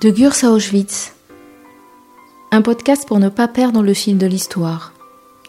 De 0.00 0.10
Gurs 0.10 0.44
à 0.44 0.50
Auschwitz. 0.50 1.12
Un 2.52 2.62
podcast 2.62 3.04
pour 3.08 3.18
ne 3.18 3.28
pas 3.28 3.48
perdre 3.48 3.82
le 3.82 3.94
fil 3.94 4.16
de 4.16 4.28
l'histoire. 4.28 4.92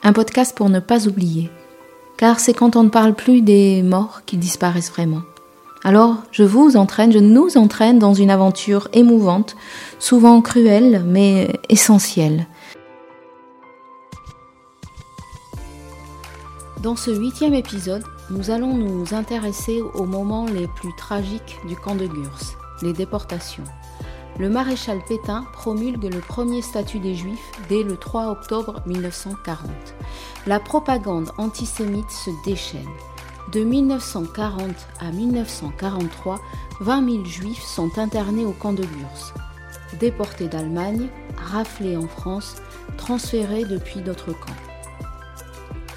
Un 0.02 0.12
podcast 0.12 0.57
pour 0.57 0.70
ne 0.70 0.79
pas 0.79 1.07
oublier. 1.07 1.52
Car 2.18 2.39
c'est 2.39 2.55
quand 2.55 2.75
on 2.75 2.81
ne 2.81 2.89
parle 2.89 3.13
plus 3.13 3.41
des 3.41 3.83
morts 3.83 4.21
qu'ils 4.25 4.39
disparaissent 4.39 4.89
vraiment. 4.89 5.21
Alors, 5.83 6.15
je 6.31 6.41
vous 6.41 6.77
entraîne, 6.77 7.12
je 7.12 7.20
nous 7.20 7.57
entraîne 7.57 7.99
dans 7.99 8.15
une 8.15 8.31
aventure 8.31 8.88
émouvante, 8.92 9.56
souvent 9.99 10.42
cruelle, 10.42 11.04
mais 11.06 11.54
essentielle. 11.70 12.47
Dans 16.81 16.95
ce 16.95 17.12
huitième 17.12 17.54
épisode, 17.54 18.04
nous 18.31 18.50
allons 18.50 18.76
nous 18.76 19.13
intéresser 19.13 19.84
aux 19.94 20.05
moments 20.05 20.48
les 20.48 20.68
plus 20.68 20.95
tragiques 20.98 21.59
du 21.68 21.76
camp 21.76 21.94
de 21.94 22.08
Gurs, 22.08 22.55
les 22.81 22.94
déportations. 22.94 23.66
Le 24.40 24.49
maréchal 24.49 25.02
Pétain 25.05 25.43
promulgue 25.52 26.13
le 26.13 26.21
premier 26.21 26.61
statut 26.61 26.99
des 26.99 27.13
Juifs 27.13 27.52
dès 27.67 27.84
le 27.84 27.98
3 27.98 28.27
octobre 28.27 28.81
1940. 28.85 29.70
La 30.48 30.62
propagande 30.62 31.29
antisémite 31.38 32.09
se 32.09 32.29
déchaîne. 32.45 32.88
De 33.52 33.65
1940 33.65 34.62
à 35.02 35.12
1943, 35.12 36.39
20 36.79 37.12
000 37.12 37.25
Juifs 37.25 37.65
sont 37.65 37.99
internés 37.99 38.45
au 38.45 38.53
camp 38.53 38.71
de 38.71 38.84
Gurs. 38.84 39.34
Déportés 39.99 40.48
d'Allemagne, 40.48 41.09
raflés 41.35 41.98
en 41.98 42.07
France, 42.07 42.55
transférés 42.95 43.65
depuis 43.65 43.99
d'autres 43.99 44.31
camps. 44.31 44.53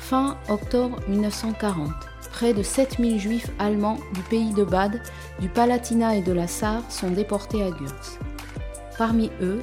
Fin 0.01 0.37
octobre 0.49 0.99
1940, 1.07 1.93
près 2.33 2.55
de 2.55 2.65
7000 2.65 3.21
juifs 3.21 3.51
allemands 3.61 3.99
du 4.15 4.23
pays 4.23 4.53
de 4.53 4.65
Bade, 4.65 5.01
du 5.39 5.49
Palatinat 5.49 6.17
et 6.17 6.23
de 6.23 6.33
la 6.33 6.49
Sarre 6.49 6.91
sont 6.91 7.11
déportés 7.11 7.63
à 7.63 7.71
Gurs. 7.71 8.32
Parmi 8.99 9.31
eux, 9.41 9.61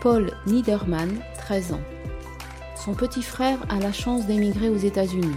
Paul 0.00 0.30
Niedermann, 0.46 1.20
13 1.38 1.72
ans. 1.72 1.80
Son 2.76 2.94
petit 2.94 3.22
frère 3.22 3.58
a 3.68 3.78
la 3.78 3.92
chance 3.92 4.26
d'émigrer 4.26 4.68
aux 4.68 4.76
États-Unis. 4.76 5.36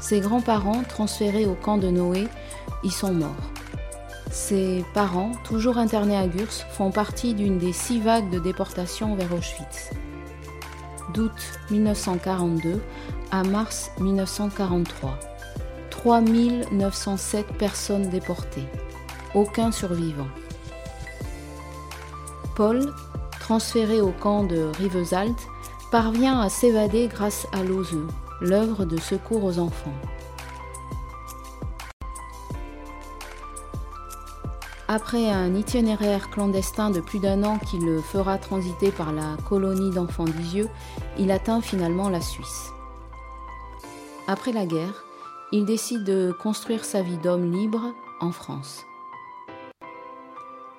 Ses 0.00 0.20
grands-parents, 0.20 0.82
transférés 0.88 1.46
au 1.46 1.54
camp 1.54 1.78
de 1.78 1.88
Noé, 1.88 2.26
y 2.82 2.90
sont 2.90 3.12
morts. 3.12 3.50
Ses 4.30 4.84
parents, 4.94 5.32
toujours 5.44 5.78
internés 5.78 6.16
à 6.16 6.26
Gurs, 6.26 6.52
font 6.70 6.90
partie 6.90 7.34
d'une 7.34 7.58
des 7.58 7.72
six 7.72 8.00
vagues 8.00 8.30
de 8.30 8.38
déportation 8.38 9.14
vers 9.14 9.32
Auschwitz 9.32 9.90
d'août 11.12 11.32
1942 11.70 12.80
à 13.30 13.42
mars 13.42 13.90
1943. 14.00 15.18
3907 15.90 17.46
personnes 17.58 18.08
déportées, 18.08 18.66
aucun 19.34 19.70
survivant. 19.70 20.28
Paul, 22.54 22.92
transféré 23.38 24.00
au 24.00 24.12
camp 24.12 24.44
de 24.44 24.70
Rivesalt, 24.78 25.36
parvient 25.90 26.40
à 26.40 26.48
s'évader 26.48 27.08
grâce 27.08 27.46
à 27.52 27.62
l'OSE, 27.62 28.06
l'œuvre 28.40 28.84
de 28.84 28.98
secours 28.98 29.44
aux 29.44 29.58
enfants. 29.58 29.94
Après 34.92 35.30
un 35.30 35.54
itinéraire 35.54 36.30
clandestin 36.30 36.90
de 36.90 37.00
plus 37.00 37.20
d'un 37.20 37.44
an 37.44 37.58
qui 37.58 37.78
le 37.78 38.00
fera 38.00 38.38
transiter 38.38 38.90
par 38.90 39.12
la 39.12 39.36
colonie 39.48 39.92
d'enfants 39.92 40.24
d'Isieux, 40.24 40.68
il 41.16 41.30
atteint 41.30 41.60
finalement 41.60 42.08
la 42.08 42.20
Suisse. 42.20 42.72
Après 44.26 44.50
la 44.52 44.66
guerre, 44.66 45.04
il 45.52 45.64
décide 45.64 46.02
de 46.04 46.32
construire 46.42 46.84
sa 46.84 47.02
vie 47.02 47.18
d'homme 47.18 47.52
libre 47.52 47.92
en 48.20 48.32
France. 48.32 48.84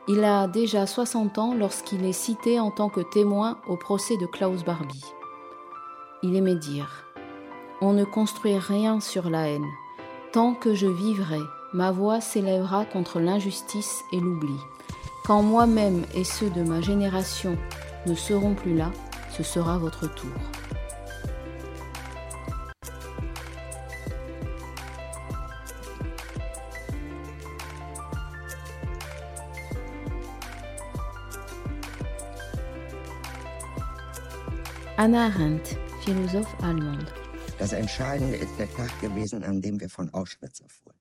Il 0.07 0.23
a 0.23 0.47
déjà 0.47 0.87
60 0.87 1.37
ans 1.37 1.53
lorsqu'il 1.53 2.05
est 2.05 2.11
cité 2.11 2.59
en 2.59 2.71
tant 2.71 2.89
que 2.89 3.01
témoin 3.01 3.59
au 3.67 3.77
procès 3.77 4.17
de 4.17 4.25
Klaus 4.25 4.63
Barbie. 4.63 5.05
Il 6.23 6.35
aimait 6.35 6.55
dire 6.55 7.05
On 7.81 7.93
ne 7.93 8.03
construit 8.03 8.57
rien 8.57 8.99
sur 8.99 9.29
la 9.29 9.47
haine. 9.47 9.67
Tant 10.33 10.55
que 10.55 10.73
je 10.73 10.87
vivrai, 10.87 11.39
ma 11.73 11.91
voix 11.91 12.19
s'élèvera 12.19 12.85
contre 12.85 13.19
l'injustice 13.19 14.03
et 14.11 14.19
l'oubli. 14.19 14.57
Quand 15.23 15.43
moi-même 15.43 16.03
et 16.15 16.23
ceux 16.23 16.49
de 16.49 16.63
ma 16.63 16.81
génération 16.81 17.55
ne 18.07 18.15
seront 18.15 18.55
plus 18.55 18.75
là, 18.75 18.91
ce 19.29 19.43
sera 19.43 19.77
votre 19.77 20.11
tour. 20.13 20.31
Anna 35.01 35.25
Arendt, 35.25 35.79
philosophe 36.05 36.55
allemande. 36.61 37.11
Das 37.57 37.73
Entscheidende 37.73 38.37
ist 38.37 38.51
der 38.59 38.71
Tag 38.71 39.01
gewesen, 39.01 39.43
an 39.43 39.59
dem 39.59 39.79
wir 39.79 39.89
von 39.89 40.13
Auschwitz 40.13 40.59
erfuhren. 40.59 40.95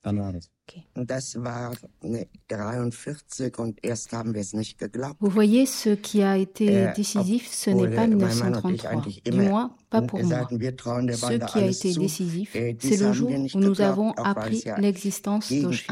Wann 0.00 0.18
war 0.18 0.32
das? 0.66 0.74
Okay. 0.74 0.84
Das 0.94 1.34
war 1.42 1.72
ne, 2.02 2.26
43 2.48 3.58
und 3.58 3.78
erst 3.84 4.12
haben 4.12 4.32
wir 4.34 4.40
es 4.40 4.52
nicht 4.52 4.78
geglaubt. 4.78 5.16
Vous 5.20 5.30
voyez, 5.30 5.66
ce 5.66 5.96
qui 5.96 6.22
a 6.22 6.36
été 6.36 6.66
Äh, 6.66 6.92
décisif, 6.94 7.48
ce 7.52 7.70
n'est 7.70 7.88
pas 7.94 8.04
äh, 8.04 8.08
mein 8.08 8.38
Mann 8.38 8.54
und 8.54 8.74
ich 8.74 8.84
1933, 8.84 8.88
eigentlich 8.90 9.22
du 9.24 9.32
moins 9.32 9.74
pas 9.90 10.02
pour 10.02 10.22
moi. 10.22 10.48
Ce 10.48 11.36
qui 11.38 11.58
a 11.58 11.66
été 11.66 11.92
décisif, 11.94 12.54
Äh, 12.54 12.76
c'est 12.78 12.96
le 13.00 13.12
jour 13.12 13.30
où 13.30 13.58
nous 13.58 13.80
avons 13.80 14.12
appris 14.12 14.62
l'existence 14.78 15.52
d'Auschwitz. 15.52 15.88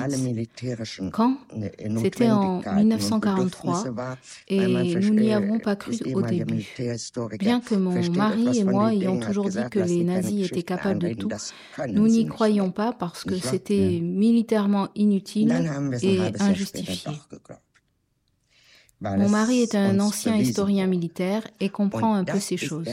Quand 1.12 1.36
C'était 2.02 2.30
en 2.30 2.60
Notwendigkeiten 2.60 2.68
und 2.68 2.76
1943 2.76 3.84
Bedürfnisse 3.84 3.96
war, 3.96 4.16
et 4.48 4.60
nous 4.60 5.14
n'y 5.14 5.28
verste- 5.28 5.32
avons 5.34 5.58
pas 5.58 5.76
cru 5.76 5.96
au 6.14 6.22
début. 6.22 6.64
Bien 7.38 7.60
que 7.60 7.74
mon 7.74 8.00
mari 8.12 8.58
et 8.58 8.64
moi 8.64 8.92
ayons 8.94 9.18
toujours 9.18 9.48
dit 9.48 9.58
que 9.70 9.80
les 9.80 10.04
nazis 10.04 10.46
étaient 10.46 10.62
capables 10.62 11.00
de 11.00 11.14
tout, 11.14 11.28
nous 11.88 12.06
n'y 12.06 12.18
nicht. 12.24 12.28
croyons 12.28 12.70
pas 12.70 12.92
parce 12.92 13.24
que 13.24 13.34
Nicht 13.34 14.52
wahr? 14.52 14.59
Inutile 14.94 15.50
et 15.50 15.68
halbes 15.68 16.00
Jahr 16.02 16.28
später 16.28 16.42
injustifié. 16.42 17.12
doch 17.12 17.28
geglaubt. 17.30 17.62
Weil 19.00 19.18
Mon 19.18 19.30
mari 19.30 19.62
est 19.62 19.74
un 19.74 19.98
ancien 19.98 20.36
historien 20.36 20.86
militaire 20.86 21.46
et 21.58 21.70
comprend 21.70 22.14
un 22.14 22.24
peu 22.24 22.38
ces 22.38 22.58
choses. 22.58 22.86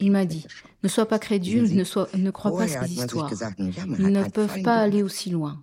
Il 0.00 0.10
m'a 0.10 0.24
dit, 0.24 0.46
ne 0.82 0.88
sois 0.88 1.06
pas 1.06 1.18
crédule, 1.18 1.74
ne, 1.74 1.84
sois, 1.84 2.08
ne 2.14 2.30
crois 2.30 2.50
pas 2.50 2.66
Vorher 2.66 2.86
ces 2.86 2.94
histoires. 2.94 3.30
Ils 3.58 4.06
ne 4.06 4.24
peuvent 4.24 4.62
pas 4.62 4.76
aller 4.76 5.02
aussi 5.02 5.28
loin. 5.28 5.62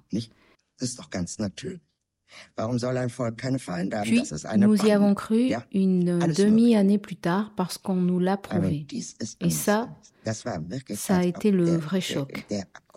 Puis, 4.04 4.24
nous 4.58 4.76
y 4.86 4.92
avons 4.92 5.14
cru 5.14 5.54
une 5.74 6.20
demi-année 6.20 6.98
plus 6.98 7.16
tard 7.16 7.54
parce 7.56 7.78
qu'on 7.78 7.96
nous 7.96 8.20
l'a 8.20 8.34
aber 8.34 8.42
prouvé. 8.42 8.88
Et 9.42 9.50
ça, 9.50 9.90
ça 10.96 11.18
a 11.18 11.24
été 11.24 11.52
le 11.52 11.76
vrai 11.78 12.02
choc. 12.02 12.46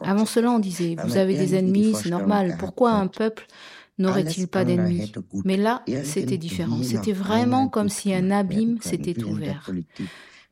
Avant 0.01 0.27
cela, 0.27 0.51
on 0.51 0.59
disait, 0.59 0.97
vous 1.05 1.17
avez 1.17 1.37
des 1.37 1.55
ennemis, 1.55 1.95
c'est 1.95 2.11
normal. 2.11 2.57
Pourquoi 2.59 2.93
un 2.93 3.07
peuple 3.07 3.47
n'aurait-il 3.99 4.49
pas 4.49 4.65
d'ennemis? 4.65 5.13
Mais 5.45 5.57
là, 5.57 5.85
c'était 6.05 6.39
différent. 6.39 6.83
C'était 6.83 7.13
vraiment 7.13 7.69
comme 7.69 7.89
si 7.89 8.13
un 8.15 8.31
abîme 8.31 8.79
s'était 8.81 9.23
ouvert. 9.23 9.71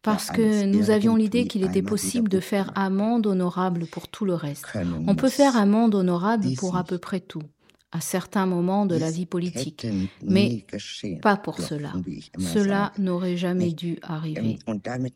Parce 0.03 0.31
que 0.31 0.65
nous 0.65 0.91
avions 0.91 1.17
l'idée 1.17 1.49
qu'il 1.49 1.65
était 1.65 1.83
possible 1.83 2.29
de 2.29 2.41
faire 2.41 2.73
monde 2.91 3.27
honorable 3.27 3.87
pour 3.87 4.09
tout 4.09 4.25
le 4.25 4.35
reste. 4.35 4.67
On 5.07 5.15
peut 5.17 5.29
faire 5.29 5.57
un 5.57 5.67
monde 5.67 5.95
honorable 5.95 6.47
pour 6.57 6.77
à 6.77 6.85
peu 6.85 6.99
près 6.99 7.21
tout, 7.21 7.43
à 7.91 8.01
certains 8.01 8.47
moments 8.47 8.85
de 8.85 8.97
la 8.97 9.11
vie 9.11 9.27
politique. 9.27 9.87
Mais 10.23 10.67
Pas 11.23 11.37
pour 11.37 11.59
cela. 11.59 11.93
Cela 12.39 12.93
n'aurait 12.99 13.37
jamais 13.37 13.73
dû 13.73 13.99
arriver. 14.03 14.59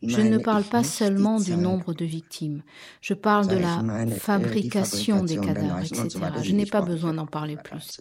Je 0.02 0.20
ne 0.20 0.38
parle 0.38 0.64
pas 0.64 0.82
seulement 0.82 1.38
du 1.38 1.56
nombre 1.56 1.92
de 1.94 2.04
victimes, 2.04 2.62
je 3.00 3.14
parle 3.14 3.46
de 3.48 3.56
la 3.56 4.06
fabrication 4.18 5.24
des 5.24 5.36
cadavres, 5.38 5.80
etc. 5.80 6.18
Je 6.42 6.52
n'ai 6.52 6.66
pas 6.66 6.82
besoin 6.82 7.14
d'en 7.14 7.26
parler 7.26 7.56
plus. 7.56 8.00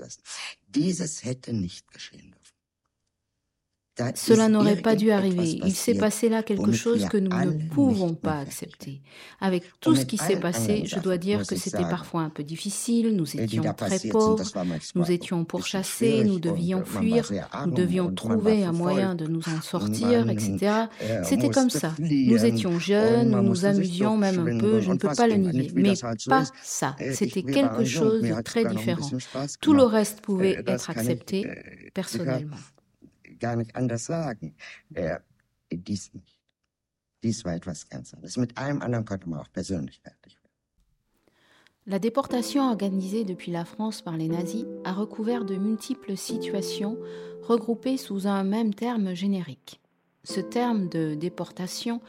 Cela 4.16 4.50
n'aurait 4.50 4.82
pas 4.82 4.96
dû 4.96 5.12
arriver. 5.12 5.60
Il 5.66 5.74
s'est 5.74 5.96
passé 5.96 6.30
là 6.30 6.44
quelque 6.44 6.72
chose 6.72 7.06
que 7.06 7.18
nous 7.18 7.30
ne 7.30 7.70
pouvons 7.70 8.14
pas 8.14 8.38
accepter. 8.40 9.02
Avec 9.40 9.64
tout 9.80 9.96
ce 9.96 10.06
qui 10.06 10.18
s'est 10.18 10.40
passé, 10.40 10.84
je 10.86 11.00
dois 11.00 11.18
dire 11.18 11.46
que 11.46 11.56
c'était 11.56 11.90
parfois 11.90 12.22
un 12.22 12.30
peu 12.30 12.44
difficile, 12.44 13.16
nous 13.16 13.36
étions 13.38 13.64
très 13.74 14.00
pauvres, 14.10 14.44
nous 14.96 15.12
étions 15.12 15.46
pourchassés, 15.46 16.24
nous 16.24 16.40
devions 16.40 16.84
fuir, 16.84 17.30
nous 17.66 17.74
devions 17.74 18.12
trouver 18.14 18.64
un 18.64 18.72
moyen 18.72 19.16
de 19.16 19.28
nous 19.28 19.42
en 19.50 19.62
sortir, 19.62 20.30
etc. 20.30 20.88
C'était 21.24 21.50
comme 21.50 21.70
ça. 21.70 21.94
Nous 22.00 22.46
étions 22.46 22.80
jeunes, 22.80 23.32
nous 23.32 23.42
nous 23.42 23.66
amusions 23.66 24.18
même 24.18 24.40
un 24.40 24.58
peu, 24.58 24.82
je 24.82 24.92
ne 24.92 24.98
peux 24.98 25.14
pas 25.16 25.28
le 25.28 25.36
nier, 25.36 25.72
mais 25.76 25.94
pas 26.28 26.46
ça. 26.64 26.96
C'était 27.14 27.44
quelque 27.44 27.86
chose 27.86 28.22
de 28.22 28.42
très 28.42 28.66
différent. 28.66 29.10
Tout 29.62 29.74
le 29.74 29.84
reste 29.84 30.22
pouvait 30.22 30.64
être 30.66 30.90
accepté 30.90 31.48
personnellement. 31.94 32.58
Gar 33.42 33.58
nicht 33.58 33.76
anders 33.76 34.06
sagen. 34.06 34.56
Äh, 34.94 35.20
dies. 35.70 36.12
Dies 37.24 37.44
war 37.46 37.54
etwas 37.54 37.88
ganz 37.90 38.14
anderes. 38.14 38.38
Mit 38.38 38.58
allem 38.58 38.82
anderen 38.82 39.06
konnte 39.06 39.30
man 39.30 39.40
auch 39.40 39.52
persönlich 39.52 40.00
fertig 40.00 40.36
werden. 40.36 40.42
La 41.88 42.00
déportation 42.00 42.70
organisée 42.70 43.26
depuis 43.26 43.52
la 43.52 43.66
France 43.66 44.02
par 44.02 44.16
les 44.16 44.28
nazis 44.28 44.66
a 44.86 44.94
recouvert 44.94 45.46
de 45.46 45.56
multiples 45.56 46.16
situations 46.16 46.98
regroupées 47.42 47.98
sous 47.98 48.28
un 48.28 48.44
même 48.44 48.74
terme 48.74 49.16
générique. 49.16 49.82
Ce 50.24 50.40
terme 50.40 50.90
de 50.90 51.16
déportation 51.16 52.00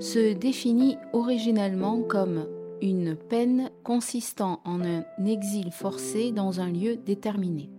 se 0.00 0.34
définit 0.34 0.98
originellement 1.14 2.02
comme 2.02 2.46
une 2.82 3.16
peine 3.16 3.70
consistant 3.84 4.60
en 4.64 4.82
un 4.82 5.04
exil 5.24 5.70
forcé 5.72 6.32
dans 6.32 6.60
un 6.60 6.68
lieu 6.68 6.96
déterminé. 6.96 7.70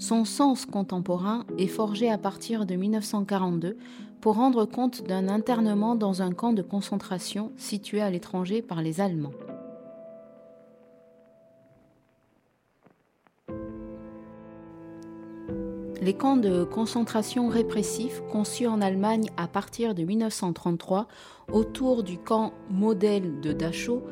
Son 0.00 0.24
sens 0.24 0.64
contemporain 0.64 1.44
est 1.58 1.66
forgé 1.66 2.10
à 2.10 2.16
partir 2.16 2.64
de 2.64 2.74
1942 2.74 3.76
pour 4.22 4.36
rendre 4.36 4.64
compte 4.64 5.06
d'un 5.06 5.28
internement 5.28 5.94
dans 5.94 6.22
un 6.22 6.32
camp 6.32 6.54
de 6.54 6.62
concentration 6.62 7.52
situé 7.58 8.00
à 8.00 8.08
l'étranger 8.08 8.62
par 8.62 8.80
les 8.80 9.02
Allemands. 9.02 9.34
Les 16.00 16.14
camps 16.14 16.38
de 16.38 16.64
concentration 16.64 17.48
répressifs 17.48 18.22
conçus 18.32 18.66
en 18.66 18.80
Allemagne 18.80 19.28
à 19.36 19.46
partir 19.48 19.94
de 19.94 20.02
1933 20.02 21.08
autour 21.52 22.02
du 22.02 22.16
camp 22.16 22.54
modèle 22.70 23.42
de 23.42 23.52
Dachau 23.52 24.02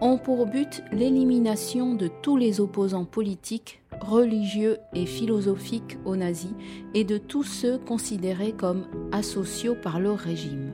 ont 0.00 0.16
pour 0.16 0.46
but 0.46 0.82
l'élimination 0.90 1.94
de 1.94 2.08
tous 2.22 2.38
les 2.38 2.60
opposants 2.60 3.04
politiques, 3.04 3.82
religieux 4.04 4.78
et 4.94 5.06
philosophiques 5.06 5.98
aux 6.04 6.16
nazis 6.16 6.54
et 6.94 7.04
de 7.04 7.18
tous 7.18 7.42
ceux 7.42 7.78
considérés 7.78 8.52
comme 8.52 8.86
asociaux 9.12 9.74
par 9.74 10.00
leur 10.00 10.18
régime. 10.18 10.72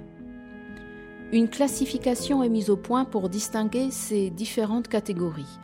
Une 1.33 1.49
classification 1.49 2.43
est 2.43 2.49
mise 2.49 2.71
au 2.71 2.77
point 2.77 3.05
pour 3.05 3.29
distinguer 3.29 3.91
ces 3.91 4.31
différentes 4.31 4.89
catégories. 4.89 5.59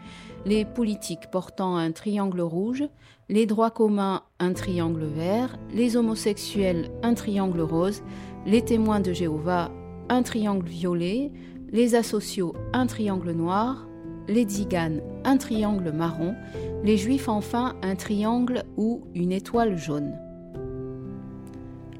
Les 0.44 0.64
politiques 0.64 1.28
portant 1.32 1.76
un 1.76 1.90
triangle 1.90 2.40
rouge, 2.40 2.84
les 3.28 3.46
droits 3.46 3.72
communs 3.72 4.22
un 4.38 4.52
triangle 4.52 5.04
vert, 5.04 5.58
les 5.74 5.96
homosexuels 5.96 6.88
un 7.02 7.14
triangle 7.14 7.62
rose, 7.62 8.02
les 8.46 8.62
témoins 8.62 9.00
de 9.00 9.12
Jéhovah 9.12 9.72
un 10.08 10.22
triangle 10.22 10.68
violet, 10.68 11.32
les 11.72 11.96
asociaux 11.96 12.54
un 12.72 12.86
triangle 12.86 13.32
noir, 13.32 13.88
les 14.28 14.44
tziganes 14.44 15.00
un 15.24 15.36
triangle 15.36 15.92
marron, 15.92 16.34
les 16.84 16.96
juifs 16.96 17.28
enfin 17.28 17.74
un 17.82 17.96
triangle 17.96 18.64
ou 18.76 19.02
une 19.14 19.32
étoile 19.32 19.76
jaune. 19.76 20.14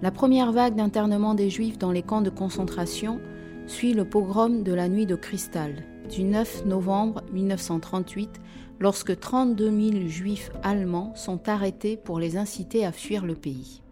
La 0.03 0.11
première 0.11 0.53
vague 0.53 0.77
d'internement 0.77 1.35
des 1.35 1.51
juifs 1.51 1.79
dans 1.79 1.93
les 1.93 2.03
camps 2.03 2.21
de 2.21 2.31
concentration 2.31 3.21
suit 3.67 3.95
le 3.95 4.05
pogrom 4.05 4.63
de 4.63 4.73
la 4.73 4.89
nuit 4.89 5.07
de 5.07 5.17
cristal 5.17 5.85
du 6.11 6.23
9 6.23 6.67
novembre 6.67 7.23
1938 7.33 8.41
lorsque 8.79 9.19
32 9.19 9.91
000 9.93 10.07
juifs 10.07 10.51
allemands 10.63 11.13
sont 11.17 11.49
arrêtés 11.49 11.97
pour 11.97 12.21
les 12.21 12.37
inciter 12.37 12.85
à 12.85 12.93
fuir 12.93 13.25
le 13.25 13.35
pays. 13.35 13.83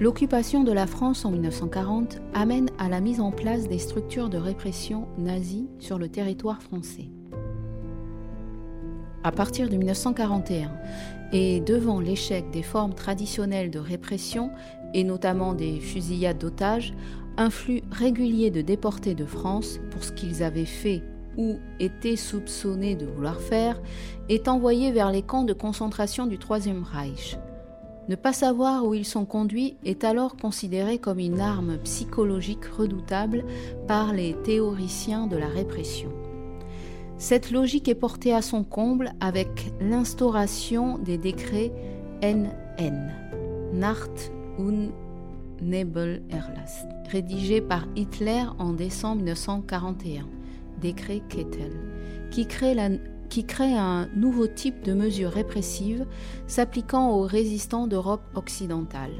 L'occupation 0.00 0.64
de 0.64 0.72
la 0.72 0.88
France 0.88 1.24
en 1.24 1.30
1940 1.30 2.20
amène 2.34 2.68
à 2.78 2.88
la 2.88 3.00
mise 3.00 3.20
en 3.20 3.30
place 3.30 3.68
des 3.68 3.78
structures 3.78 4.28
de 4.28 4.38
répression 4.38 5.06
nazies 5.18 5.68
sur 5.78 5.98
le 5.98 6.08
territoire 6.08 6.60
français. 6.62 7.10
À 9.22 9.30
partir 9.30 9.68
de 9.68 9.76
1941, 9.76 10.72
et 11.32 11.60
devant 11.60 12.00
l'échec 12.00 12.50
des 12.50 12.64
formes 12.64 12.94
traditionnelles 12.94 13.70
de 13.70 13.78
répression, 13.78 14.50
et 14.94 15.04
notamment 15.04 15.54
des 15.54 15.78
fusillades 15.78 16.38
d'otages, 16.38 16.92
un 17.36 17.50
flux 17.50 17.82
régulier 17.92 18.50
de 18.50 18.62
déportés 18.62 19.14
de 19.14 19.24
France 19.24 19.78
pour 19.90 20.02
ce 20.02 20.10
qu'ils 20.10 20.42
avaient 20.42 20.64
fait 20.64 21.04
ou 21.36 21.58
étaient 21.78 22.16
soupçonnés 22.16 22.96
de 22.96 23.06
vouloir 23.06 23.40
faire 23.40 23.80
est 24.28 24.48
envoyé 24.48 24.90
vers 24.90 25.12
les 25.12 25.22
camps 25.22 25.44
de 25.44 25.52
concentration 25.52 26.26
du 26.26 26.38
Troisième 26.38 26.82
Reich. 26.82 27.38
Ne 28.08 28.16
pas 28.16 28.32
savoir 28.32 28.84
où 28.84 28.92
ils 28.92 29.06
sont 29.06 29.24
conduits 29.24 29.76
est 29.84 30.04
alors 30.04 30.36
considéré 30.36 30.98
comme 30.98 31.18
une 31.18 31.40
arme 31.40 31.78
psychologique 31.78 32.66
redoutable 32.66 33.44
par 33.88 34.12
les 34.12 34.34
théoriciens 34.42 35.26
de 35.26 35.36
la 35.36 35.48
répression. 35.48 36.10
Cette 37.16 37.50
logique 37.50 37.88
est 37.88 37.94
portée 37.94 38.34
à 38.34 38.42
son 38.42 38.64
comble 38.64 39.12
avec 39.20 39.72
l'instauration 39.80 40.98
des 40.98 41.16
décrets 41.16 41.72
NN, 42.22 43.12
Nacht 43.72 44.32
und 44.58 44.90
Nebelerlass, 45.62 46.86
rédigés 47.10 47.62
par 47.62 47.86
Hitler 47.96 48.44
en 48.58 48.72
décembre 48.72 49.22
1941 49.22 50.26
décret 50.80 51.22
Kettel, 51.28 51.72
qui 52.30 52.46
crée, 52.46 52.74
qui 53.28 53.44
crée 53.44 53.76
un 53.76 54.08
nouveau 54.14 54.46
type 54.46 54.82
de 54.82 54.92
mesures 54.92 55.30
répressives 55.30 56.06
s'appliquant 56.46 57.10
aux 57.10 57.22
résistants 57.22 57.86
d'Europe 57.86 58.24
occidentale. 58.34 59.12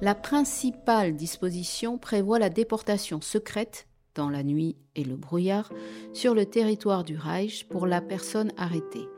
La 0.00 0.14
principale 0.14 1.16
disposition 1.16 1.98
prévoit 1.98 2.38
la 2.38 2.50
déportation 2.50 3.20
secrète 3.20 3.86
dans 4.14 4.28
la 4.28 4.42
nuit 4.42 4.76
et 4.94 5.04
le 5.04 5.16
brouillard 5.16 5.72
sur 6.12 6.34
le 6.34 6.44
territoire 6.44 7.04
du 7.04 7.16
Reich 7.16 7.66
pour 7.68 7.86
la 7.86 8.00
personne 8.00 8.52
arrêtée. 8.56 9.08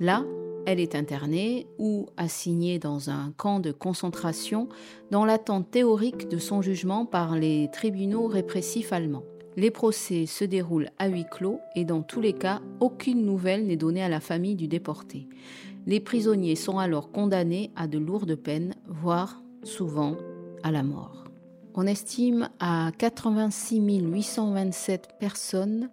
Là, 0.00 0.24
elle 0.66 0.80
est 0.80 0.94
internée 0.94 1.66
ou 1.78 2.06
assignée 2.16 2.78
dans 2.78 3.10
un 3.10 3.32
camp 3.36 3.60
de 3.60 3.72
concentration 3.72 4.68
dans 5.10 5.24
l'attente 5.24 5.70
théorique 5.70 6.28
de 6.28 6.38
son 6.38 6.62
jugement 6.62 7.04
par 7.04 7.36
les 7.36 7.68
tribunaux 7.72 8.26
répressifs 8.26 8.92
allemands. 8.92 9.24
Les 9.56 9.70
procès 9.70 10.26
se 10.26 10.44
déroulent 10.44 10.90
à 10.98 11.08
huis 11.08 11.26
clos 11.30 11.60
et 11.76 11.84
dans 11.84 12.02
tous 12.02 12.20
les 12.20 12.32
cas, 12.32 12.60
aucune 12.80 13.24
nouvelle 13.24 13.66
n'est 13.66 13.76
donnée 13.76 14.02
à 14.02 14.08
la 14.08 14.20
famille 14.20 14.56
du 14.56 14.66
déporté. 14.66 15.28
Les 15.86 16.00
prisonniers 16.00 16.56
sont 16.56 16.78
alors 16.78 17.12
condamnés 17.12 17.70
à 17.76 17.86
de 17.86 17.98
lourdes 17.98 18.34
peines, 18.34 18.74
voire 18.86 19.42
souvent 19.62 20.16
à 20.62 20.72
la 20.72 20.82
mort. 20.82 21.24
On 21.74 21.86
estime 21.86 22.48
à 22.58 22.90
86 22.98 23.80
827 23.80 25.14
personnes 25.18 25.90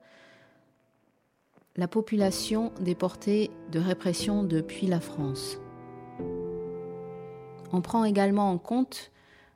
la 1.78 1.88
population 1.88 2.72
déportée 2.82 3.50
de 3.72 3.80
répression 3.80 4.44
depuis 4.44 4.88
la 4.88 5.00
France. 5.00 5.58
On 7.74 7.82
prend 7.82 8.04
également 8.04 8.52
en 8.52 8.58
compte 8.58 9.12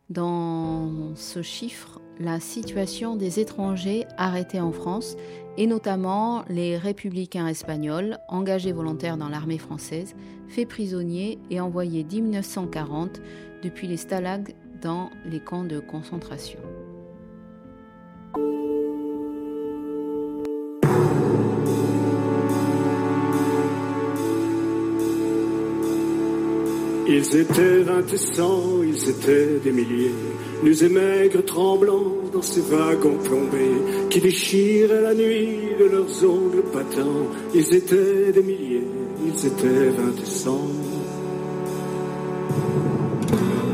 dans 0.10 1.16
ce 1.16 1.42
chiffre 1.42 2.00
la 2.20 2.40
situation 2.40 3.16
des 3.16 3.40
étrangers 3.40 4.06
arrêtés 4.18 4.62
en 4.62 4.72
France 4.72 5.16
et 5.58 5.68
notamment 5.68 6.44
les 6.50 6.78
républicains 6.78 7.48
espagnols 7.48 8.18
engagés 8.28 8.72
volontaires 8.72 9.18
dans 9.18 9.30
l'armée 9.30 9.58
française, 9.58 10.16
faits 10.48 10.68
prisonniers 10.68 11.40
et 11.50 11.60
envoyés 11.60 12.04
dès 12.04 12.22
1940 12.22 13.22
depuis 13.64 13.88
les 13.88 13.98
stalags 13.98 14.54
dans 14.82 15.10
les 15.26 15.40
camps 15.40 15.64
de 15.64 15.80
concentration. 15.80 16.60
Ils 27.08 27.38
étaient 27.38 27.84
vingt 27.84 28.12
et 28.12 28.18
cent, 28.18 28.82
ils 28.84 29.10
étaient 29.10 29.60
des 29.60 29.72
milliers, 29.72 30.12
nus 30.64 30.84
et 30.84 30.90
maigres 30.90 31.46
tremblants 31.46 32.16
dans 32.34 32.42
ces 32.42 32.62
wagons 32.62 33.18
plombés 33.24 34.10
qui 34.10 34.20
déchiraient 34.20 35.02
la 35.02 35.14
nuit 35.14 35.60
de 35.80 35.86
leurs 35.86 36.24
ongles 36.24 36.64
patents. 36.72 37.28
Ils 37.54 37.74
étaient 37.74 38.32
des 38.34 38.44
milliers, 38.44 38.88
ils 39.26 39.46
étaient 39.46 39.90
vingt 39.90 40.22
et 40.22 40.26
cent. 40.26 40.68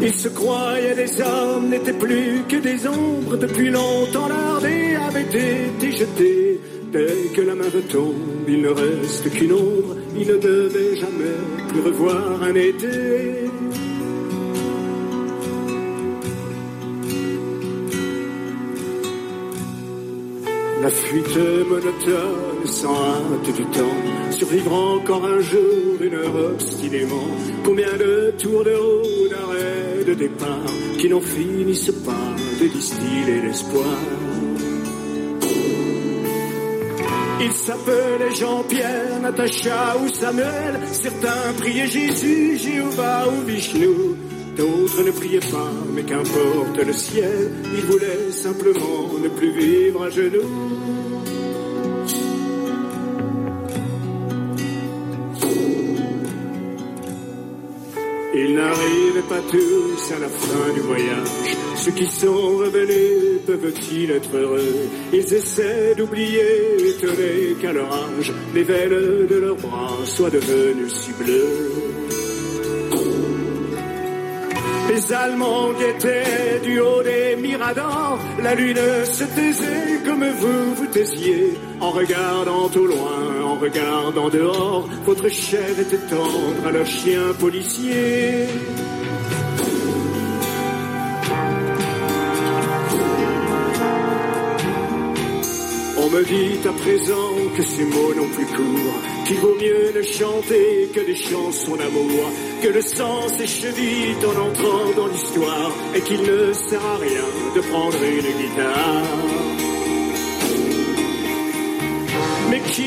Ils 0.03 0.15
se 0.15 0.29
croyaient 0.29 0.95
des 0.95 1.21
hommes, 1.21 1.69
n'étaient 1.69 1.93
plus 1.93 2.41
que 2.49 2.57
des 2.57 2.87
ombres. 2.87 3.37
Depuis 3.37 3.69
longtemps, 3.69 4.27
l'ardée 4.27 4.95
avait 4.95 5.21
été 5.21 5.91
jetée. 5.91 6.59
Dès 6.91 7.29
que 7.35 7.41
la 7.41 7.55
main 7.55 7.69
retombe, 7.73 8.15
il 8.47 8.61
ne 8.61 8.69
reste 8.69 9.29
qu'une 9.31 9.53
ombre. 9.53 9.95
Il 10.19 10.27
ne 10.27 10.37
devait 10.37 10.95
jamais 10.95 11.37
plus 11.69 11.81
revoir 11.81 12.41
un 12.41 12.55
été. 12.55 13.50
La 20.81 20.89
fuite 20.89 21.37
monotone 21.69 22.65
sans 22.65 22.95
hâte 22.95 23.55
du 23.55 23.65
temps, 23.65 24.31
survivre 24.31 24.73
encore 24.73 25.23
un 25.25 25.39
jour, 25.39 26.01
une 26.01 26.15
heure 26.15 26.35
obstinément. 26.53 27.27
Combien 27.63 27.93
de 27.97 28.33
tours 28.39 28.63
de 28.63 28.71
haut, 28.71 29.29
d'arrêt, 29.29 30.03
de 30.07 30.13
départ, 30.15 30.65
qui 30.97 31.07
n'en 31.07 31.21
finissent 31.21 31.93
pas 32.03 32.35
de 32.59 32.67
distiller 32.67 33.41
l'espoir. 33.43 33.99
Ils 37.41 37.53
s'appelaient 37.53 38.35
Jean-Pierre, 38.35 39.19
Natacha 39.21 39.97
ou 40.03 40.07
Samuel. 40.13 40.79
Certains 40.91 41.53
priaient 41.59 41.87
Jésus, 41.87 42.57
Jéhovah 42.57 43.27
ou 43.27 43.45
Vishnu. 43.45 44.30
D'autres 44.61 45.01
ne 45.01 45.09
priaient 45.09 45.39
pas, 45.39 45.73
mais 45.91 46.03
qu'importe 46.03 46.77
le 46.85 46.93
ciel, 46.93 47.51
ils 47.73 47.83
voulaient 47.83 48.29
simplement 48.29 49.09
ne 49.19 49.27
plus 49.29 49.51
vivre 49.53 50.03
à 50.03 50.09
genoux. 50.11 50.51
Ils 58.35 58.53
n'arrivaient 58.53 59.27
pas 59.27 59.41
tous 59.49 60.11
à 60.15 60.19
la 60.19 60.29
fin 60.29 60.73
du 60.75 60.81
voyage. 60.81 61.57
Ceux 61.77 61.91
qui 61.93 62.05
sont 62.05 62.57
revenus 62.57 63.41
peuvent-ils 63.47 64.11
être 64.11 64.37
heureux? 64.37 64.75
Ils 65.11 65.33
essaient 65.33 65.95
d'oublier, 65.97 66.77
étonnés 66.87 67.55
qu'à 67.59 67.73
leur 67.73 67.91
âge, 67.91 68.31
les 68.53 68.61
veines 68.61 69.25
de 69.27 69.35
leurs 69.37 69.55
bras 69.55 69.97
soient 70.05 70.29
devenues 70.29 70.87
si 70.87 71.13
bleues. 71.13 71.90
Les 75.01 75.13
Allemands 75.13 75.73
guettaient 75.73 76.59
du 76.61 76.79
haut 76.79 77.01
des 77.01 77.35
miradors, 77.35 78.19
la 78.41 78.53
lune 78.53 78.77
se 79.05 79.23
taisait 79.23 79.99
comme 80.05 80.23
vous 80.23 80.75
vous 80.75 80.85
taisiez, 80.85 81.57
en 81.79 81.89
regardant 81.89 82.69
au 82.75 82.85
loin, 82.85 83.43
en 83.43 83.55
regardant 83.55 84.29
dehors, 84.29 84.87
votre 85.03 85.27
chair 85.27 85.79
était 85.79 85.97
tendre 86.07 86.67
à 86.67 86.71
leur 86.71 86.85
chien 86.85 87.33
policier. 87.39 88.47
Me 96.21 96.25
dit 96.25 96.67
à 96.67 96.73
présent 96.73 97.33
que 97.55 97.63
ces 97.63 97.85
mots 97.85 98.13
n'ont 98.13 98.27
plus 98.29 98.45
cours, 98.45 98.93
qu'il 99.25 99.37
vaut 99.37 99.55
mieux 99.55 99.91
ne 99.95 100.01
chanter 100.01 100.89
que 100.93 100.99
des 100.99 101.15
chansons 101.15 101.75
d'amour, 101.75 102.31
que 102.61 102.67
le 102.67 102.81
sang 102.81 103.27
s'écheville 103.37 104.17
en 104.25 104.49
entrant 104.49 104.91
dans 104.95 105.07
l'histoire, 105.07 105.71
et 105.95 106.01
qu'il 106.01 106.21
ne 106.21 106.53
sert 106.53 106.85
à 106.85 106.97
rien 106.97 107.25
de 107.55 107.61
prendre 107.61 107.97
une 108.03 108.41
guitare. 108.41 109.50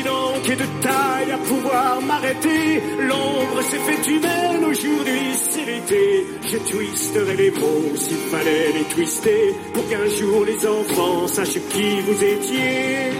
Donc 0.05 0.49
est 0.49 0.55
de 0.55 0.81
taille 0.81 1.31
à 1.31 1.37
pouvoir 1.37 2.01
m'arrêter 2.01 2.81
L'ombre 2.99 3.61
s'est 3.69 3.79
fait 3.79 4.11
humaine, 4.11 4.63
aujourd'hui 4.65 5.33
c'est 5.35 5.65
l'été. 5.65 6.25
Je 6.43 6.57
twisterai 6.57 7.35
les 7.35 7.51
mots 7.51 7.95
s'il 7.95 8.17
fallait 8.17 8.71
les 8.73 8.83
twister 8.93 9.55
pour 9.73 9.87
qu'un 9.89 10.07
jour 10.09 10.45
les 10.45 10.67
enfants 10.67 11.27
sachent 11.27 11.59
qui 11.69 12.01
vous 12.01 12.23
étiez. 12.23 13.11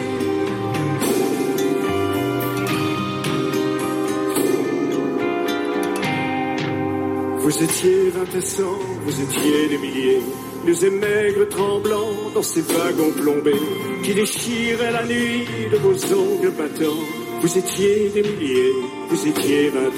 Vous 7.39 7.63
étiez 7.63 8.09
vingt 8.09 8.35
et 8.37 8.41
cent, 8.41 8.79
vous 9.05 9.21
étiez 9.21 9.67
des 9.69 9.77
milliers, 9.77 10.21
nous 10.65 10.91
maigres 10.91 11.47
tremblants 11.49 12.31
dans 12.33 12.41
ces 12.41 12.61
wagons 12.61 13.11
plombés 13.11 13.61
qui 14.03 14.13
déchiraient 14.13 14.91
la 14.91 15.05
nuit 15.05 15.45
de 15.71 15.77
vos 15.77 15.93
ongles 15.93 16.51
battants. 16.51 17.03
Vous 17.41 17.57
étiez 17.57 18.09
des 18.09 18.23
milliers, 18.23 18.73
vous 19.09 19.27
étiez 19.27 19.69
vingt 19.69 19.91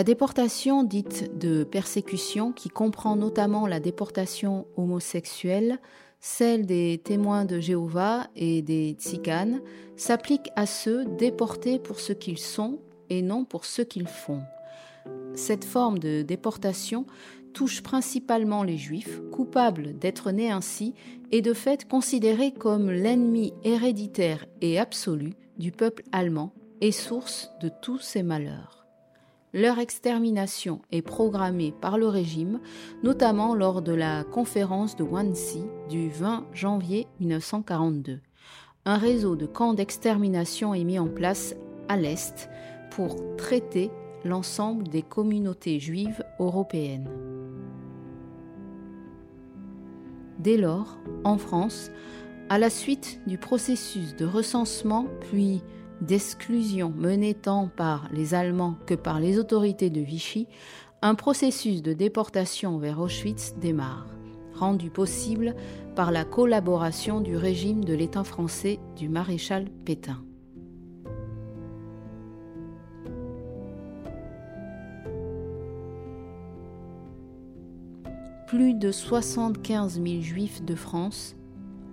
La 0.00 0.04
déportation 0.04 0.82
dite 0.82 1.36
de 1.36 1.62
persécution, 1.62 2.52
qui 2.52 2.70
comprend 2.70 3.16
notamment 3.16 3.66
la 3.66 3.80
déportation 3.80 4.66
homosexuelle, 4.78 5.78
celle 6.20 6.64
des 6.64 7.02
témoins 7.04 7.44
de 7.44 7.60
Jéhovah 7.60 8.28
et 8.34 8.62
des 8.62 8.96
tziganes, 8.98 9.60
s'applique 9.96 10.48
à 10.56 10.64
ceux 10.64 11.04
déportés 11.04 11.78
pour 11.78 12.00
ce 12.00 12.14
qu'ils 12.14 12.38
sont 12.38 12.78
et 13.10 13.20
non 13.20 13.44
pour 13.44 13.66
ce 13.66 13.82
qu'ils 13.82 14.08
font. 14.08 14.40
Cette 15.34 15.66
forme 15.66 15.98
de 15.98 16.22
déportation 16.22 17.04
touche 17.52 17.82
principalement 17.82 18.62
les 18.62 18.78
juifs, 18.78 19.20
coupables 19.30 19.98
d'être 19.98 20.30
nés 20.30 20.50
ainsi 20.50 20.94
et 21.30 21.42
de 21.42 21.52
fait 21.52 21.86
considérés 21.86 22.52
comme 22.52 22.90
l'ennemi 22.90 23.52
héréditaire 23.64 24.46
et 24.62 24.78
absolu 24.78 25.34
du 25.58 25.72
peuple 25.72 26.04
allemand 26.10 26.54
et 26.80 26.90
source 26.90 27.50
de 27.60 27.70
tous 27.82 27.98
ses 27.98 28.22
malheurs. 28.22 28.79
Leur 29.52 29.80
extermination 29.80 30.80
est 30.92 31.02
programmée 31.02 31.74
par 31.80 31.98
le 31.98 32.06
régime, 32.06 32.60
notamment 33.02 33.56
lors 33.56 33.82
de 33.82 33.92
la 33.92 34.22
conférence 34.22 34.94
de 34.94 35.02
Wannsee 35.02 35.64
du 35.88 36.08
20 36.08 36.46
janvier 36.52 37.08
1942. 37.18 38.20
Un 38.84 38.96
réseau 38.96 39.34
de 39.34 39.46
camps 39.46 39.74
d'extermination 39.74 40.72
est 40.72 40.84
mis 40.84 41.00
en 41.00 41.08
place 41.08 41.56
à 41.88 41.96
l'Est 41.96 42.48
pour 42.92 43.16
traiter 43.36 43.90
l'ensemble 44.24 44.86
des 44.86 45.02
communautés 45.02 45.80
juives 45.80 46.22
européennes. 46.38 47.08
Dès 50.38 50.56
lors, 50.56 50.96
en 51.24 51.38
France, 51.38 51.90
à 52.48 52.58
la 52.58 52.70
suite 52.70 53.20
du 53.26 53.36
processus 53.36 54.14
de 54.14 54.24
recensement 54.24 55.06
puis 55.20 55.60
d'exclusion 56.00 56.92
mené 56.96 57.34
tant 57.34 57.68
par 57.68 58.08
les 58.12 58.34
Allemands 58.34 58.76
que 58.86 58.94
par 58.94 59.20
les 59.20 59.38
autorités 59.38 59.90
de 59.90 60.00
Vichy, 60.00 60.46
un 61.02 61.14
processus 61.14 61.82
de 61.82 61.92
déportation 61.92 62.78
vers 62.78 63.00
Auschwitz 63.00 63.54
démarre, 63.60 64.06
rendu 64.54 64.90
possible 64.90 65.54
par 65.94 66.12
la 66.12 66.24
collaboration 66.24 67.20
du 67.20 67.36
régime 67.36 67.84
de 67.84 67.94
l'État 67.94 68.24
français 68.24 68.78
du 68.96 69.08
maréchal 69.08 69.66
Pétain. 69.84 70.22
Plus 78.46 78.74
de 78.74 78.90
75 78.90 80.02
000 80.02 80.22
juifs 80.22 80.64
de 80.64 80.74
France, 80.74 81.36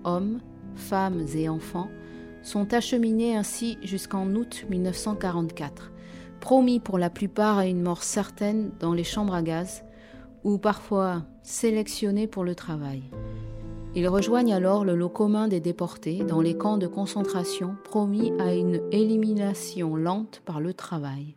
hommes, 0.04 0.40
femmes 0.76 1.24
et 1.36 1.50
enfants, 1.50 1.90
sont 2.48 2.74
acheminés 2.74 3.36
ainsi 3.36 3.78
jusqu'en 3.84 4.34
août 4.34 4.66
1944, 4.70 5.92
promis 6.40 6.80
pour 6.80 6.98
la 6.98 7.10
plupart 7.10 7.58
à 7.58 7.66
une 7.66 7.82
mort 7.82 8.04
certaine 8.04 8.72
dans 8.80 8.94
les 8.94 9.04
chambres 9.04 9.34
à 9.34 9.42
gaz, 9.42 9.84
ou 10.46 10.58
parfois 10.58 11.24
sélectionnés 11.44 12.26
pour 12.26 12.46
le 12.46 12.56
travail. 12.56 13.04
Ils 13.96 14.08
rejoignent 14.08 14.54
alors 14.54 14.86
le 14.86 14.96
lot 14.96 15.10
commun 15.10 15.50
des 15.50 15.60
déportés 15.60 16.24
dans 16.24 16.40
les 16.40 16.56
camps 16.56 16.78
de 16.78 16.88
concentration 16.88 17.76
promis 17.84 18.32
à 18.40 18.54
une 18.54 18.82
élimination 18.92 19.98
lente 19.98 20.42
par 20.46 20.62
le 20.62 20.74
travail. 20.74 21.36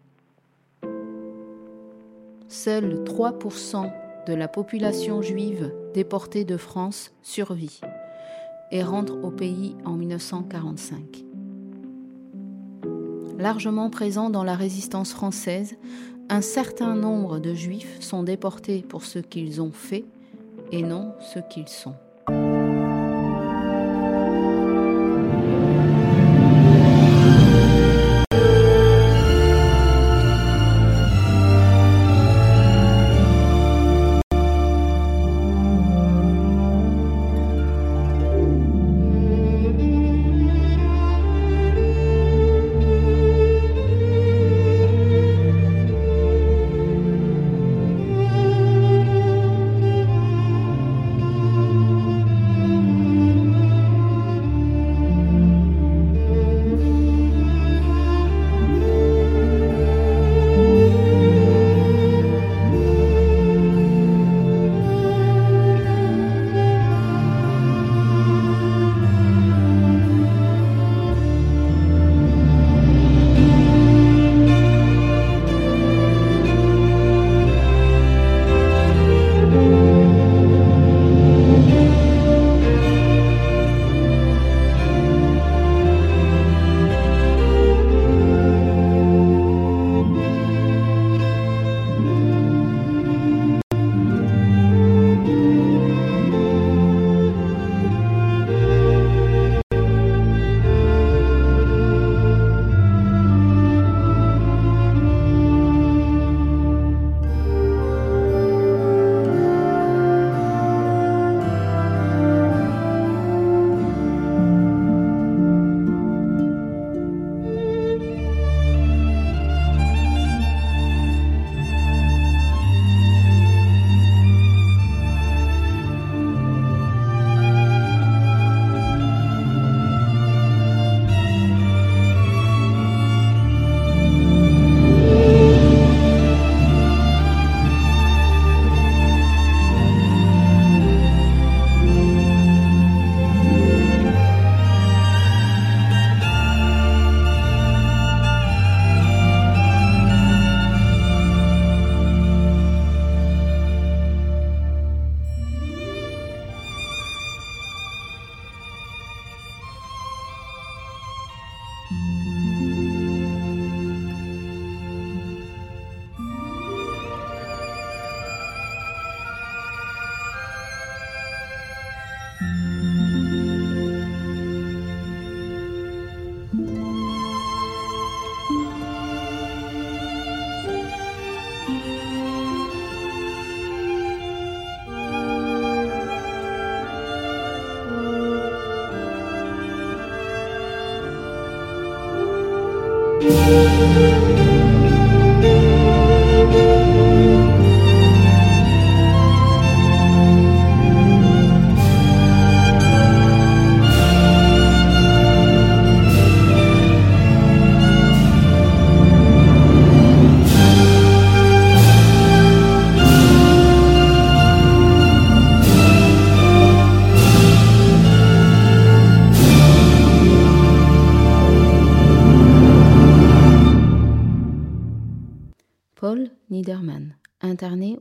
Seuls 2.46 3.02
3% 3.04 3.92
de 4.28 4.34
la 4.34 4.46
population 4.46 5.22
juive 5.22 5.72
déportée 5.92 6.44
de 6.44 6.56
France 6.56 7.12
survit 7.22 7.80
et 8.70 8.82
rentre 8.82 9.22
au 9.22 9.30
pays 9.30 9.76
en 9.84 9.92
1945. 9.92 11.24
Largement 13.38 13.88
présent 13.90 14.30
dans 14.30 14.44
la 14.44 14.54
résistance 14.54 15.12
française, 15.12 15.76
un 16.28 16.42
certain 16.42 16.94
nombre 16.94 17.38
de 17.38 17.54
juifs 17.54 18.00
sont 18.00 18.22
déportés 18.22 18.84
pour 18.88 19.04
ce 19.04 19.18
qu'ils 19.18 19.60
ont 19.60 19.72
fait 19.72 20.04
et 20.72 20.82
non 20.82 21.14
ce 21.20 21.38
qu'ils 21.38 21.68
sont. 21.68 21.94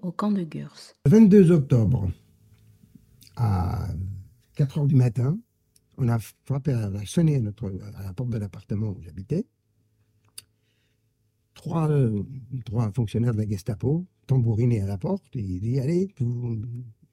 Au 0.02 0.14
camp 0.14 0.32
de 0.32 0.44
Gurs. 0.44 0.74
Le 1.06 1.12
22 1.12 1.52
octobre, 1.52 2.10
à 3.36 3.90
4 4.56 4.78
heures 4.78 4.88
du 4.88 4.96
matin, 4.96 5.38
on 5.98 6.08
a 6.08 6.18
frappé, 6.46 6.74
on 6.74 6.96
a 6.96 7.06
sonné 7.06 7.36
à, 7.36 7.42
notre, 7.42 7.70
la 7.70 8.14
porte 8.14 8.30
de 8.30 8.38
l'appartement 8.38 8.92
où 8.92 9.02
j'habitais. 9.02 9.46
Trois, 11.56 11.90
trois 12.64 12.90
fonctionnaires 12.94 13.34
de 13.34 13.40
la 13.40 13.50
Gestapo 13.50 14.06
tambourinaient 14.28 14.80
à 14.80 14.88
la 14.88 14.98
porte 14.98 15.36
et 15.36 15.42
ils 15.42 15.60
dit 15.60 15.78
Allez, 15.82 16.08
vous, 16.20 16.62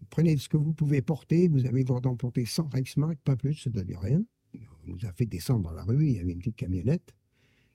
prenez 0.08 0.36
ce 0.36 0.48
que 0.48 0.56
vous 0.56 0.72
pouvez 0.72 1.02
porter, 1.02 1.48
vous 1.48 1.66
avez 1.66 1.80
le 1.80 1.84
droit 1.84 2.00
d'emporter 2.00 2.46
100 2.46 2.68
Reichsmark, 2.68 3.18
pas 3.24 3.34
plus, 3.34 3.54
c'est-à-dire 3.54 3.98
rien. 3.98 4.22
On 4.54 4.92
nous 4.92 5.04
a 5.04 5.12
fait 5.12 5.26
descendre 5.26 5.68
dans 5.68 5.74
la 5.74 5.82
rue, 5.82 6.06
il 6.06 6.16
y 6.16 6.20
avait 6.20 6.30
une 6.30 6.38
petite 6.38 6.54
camionnette 6.54 7.12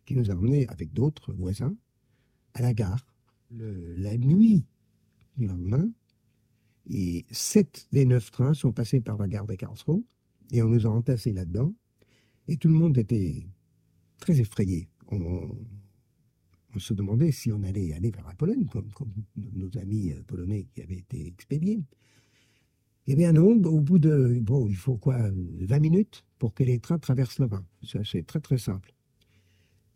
qui 0.05 0.15
nous 0.15 0.31
a 0.31 0.33
emmenés 0.33 0.65
avec 0.69 0.93
d'autres 0.93 1.33
voisins 1.33 1.75
à 2.53 2.61
la 2.61 2.73
gare. 2.73 3.10
La 3.51 4.17
nuit 4.17 4.65
du 5.37 5.47
lendemain, 5.47 5.89
et 6.89 7.25
sept 7.31 7.87
des 7.91 8.05
neuf 8.05 8.31
trains 8.31 8.53
sont 8.53 8.71
passés 8.71 9.01
par 9.01 9.17
la 9.17 9.27
gare 9.27 9.45
de 9.45 9.55
Karlsruhe 9.55 10.03
et 10.51 10.61
on 10.61 10.69
nous 10.69 10.85
a 10.85 10.89
entassés 10.89 11.33
là-dedans. 11.33 11.73
Et 12.47 12.57
tout 12.57 12.67
le 12.67 12.73
monde 12.73 12.97
était 12.97 13.47
très 14.19 14.39
effrayé. 14.39 14.89
On, 15.09 15.49
se 16.77 16.93
demandait 16.93 17.31
si 17.31 17.51
on 17.51 17.63
allait 17.63 17.93
aller 17.93 18.11
vers 18.11 18.25
la 18.25 18.33
Pologne, 18.33 18.65
comme, 18.65 18.87
nos 19.35 19.77
amis 19.77 20.13
euh, 20.13 20.23
polonais 20.23 20.67
qui 20.73 20.81
avaient 20.81 20.99
été 20.99 21.27
expédiés. 21.27 21.83
Eh 23.07 23.15
bien 23.15 23.33
non, 23.33 23.61
au 23.65 23.81
bout 23.81 23.99
de, 23.99 24.39
bon, 24.41 24.67
il 24.67 24.77
faut 24.77 24.95
quoi, 24.95 25.17
20 25.31 25.79
minutes 25.79 26.23
pour 26.39 26.53
que 26.53 26.63
les 26.63 26.79
trains 26.79 26.97
traversent 26.97 27.39
le 27.39 27.45
Rhin. 27.45 27.65
C'est 27.83 28.25
très 28.25 28.39
très 28.39 28.57
simple. 28.57 28.93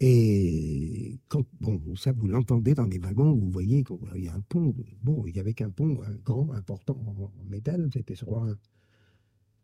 Et 0.02 1.20
quand, 1.30 1.46
bon, 1.62 1.82
ça 1.96 2.12
vous 2.12 2.28
l'entendez 2.28 2.74
dans 2.74 2.86
les 2.86 2.98
wagons, 2.98 3.34
vous 3.34 3.50
voyez 3.50 3.84
qu'il 3.84 4.24
y 4.24 4.28
a 4.28 4.34
un 4.34 4.42
pont. 4.42 4.76
Bon, 5.02 5.26
il 5.26 5.36
y 5.36 5.40
avait 5.40 5.54
qu'un 5.54 5.70
pont, 5.70 6.02
un 6.04 6.16
grand, 6.16 6.52
important 6.52 6.98
en, 7.06 7.32
métal, 7.50 7.90
c'était 7.94 8.16
sur 8.16 8.38
un. 8.38 8.58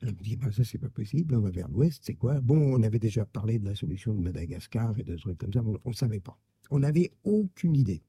Alors, 0.01 0.15
on 0.19 0.23
dit, 0.23 0.37
ben, 0.37 0.51
ça 0.51 0.63
c'est 0.63 0.77
pas 0.77 0.89
possible, 0.89 1.35
on 1.35 1.41
va 1.41 1.51
vers 1.51 1.69
l'ouest, 1.69 2.01
c'est 2.03 2.15
quoi? 2.15 2.39
Bon, 2.41 2.57
on 2.57 2.81
avait 2.81 2.97
déjà 2.97 3.25
parlé 3.25 3.59
de 3.59 3.65
la 3.65 3.75
solution 3.75 4.15
de 4.15 4.21
Madagascar 4.21 4.97
et 4.97 5.03
de 5.03 5.15
trucs 5.15 5.37
comme 5.37 5.53
ça, 5.53 5.61
on 5.63 5.89
ne 5.89 5.93
savait 5.93 6.21
pas. 6.21 6.39
On 6.71 6.79
n'avait 6.79 7.11
aucune 7.23 7.75
idée. 7.75 8.01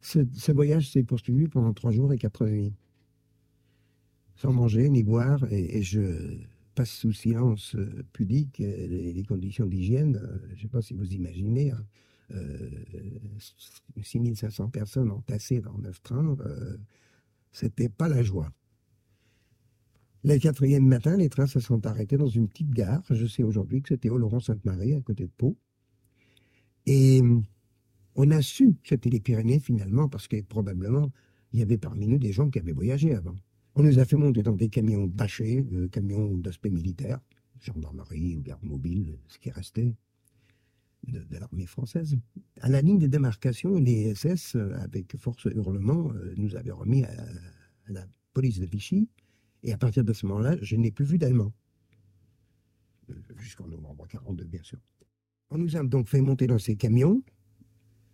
Ce, 0.00 0.52
voyage 0.52 0.90
s'est 0.90 1.04
poursuivi 1.04 1.46
pendant 1.46 1.72
trois 1.72 1.92
jours 1.92 2.12
et 2.12 2.18
quatre 2.18 2.44
nuits. 2.44 2.74
Sans 4.34 4.52
manger 4.52 4.90
ni 4.90 5.04
boire, 5.04 5.44
et 5.50 5.82
je 5.82 6.40
passe 6.74 6.90
sous 6.90 7.12
silence 7.12 7.74
euh, 7.76 8.04
pudique 8.12 8.60
euh, 8.60 8.86
les, 8.86 9.24
conditions 9.24 9.66
d'hygiène. 9.66 10.16
Euh, 10.16 10.38
je 10.50 10.54
ne 10.54 10.60
sais 10.60 10.68
pas 10.68 10.82
si 10.82 10.94
vous 10.94 11.12
imaginez, 11.12 11.70
hein, 11.70 11.84
euh, 12.34 12.68
6500 14.00 14.68
personnes 14.70 15.10
entassées 15.10 15.60
dans 15.60 15.76
neuf 15.78 16.02
trains, 16.02 16.36
euh, 16.40 16.76
c'était 17.50 17.88
pas 17.88 18.08
la 18.08 18.22
joie. 18.22 18.50
Le 20.24 20.38
quatrième 20.38 20.86
matin, 20.86 21.16
les 21.16 21.28
trains 21.28 21.46
se 21.46 21.60
sont 21.60 21.84
arrêtés 21.86 22.16
dans 22.16 22.28
une 22.28 22.48
petite 22.48 22.70
gare. 22.70 23.02
Je 23.10 23.26
sais 23.26 23.42
aujourd'hui 23.42 23.82
que 23.82 23.88
c'était 23.88 24.08
Oloron-Sainte-Marie, 24.08 24.94
à 24.94 25.00
côté 25.00 25.24
de 25.24 25.32
Pau. 25.36 25.56
Et 26.86 27.20
on 28.14 28.30
a 28.30 28.40
su 28.40 28.74
que 28.82 28.88
c'était 28.90 29.10
les 29.10 29.20
Pyrénées 29.20 29.58
finalement, 29.58 30.08
parce 30.08 30.28
que 30.28 30.40
probablement, 30.42 31.10
il 31.52 31.58
y 31.58 31.62
avait 31.62 31.78
parmi 31.78 32.06
nous 32.06 32.18
des 32.18 32.32
gens 32.32 32.48
qui 32.50 32.60
avaient 32.60 32.72
voyagé 32.72 33.14
avant. 33.14 33.34
On 33.74 33.82
nous 33.82 33.98
a 33.98 34.04
fait 34.04 34.16
monter 34.16 34.42
dans 34.42 34.52
des 34.52 34.68
camions 34.68 35.06
bâchés, 35.06 35.64
euh, 35.72 35.88
camions 35.88 36.36
d'aspect 36.36 36.68
militaire, 36.68 37.20
gendarmerie 37.60 38.36
ou 38.36 38.42
garde 38.42 38.62
mobile, 38.62 39.18
ce 39.28 39.38
qui 39.38 39.50
restait 39.50 39.94
de, 41.08 41.24
l'armée 41.30 41.66
française. 41.66 42.16
À 42.60 42.68
la 42.68 42.82
ligne 42.82 42.98
de 42.98 43.06
démarcation, 43.06 43.78
les 43.78 44.14
SS, 44.14 44.56
euh, 44.56 44.74
avec 44.78 45.16
force 45.16 45.46
hurlement, 45.46 46.12
euh, 46.12 46.34
nous 46.36 46.54
avaient 46.54 46.70
remis 46.70 47.04
à, 47.04 47.12
la 47.88 48.06
police 48.34 48.60
de 48.60 48.66
Vichy. 48.66 49.08
Et 49.62 49.72
à 49.72 49.78
partir 49.78 50.04
de 50.04 50.12
ce 50.12 50.26
moment-là, 50.26 50.56
je 50.60 50.76
n'ai 50.76 50.90
plus 50.90 51.04
vu 51.04 51.18
d'Allemands. 51.18 51.52
Jusqu'en 53.36 53.66
novembre 53.68 54.06
42, 54.06 54.44
bien 54.44 54.62
sûr. 54.62 54.78
On 55.50 55.58
nous 55.58 55.76
a 55.76 55.82
donc 55.82 56.08
fait 56.08 56.20
monter 56.20 56.46
dans 56.46 56.58
ces 56.58 56.76
camions. 56.76 57.22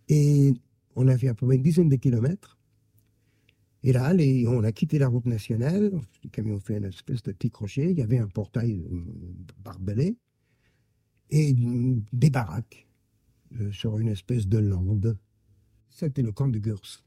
Et 0.07 0.53
on 0.95 1.07
a 1.07 1.17
fait 1.17 1.27
à 1.27 1.33
peu 1.33 1.45
près 1.45 1.55
une 1.57 1.63
dizaine 1.63 1.89
de 1.89 1.95
kilomètres. 1.95 2.58
Et 3.83 3.93
là, 3.93 4.13
les- 4.13 4.45
on 4.47 4.63
a 4.63 4.71
quitté 4.71 4.99
la 4.99 5.07
route 5.07 5.25
nationale. 5.25 5.91
Le 6.23 6.29
camion 6.29 6.59
fait 6.59 6.77
une 6.77 6.85
espèce 6.85 7.23
de 7.23 7.31
petit 7.31 7.49
crochet. 7.49 7.91
Il 7.91 7.97
y 7.97 8.01
avait 8.01 8.17
un 8.17 8.27
portail 8.27 8.81
euh, 8.91 9.01
barbelé 9.63 10.17
et 11.29 11.55
des 12.11 12.29
baraques 12.29 12.87
euh, 13.59 13.71
sur 13.71 13.97
une 13.99 14.09
espèce 14.09 14.47
de 14.47 14.57
lande. 14.57 15.17
C'était 15.89 16.21
le 16.21 16.31
camp 16.31 16.47
de 16.47 16.59
Gurs. 16.59 17.03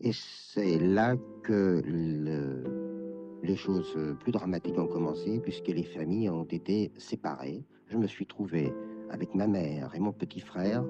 Et 0.00 0.12
c'est 0.12 0.78
là 0.78 1.16
que 1.44 1.80
le- 1.86 3.40
les 3.42 3.56
choses 3.56 3.96
plus 4.20 4.32
dramatiques 4.32 4.78
ont 4.78 4.86
commencé, 4.88 5.40
puisque 5.40 5.68
les 5.68 5.84
familles 5.84 6.28
ont 6.28 6.44
été 6.44 6.92
séparées. 6.98 7.64
Je 7.88 7.96
me 7.96 8.06
suis 8.06 8.26
trouvé 8.26 8.72
avec 9.10 9.34
ma 9.34 9.46
mère 9.46 9.94
et 9.94 10.00
mon 10.00 10.12
petit 10.12 10.40
frère 10.40 10.84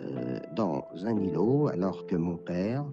euh, 0.00 0.40
dans 0.54 0.86
un 1.04 1.16
îlot, 1.16 1.68
alors 1.68 2.06
que 2.06 2.16
mon 2.16 2.36
père 2.36 2.84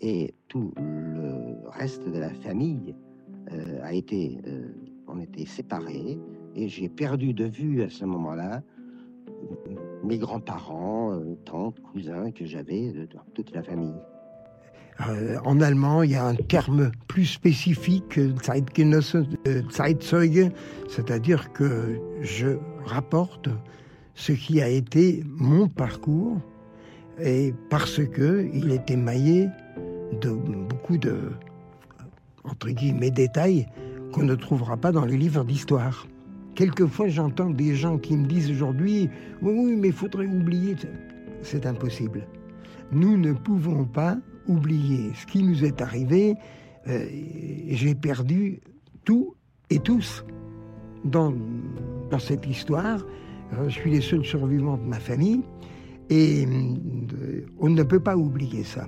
et 0.00 0.34
tout 0.48 0.72
le 0.76 1.68
reste 1.70 2.08
de 2.08 2.18
la 2.18 2.30
famille 2.30 2.94
euh, 3.52 3.78
a 3.82 3.92
été, 3.92 4.38
euh, 4.46 4.68
on 5.08 5.20
était 5.20 5.46
séparés. 5.46 6.18
Et 6.54 6.68
j'ai 6.68 6.88
perdu 6.88 7.32
de 7.32 7.44
vue 7.44 7.82
à 7.82 7.90
ce 7.90 8.04
moment-là 8.04 8.62
mes 10.04 10.18
grands-parents, 10.18 11.12
euh, 11.12 11.34
tantes, 11.44 11.80
cousins 11.80 12.30
que 12.30 12.44
j'avais, 12.44 12.92
toute 13.34 13.54
la 13.54 13.62
famille. 13.62 13.96
En 15.44 15.60
allemand, 15.60 16.02
il 16.02 16.12
y 16.12 16.14
a 16.14 16.24
un 16.24 16.36
terme 16.36 16.92
plus 17.08 17.24
spécifique, 17.24 18.20
Zeitgenosse, 18.44 19.16
Zeitzeuge, 19.72 20.52
c'est-à-dire 20.88 21.52
que 21.52 21.98
je 22.20 22.58
rapporte 22.84 23.48
ce 24.14 24.32
qui 24.32 24.60
a 24.62 24.68
été 24.68 25.22
mon 25.26 25.68
parcours, 25.68 26.38
et 27.20 27.54
parce 27.70 28.04
que 28.04 28.48
il 28.52 28.70
est 28.70 28.90
émaillé 28.90 29.48
de 30.20 30.30
beaucoup 30.30 30.98
de, 30.98 31.32
entre 32.44 32.70
guillemets, 32.70 33.10
détails 33.10 33.66
qu'on 34.12 34.24
ne 34.24 34.34
trouvera 34.34 34.76
pas 34.76 34.92
dans 34.92 35.04
les 35.04 35.16
livres 35.16 35.44
d'histoire. 35.44 36.06
Quelquefois, 36.54 37.08
j'entends 37.08 37.50
des 37.50 37.74
gens 37.74 37.98
qui 37.98 38.16
me 38.16 38.26
disent 38.26 38.50
aujourd'hui, 38.50 39.08
oui, 39.42 39.52
oui, 39.56 39.76
mais 39.76 39.90
faudrait 39.90 40.26
oublier. 40.26 40.76
C'est 41.42 41.66
impossible. 41.66 42.26
Nous 42.92 43.16
ne 43.16 43.32
pouvons 43.32 43.84
pas 43.84 44.16
oublier 44.46 45.10
ce 45.14 45.26
qui 45.26 45.42
nous 45.42 45.64
est 45.64 45.80
arrivé. 45.80 46.36
Euh, 46.86 47.06
J'ai 47.68 47.94
perdu 47.94 48.60
tout 49.04 49.34
et 49.70 49.80
tous 49.80 50.24
dans, 51.04 51.34
dans 52.10 52.18
cette 52.18 52.46
histoire. 52.46 53.04
Euh, 53.58 53.68
Je 53.68 53.74
suis 53.80 53.90
les 53.90 54.00
seuls 54.00 54.24
survivants 54.24 54.76
de 54.76 54.82
ma 54.84 54.98
famille 54.98 55.42
et 56.10 56.46
euh, 56.46 57.46
on 57.58 57.70
ne 57.70 57.82
peut 57.82 58.00
pas 58.00 58.16
oublier 58.16 58.64
ça. 58.64 58.86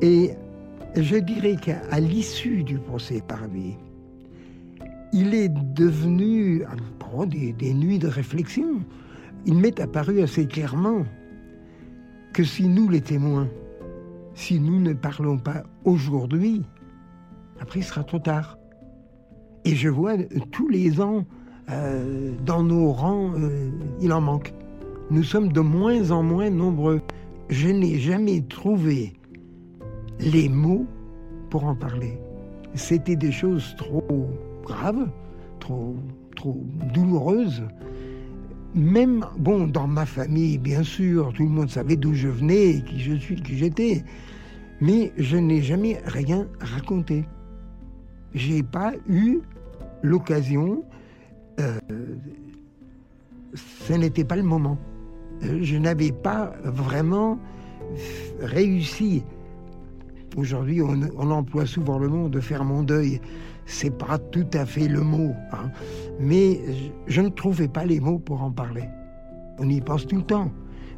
Et 0.00 0.30
je 0.96 1.16
dirais 1.16 1.56
qu'à 1.56 2.00
l'issue 2.00 2.62
du 2.62 2.78
procès 2.78 3.22
Parvé, 3.26 3.76
il 5.12 5.34
est 5.34 5.50
devenu 5.74 6.64
des, 7.26 7.52
des 7.52 7.74
nuits 7.74 7.98
de 7.98 8.08
réflexion. 8.08 8.80
Il 9.46 9.54
m'est 9.56 9.80
apparu 9.80 10.20
assez 10.20 10.46
clairement 10.46 11.04
que 12.32 12.44
si 12.44 12.68
nous, 12.68 12.88
les 12.88 13.00
témoins, 13.00 13.48
si 14.34 14.60
nous 14.60 14.80
ne 14.80 14.92
parlons 14.92 15.38
pas 15.38 15.64
aujourd'hui, 15.84 16.62
après 17.60 17.80
il 17.80 17.84
sera 17.84 18.04
trop 18.04 18.18
tard. 18.18 18.58
Et 19.64 19.74
je 19.74 19.88
vois 19.88 20.12
euh, 20.12 20.26
tous 20.52 20.68
les 20.68 21.00
ans, 21.00 21.24
euh, 21.70 22.32
dans 22.44 22.62
nos 22.62 22.92
rangs, 22.92 23.32
euh, 23.36 23.70
il 24.00 24.12
en 24.12 24.20
manque. 24.20 24.54
Nous 25.10 25.22
sommes 25.22 25.52
de 25.52 25.60
moins 25.60 26.10
en 26.10 26.22
moins 26.22 26.50
nombreux. 26.50 27.00
Je 27.50 27.68
n'ai 27.68 27.98
jamais 27.98 28.42
trouvé 28.42 29.12
les 30.20 30.48
mots 30.48 30.86
pour 31.50 31.64
en 31.64 31.74
parler. 31.74 32.18
C'était 32.74 33.16
des 33.16 33.32
choses 33.32 33.74
trop 33.76 34.28
graves, 34.64 35.08
trop, 35.60 35.96
trop 36.36 36.62
douloureuses. 36.94 37.62
même, 38.74 39.24
bon, 39.38 39.66
dans 39.66 39.86
ma 39.86 40.06
famille, 40.06 40.58
bien 40.58 40.82
sûr, 40.82 41.32
tout 41.34 41.44
le 41.44 41.48
monde 41.48 41.70
savait 41.70 41.96
d'où 41.96 42.14
je 42.14 42.28
venais, 42.28 42.82
qui 42.86 43.00
je 43.00 43.14
suis, 43.14 43.36
qui 43.36 43.56
j'étais. 43.56 44.04
Mais 44.80 45.12
je 45.16 45.36
n'ai 45.36 45.62
jamais 45.62 46.00
rien 46.04 46.46
raconté. 46.60 47.24
J'ai 48.34 48.62
pas 48.62 48.92
eu 49.08 49.40
l'occasion. 50.02 50.84
Euh, 51.58 51.78
ce 53.54 53.92
n'était 53.92 54.24
pas 54.24 54.36
le 54.36 54.42
moment. 54.42 54.78
Euh, 55.42 55.58
je 55.62 55.76
n'avais 55.76 56.12
pas 56.12 56.52
vraiment 56.64 57.38
réussi. 58.40 59.24
Aujourd'hui, 60.36 60.82
on, 60.82 61.30
emploie 61.30 61.66
souvent 61.66 61.98
le 61.98 62.08
mot 62.08 62.28
de 62.28 62.38
faire 62.38 62.64
mon 62.64 62.82
deuil. 62.82 63.20
C'est 63.66 63.96
pas 63.96 64.18
tout 64.18 64.46
à 64.52 64.66
fait 64.66 64.88
le 64.88 65.00
mot, 65.00 65.34
hein. 65.52 65.70
mais 66.20 66.60
je 67.06 67.20
ne 67.20 67.28
trouvais 67.28 67.68
pas 67.68 67.84
les 67.84 68.00
mots 68.00 68.18
pour 68.18 68.42
en 68.42 68.50
parler. 68.50 68.84
On 69.58 69.68
y 69.68 69.80
pense 69.80 70.06
tout 70.06 70.16
le 70.16 70.22
temps. 70.22 70.50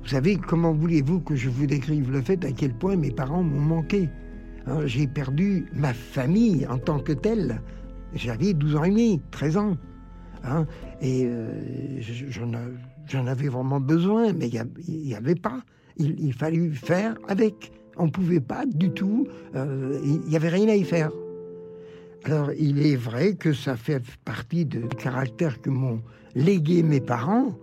Vous 0.02 0.08
savez, 0.08 0.36
comment 0.36 0.72
voulez-vous 0.72 1.20
que 1.20 1.34
je 1.34 1.48
vous 1.48 1.66
décrive 1.66 2.10
le 2.10 2.20
fait 2.20 2.44
à 2.44 2.52
quel 2.52 2.72
point 2.74 2.96
mes 2.96 3.10
parents 3.10 3.42
m'ont 3.42 3.76
manqué? 3.76 4.08
Hein? 4.66 4.86
J'ai 4.86 5.06
perdu 5.06 5.66
ma 5.74 5.92
famille 5.92 6.66
en 6.66 6.78
tant 6.78 6.98
que 6.98 7.12
telle. 7.12 7.60
J'avais 8.14 8.52
12 8.52 8.76
ans 8.76 8.84
et 8.84 8.90
demi, 8.90 9.20
13 9.30 9.56
ans. 9.56 9.76
Hein. 10.44 10.66
et 11.00 11.26
euh, 11.26 12.00
j'en 13.06 13.26
avais 13.26 13.48
vraiment 13.48 13.80
besoin, 13.80 14.32
mais 14.32 14.48
il 14.48 15.06
n'y 15.06 15.14
avait 15.14 15.34
pas. 15.34 15.60
Il, 15.96 16.18
il 16.18 16.32
fallait 16.32 16.70
faire 16.70 17.14
avec. 17.28 17.72
On 17.96 18.06
ne 18.06 18.10
pouvait 18.10 18.40
pas 18.40 18.64
du 18.66 18.90
tout. 18.90 19.26
Euh, 19.54 20.00
il 20.02 20.20
n'y 20.20 20.36
avait 20.36 20.48
rien 20.48 20.68
à 20.68 20.74
y 20.74 20.84
faire. 20.84 21.10
Alors, 22.24 22.52
il 22.52 22.84
est 22.86 22.96
vrai 22.96 23.34
que 23.34 23.52
ça 23.52 23.76
fait 23.76 24.02
partie 24.24 24.64
du 24.64 24.86
caractère 24.88 25.60
que 25.60 25.70
m'ont 25.70 26.00
légué 26.34 26.82
mes 26.82 27.00
parents. 27.00 27.54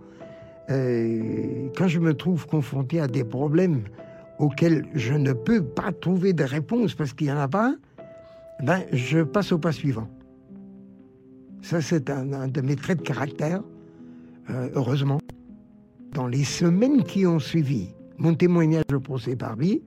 Euh, 0.70 1.68
quand 1.76 1.88
je 1.88 1.98
me 1.98 2.14
trouve 2.14 2.46
confronté 2.46 3.00
à 3.00 3.06
des 3.06 3.24
problèmes 3.24 3.84
auxquels 4.38 4.84
je 4.94 5.14
ne 5.14 5.32
peux 5.32 5.62
pas 5.62 5.92
trouver 5.92 6.32
de 6.32 6.44
réponse 6.44 6.94
parce 6.94 7.12
qu'il 7.12 7.28
n'y 7.28 7.32
en 7.32 7.38
a 7.38 7.48
pas, 7.48 7.74
ben, 8.62 8.82
je 8.92 9.20
passe 9.20 9.52
au 9.52 9.58
pas 9.58 9.72
suivant. 9.72 10.08
Ça, 11.62 11.80
c'est 11.80 12.08
un, 12.10 12.48
de 12.48 12.60
mes 12.60 12.76
traits 12.76 12.98
de 12.98 13.02
caractère, 13.04 13.62
euh, 14.50 14.68
heureusement. 14.74 15.18
Dans 16.12 16.26
les 16.26 16.44
semaines 16.44 17.02
qui 17.04 17.26
ont 17.26 17.38
suivi 17.38 17.90
mon 18.16 18.34
témoignage 18.34 18.84
au 18.92 19.00
procès 19.00 19.34
Barbie, 19.34 19.82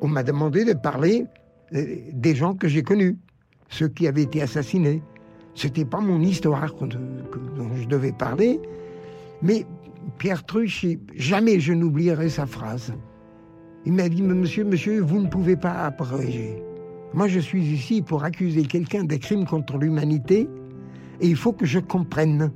on 0.00 0.08
m'a 0.08 0.22
demandé 0.22 0.64
de 0.64 0.72
parler 0.74 1.26
euh, 1.74 1.96
des 2.12 2.34
gens 2.34 2.54
que 2.54 2.68
j'ai 2.68 2.82
connus, 2.82 3.18
ceux 3.68 3.88
qui 3.88 4.06
avaient 4.06 4.22
été 4.22 4.42
assassinés. 4.42 5.02
C'était 5.54 5.84
pas 5.84 6.00
mon 6.00 6.20
histoire 6.20 6.74
dont 6.74 7.74
je 7.76 7.86
devais 7.86 8.12
parler, 8.12 8.60
mais 9.42 9.66
Pierre 10.18 10.44
Truch, 10.44 10.86
jamais 11.14 11.60
je 11.60 11.72
n'oublierai 11.72 12.28
sa 12.28 12.46
phrase. 12.46 12.92
Il 13.86 13.92
m'a 13.92 14.08
dit, 14.08 14.22
monsieur, 14.22 14.64
monsieur, 14.64 15.00
vous 15.00 15.20
ne 15.20 15.28
pouvez 15.28 15.56
pas 15.56 15.84
abréger. 15.84 16.62
Moi, 17.12 17.28
je 17.28 17.38
suis 17.38 17.62
ici 17.62 18.02
pour 18.02 18.24
accuser 18.24 18.62
quelqu'un 18.62 19.04
des 19.04 19.18
crimes 19.18 19.44
contre 19.44 19.78
l'humanité 19.78 20.48
et 21.20 21.28
il 21.28 21.36
faut 21.36 21.52
que 21.52 21.66
je 21.66 21.78
comprenne. 21.78 22.52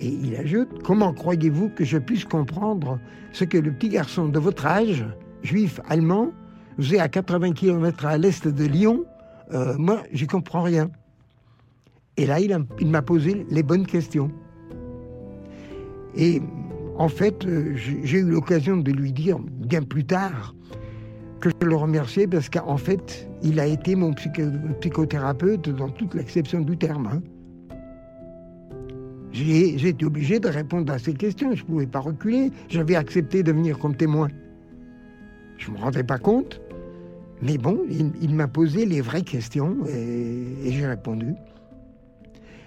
Et 0.00 0.08
il 0.08 0.34
ajoute, 0.36 0.82
comment 0.82 1.12
croyez-vous 1.12 1.68
que 1.70 1.84
je 1.84 1.98
puisse 1.98 2.24
comprendre 2.24 2.98
ce 3.32 3.44
que 3.44 3.58
le 3.58 3.70
petit 3.72 3.90
garçon 3.90 4.28
de 4.28 4.38
votre 4.38 4.66
âge, 4.66 5.04
juif 5.42 5.80
allemand, 5.88 6.32
faisait 6.78 6.98
à 6.98 7.08
80 7.08 7.52
km 7.52 8.06
à 8.06 8.16
l'est 8.16 8.48
de 8.48 8.64
Lyon? 8.64 9.04
Euh, 9.52 9.76
Moi, 9.78 10.02
j'y 10.12 10.26
comprends 10.26 10.62
rien. 10.62 10.90
Et 12.16 12.26
là, 12.26 12.38
il 12.40 12.88
m'a 12.88 13.02
posé 13.02 13.46
les 13.50 13.62
bonnes 13.62 13.86
questions. 13.86 14.30
Et 16.16 16.42
en 16.96 17.08
fait, 17.08 17.44
euh, 17.46 17.72
j'ai 17.74 18.18
eu 18.18 18.24
l'occasion 18.24 18.76
de 18.76 18.92
lui 18.92 19.12
dire 19.12 19.38
bien 19.38 19.82
plus 19.82 20.04
tard 20.04 20.54
que 21.40 21.48
je 21.48 21.66
le 21.66 21.76
remerciais 21.76 22.26
parce 22.26 22.48
qu'en 22.48 22.76
fait, 22.76 23.28
il 23.42 23.58
a 23.58 23.66
été 23.66 23.94
mon 23.94 24.12
psychothérapeute 24.12 25.70
dans 25.70 25.88
toute 25.88 26.14
l'acception 26.14 26.60
du 26.60 26.76
terme. 26.76 27.06
Hein. 27.06 27.22
J'ai 29.32 29.88
été 29.88 30.04
obligé 30.04 30.40
de 30.40 30.48
répondre 30.48 30.92
à 30.92 30.98
ces 30.98 31.14
questions, 31.14 31.54
je 31.54 31.62
ne 31.62 31.66
pouvais 31.66 31.86
pas 31.86 32.00
reculer, 32.00 32.50
j'avais 32.68 32.96
accepté 32.96 33.42
de 33.42 33.52
venir 33.52 33.78
comme 33.78 33.94
témoin. 33.94 34.28
Je 35.56 35.70
ne 35.70 35.76
me 35.76 35.80
rendais 35.80 36.02
pas 36.02 36.18
compte, 36.18 36.60
mais 37.42 37.56
bon, 37.56 37.78
il, 37.88 38.34
m'a 38.34 38.48
posé 38.48 38.86
les 38.86 39.00
vraies 39.00 39.22
questions 39.22 39.76
et 39.86 40.72
j'ai 40.72 40.86
répondu. 40.86 41.34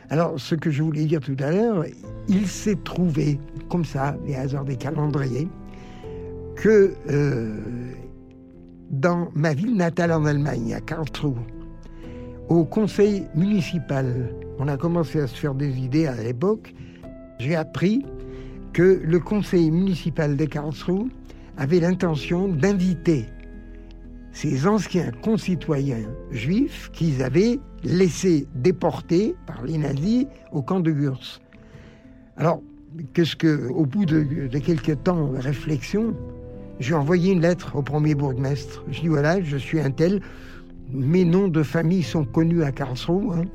Alors, 0.09 0.39
ce 0.39 0.55
que 0.55 0.69
je 0.69 0.83
voulais 0.83 1.05
dire 1.05 1.21
tout 1.21 1.35
à 1.39 1.51
l'heure, 1.51 1.85
il 2.27 2.47
s'est 2.47 2.77
trouvé, 2.83 3.39
comme 3.69 3.83
ça, 3.85 4.15
les 4.27 4.35
hasards 4.35 4.65
des 4.65 4.75
calendriers, 4.75 5.47
que 6.55 6.93
euh, 7.09 7.57
dans 8.91 9.29
ma 9.33 9.53
ville 9.53 9.75
natale 9.75 10.11
en 10.11 10.25
Allemagne, 10.25 10.73
à 10.73 10.81
Karlsruhe, 10.81 11.33
au 12.49 12.65
conseil 12.65 13.27
municipal, 13.35 14.33
on 14.59 14.67
a 14.67 14.77
commencé 14.77 15.19
à 15.19 15.27
se 15.27 15.35
faire 15.35 15.55
des 15.55 15.77
idées 15.79 16.07
à 16.07 16.15
l'époque, 16.15 16.73
j'ai 17.39 17.55
appris 17.55 18.05
que 18.73 19.01
le 19.03 19.19
conseil 19.19 19.71
municipal 19.71 20.35
de 20.35 20.45
Karlsruhe 20.45 21.09
avait 21.57 21.79
l'intention 21.79 22.47
d'inviter 22.47 23.25
ces 24.33 24.67
anciens 24.67 25.11
concitoyens 25.21 26.09
juifs 26.31 26.89
qu'ils 26.91 27.21
avaient 27.21 27.59
laissés 27.83 28.47
déporter 28.55 29.35
par 29.45 29.63
les 29.63 29.77
nazis 29.77 30.25
au 30.51 30.61
camp 30.61 30.79
de 30.79 30.91
Gurs. 30.91 31.39
Alors, 32.37 32.61
qu'est-ce 33.13 33.35
que, 33.35 33.67
au 33.69 33.85
bout 33.85 34.05
de, 34.05 34.47
quelques 34.57 35.03
temps 35.03 35.27
de 35.27 35.37
réflexion, 35.37 36.15
j'ai 36.79 36.95
envoyé 36.95 37.31
une 37.31 37.41
lettre 37.41 37.75
au 37.75 37.83
premier 37.83 38.15
bourgmestre. 38.15 38.83
Je 38.89 39.01
dis 39.01 39.07
voilà, 39.07 39.39
je 39.41 39.57
suis 39.57 39.79
un 39.79 39.91
tel, 39.91 40.21
mes 40.93 41.25
noms 41.25 41.47
de 41.47 41.63
famille 41.63 42.03
sont 42.03 42.23
connus 42.23 42.63
à 42.63 42.71
Karlsruhe. 42.71 43.33
Hein. 43.33 43.45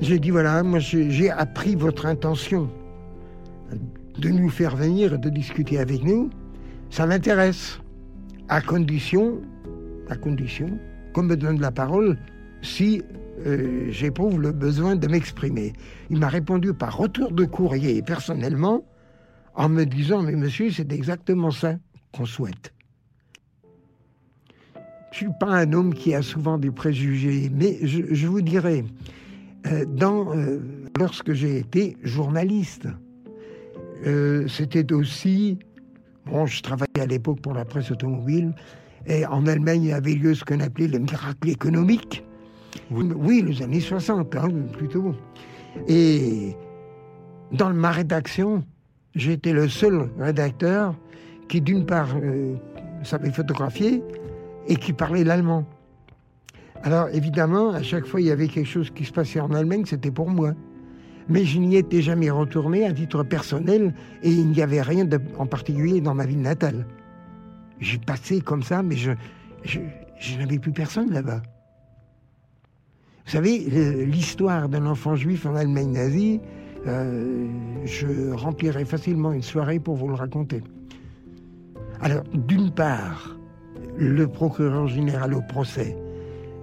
J'ai 0.00 0.18
dit 0.18 0.30
voilà, 0.30 0.62
moi 0.62 0.78
j'ai 0.78 1.30
appris 1.30 1.74
votre 1.74 2.06
intention 2.06 2.68
de 4.18 4.28
nous 4.28 4.48
faire 4.48 4.76
venir 4.76 5.14
et 5.14 5.18
de 5.18 5.28
discuter 5.28 5.78
avec 5.78 6.02
nous. 6.04 6.30
Ça 6.90 7.06
m'intéresse, 7.06 7.80
à 8.48 8.60
condition 8.60 9.40
à 10.08 10.16
condition 10.16 10.78
qu'on 11.14 11.22
me 11.22 11.34
donne 11.34 11.60
la 11.60 11.70
parole 11.70 12.18
si 12.62 13.02
euh, 13.46 13.86
j'éprouve 13.90 14.40
le 14.40 14.52
besoin 14.52 14.96
de 14.96 15.08
m'exprimer. 15.08 15.72
Il 16.10 16.18
m'a 16.18 16.28
répondu 16.28 16.74
par 16.74 16.96
retour 16.96 17.32
de 17.32 17.44
courrier 17.44 18.02
personnellement 18.02 18.84
en 19.54 19.68
me 19.68 19.84
disant 19.84 20.22
Mais 20.22 20.36
monsieur, 20.36 20.70
c'est 20.70 20.92
exactement 20.92 21.50
ça 21.50 21.76
qu'on 22.12 22.26
souhaite. 22.26 22.73
Je 25.14 25.26
ne 25.26 25.30
suis 25.30 25.38
pas 25.38 25.52
un 25.52 25.72
homme 25.72 25.94
qui 25.94 26.12
a 26.12 26.22
souvent 26.22 26.58
des 26.58 26.72
préjugés, 26.72 27.48
mais 27.54 27.78
je, 27.86 28.26
vous 28.26 28.40
dirais, 28.40 28.84
euh, 29.68 29.84
dans, 29.84 30.34
euh, 30.36 30.58
lorsque 30.98 31.32
j'ai 31.32 31.58
été 31.58 31.96
journaliste, 32.02 32.88
c'était 34.48 34.92
aussi, 34.92 35.58
bon, 36.26 36.46
je 36.46 36.60
travaillais 36.62 37.00
à 37.00 37.06
l'époque 37.06 37.40
pour 37.40 37.54
la 37.54 37.64
presse 37.64 37.92
automobile, 37.92 38.52
et 39.06 39.24
en 39.24 39.46
Allemagne, 39.46 39.84
il 39.84 39.88
y 39.90 39.92
avait 39.92 40.14
lieu 40.14 40.34
ce 40.34 40.44
qu'on 40.44 40.60
appelait 40.60 40.88
le 40.88 40.98
miracle 40.98 41.48
économique. 41.48 42.24
Oui, 42.90 43.42
les 43.46 43.62
années 43.62 43.80
60, 43.80 44.34
hein, 44.34 44.48
plutôt. 44.72 45.14
Et 45.86 46.56
dans 47.52 47.72
ma 47.72 47.92
rédaction, 47.92 48.64
j'étais 49.14 49.52
le 49.52 49.68
seul 49.68 50.10
rédacteur 50.18 50.94
qui, 51.48 51.60
d'une 51.60 51.86
part, 51.86 52.08
euh, 52.16 52.56
savait 53.04 53.30
photographier 53.30 54.02
et 54.68 54.76
qui 54.76 54.92
parlait 54.92 55.24
l'allemand. 55.24 55.64
Alors, 56.82 57.08
évidemment, 57.12 57.70
à 57.70 57.82
chaque 57.82 58.04
fois, 58.06 58.20
il 58.20 58.26
y 58.26 58.30
avait 58.30 58.48
quelque 58.48 58.68
chose 58.68 58.90
qui 58.90 59.04
se 59.04 59.12
passait 59.12 59.40
en 59.40 59.52
Allemagne, 59.52 59.84
c'était 59.86 60.10
pour 60.10 60.28
moi. 60.28 60.52
Mais 61.28 61.44
je 61.44 61.58
n'y 61.58 61.76
étais 61.76 62.02
jamais 62.02 62.28
retourné 62.30 62.84
à 62.84 62.92
titre 62.92 63.22
personnel 63.22 63.94
et 64.22 64.30
il 64.30 64.50
n'y 64.50 64.60
avait 64.60 64.82
rien 64.82 65.08
en 65.38 65.46
particulier 65.46 66.02
dans 66.02 66.14
ma 66.14 66.26
ville 66.26 66.42
natale. 66.42 66.86
J'ai 67.80 67.98
passé 67.98 68.42
comme 68.42 68.62
ça, 68.62 68.82
mais 68.82 68.96
je, 68.96 69.12
je, 69.64 70.38
n'avais 70.38 70.58
plus 70.58 70.72
personne 70.72 71.10
là-bas. 71.10 71.40
Vous 73.24 73.32
savez, 73.32 73.58
l'histoire 74.04 74.68
d'un 74.68 74.84
enfant 74.84 75.16
juif 75.16 75.46
en 75.46 75.56
Allemagne 75.56 75.92
nazie, 75.92 76.40
euh, 76.86 77.46
je 77.86 78.32
remplirai 78.32 78.84
facilement 78.84 79.32
une 79.32 79.42
soirée 79.42 79.80
pour 79.80 79.96
vous 79.96 80.08
le 80.08 80.14
raconter. 80.14 80.62
Alors, 82.02 82.24
d'une 82.34 82.70
part, 82.70 83.38
le 83.96 84.26
procureur 84.26 84.88
général 84.88 85.34
au 85.34 85.42
procès 85.42 85.96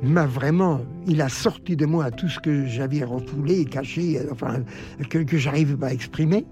m'a 0.01 0.25
vraiment, 0.25 0.81
il 1.07 1.21
a 1.21 1.29
sorti 1.29 1.75
de 1.75 1.85
moi 1.85 2.09
tout 2.11 2.27
ce 2.27 2.39
que 2.39 2.65
j'avais 2.65 3.03
refoulé, 3.03 3.65
caché, 3.65 4.19
enfin, 4.31 4.63
que, 5.09 5.19
que 5.19 5.37
j'arrive 5.37 5.77
pas 5.77 5.87
à 5.87 5.93
exprimer. 5.93 6.45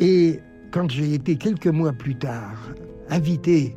Et 0.00 0.40
quand 0.72 0.90
j'ai 0.90 1.14
été 1.14 1.36
quelques 1.36 1.68
mois 1.68 1.92
plus 1.92 2.16
tard 2.16 2.74
invité 3.08 3.76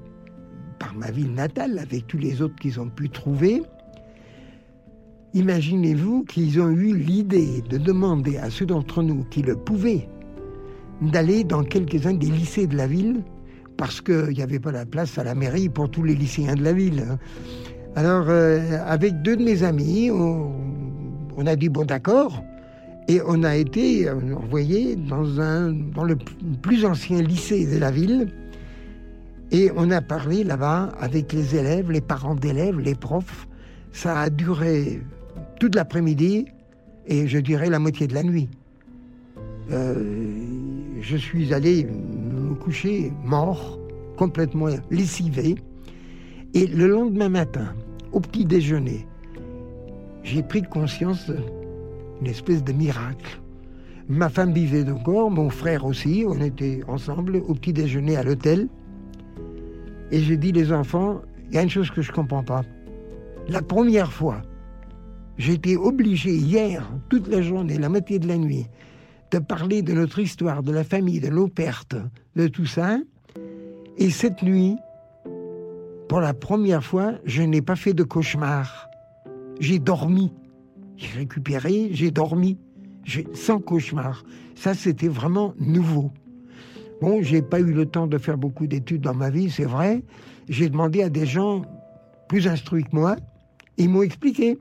par 0.80 0.96
ma 0.96 1.12
ville 1.12 1.34
natale, 1.34 1.78
avec 1.78 2.08
tous 2.08 2.18
les 2.18 2.42
autres 2.42 2.56
qu'ils 2.56 2.80
ont 2.80 2.90
pu 2.90 3.10
trouver, 3.10 3.62
imaginez-vous 5.34 6.24
qu'ils 6.24 6.60
ont 6.60 6.70
eu 6.70 6.96
l'idée 6.96 7.62
de 7.70 7.78
demander 7.78 8.38
à 8.38 8.50
ceux 8.50 8.66
d'entre 8.66 9.04
nous 9.04 9.24
qui 9.26 9.42
le 9.42 9.56
pouvaient 9.56 10.08
d'aller 11.02 11.44
dans 11.44 11.64
quelques-uns 11.64 12.14
des 12.14 12.28
lycées 12.28 12.68
de 12.68 12.78
la 12.78 12.88
ville, 12.88 13.22
parce 13.78 14.02
qu'il 14.02 14.30
n'y 14.30 14.42
avait 14.42 14.60
pas 14.60 14.72
la 14.72 14.86
place 14.86 15.18
à 15.18 15.24
la 15.24 15.36
mairie 15.36 15.70
pour 15.70 15.90
tous 15.90 16.04
les 16.04 16.16
lycéens 16.16 16.56
de 16.56 16.64
la 16.64 16.74
ville. 16.74 17.04
Hein. 17.10 17.18
Alors, 17.96 18.26
euh, 18.28 18.80
avec 18.86 19.22
deux 19.22 19.38
de 19.38 19.44
mes 19.44 19.64
amis, 19.64 20.12
on, 20.12 21.46
a 21.46 21.56
dit 21.56 21.70
bon 21.70 21.86
d'accord, 21.86 22.44
et 23.08 23.22
on 23.26 23.44
a 23.44 23.56
été 23.56 24.10
envoyé 24.10 24.96
dans, 24.96 25.40
un, 25.40 25.72
dans 25.72 26.04
le 26.04 26.18
plus 26.62 26.86
ancien 26.86 27.22
lycée 27.22 27.66
de 27.66 27.78
la 27.78 27.92
ville, 27.92 28.28
et 29.52 29.72
on 29.76 29.92
a 29.92 30.02
parlé 30.02 30.44
là-bas 30.44 30.90
avec 31.00 31.32
les 31.32 31.56
élèves, 31.56 31.92
les 31.92 32.02
parents 32.02 32.36
d'élèves, 32.36 32.80
les 32.80 32.96
profs. 32.96 33.48
Ça 33.94 34.20
a 34.20 34.30
duré 34.30 35.02
toute 35.60 35.76
l'après-midi 35.76 36.48
et 37.08 37.28
je 37.28 37.38
dirais 37.38 37.70
la 37.70 37.80
moitié 37.80 38.08
de 38.08 38.14
la 38.14 38.24
nuit. 38.24 38.50
Euh, 39.72 40.04
je 41.00 41.18
suis 41.18 41.54
allé 41.54 41.86
me 41.86 42.54
coucher 42.56 43.12
mort, 43.24 43.80
complètement 44.18 44.68
lessivé. 44.90 45.56
Et 46.54 46.68
le 46.68 46.88
lendemain 46.88 47.30
matin, 47.30 47.74
au 48.12 48.20
petit 48.20 48.46
déjeuner, 48.46 49.06
j'ai 50.24 50.42
pris 50.42 50.64
conscience 50.64 51.30
d'une 51.30 52.28
espèce 52.28 52.64
de 52.64 52.72
miracle. 52.72 53.42
Ma 54.08 54.30
femme 54.30 54.54
vivait 54.54 54.90
encore, 54.90 55.32
mon 55.32 55.50
frère 55.50 55.86
aussi, 55.86 56.24
on 56.28 56.40
était 56.42 56.82
ensemble 56.88 57.38
au 57.38 57.54
petit 57.56 57.74
déjeuner 57.74 58.16
à 58.16 58.24
l'hôtel. 58.24 58.68
Et 60.12 60.20
j'ai 60.22 60.38
dit, 60.38 60.52
les 60.52 60.72
enfants, 60.72 61.22
il 61.50 61.56
y 61.56 61.58
a 61.58 61.64
une 61.64 61.70
chose 61.70 61.92
que 61.92 62.02
je 62.02 62.12
ne 62.12 62.16
comprends 62.16 62.44
pas. 62.44 62.62
La 63.50 63.62
première 63.62 64.12
fois, 64.12 64.42
j'ai 65.38 65.54
été 65.54 65.76
obligé 65.76 66.32
hier, 66.32 66.90
toute 67.10 67.28
la 67.28 67.42
journée, 67.42 67.78
la 67.78 67.90
moitié 67.90 68.20
de 68.20 68.28
la 68.28 68.38
nuit, 68.38 68.68
de 69.36 69.40
parler 69.40 69.82
de 69.82 69.92
notre 69.92 70.20
histoire, 70.20 70.64
de 70.64 70.72
la 70.72 70.86
famille, 70.86 71.20
de 71.20 71.28
nos 71.28 71.50
pertes, 71.50 71.98
de 72.38 72.48
tout 72.48 72.66
ça. 72.66 73.00
Et 73.98 74.10
cette 74.10 74.42
nuit, 74.42 74.78
pour 76.08 76.22
la 76.22 76.34
première 76.34 76.82
fois, 76.82 77.16
je 77.26 77.42
n'ai 77.42 77.62
pas 77.62 77.76
fait 77.76 77.94
de 77.94 78.04
cauchemar. 78.04 78.90
J'ai 79.60 79.78
dormi. 79.78 80.32
J'ai 80.96 81.18
récupéré, 81.18 81.90
j'ai 81.92 82.12
dormi. 82.12 82.58
Sans 83.34 83.60
cauchemar. 83.60 84.24
Ça, 84.56 84.74
c'était 84.74 85.10
vraiment 85.10 85.54
nouveau. 85.60 86.12
Bon, 87.02 87.22
j'ai 87.22 87.42
pas 87.42 87.60
eu 87.60 87.74
le 87.74 87.86
temps 87.86 88.08
de 88.08 88.18
faire 88.18 88.38
beaucoup 88.38 88.68
d'études 88.68 89.02
dans 89.02 89.14
ma 89.14 89.30
vie, 89.30 89.50
c'est 89.50 89.66
vrai. 89.66 90.02
J'ai 90.48 90.70
demandé 90.70 91.04
à 91.04 91.10
des 91.10 91.26
gens 91.26 91.64
plus 92.30 92.48
instruits 92.48 92.86
que 92.86 92.96
moi. 92.96 93.18
Ils 93.78 93.90
m'ont 93.90 94.02
expliqué. 94.02 94.58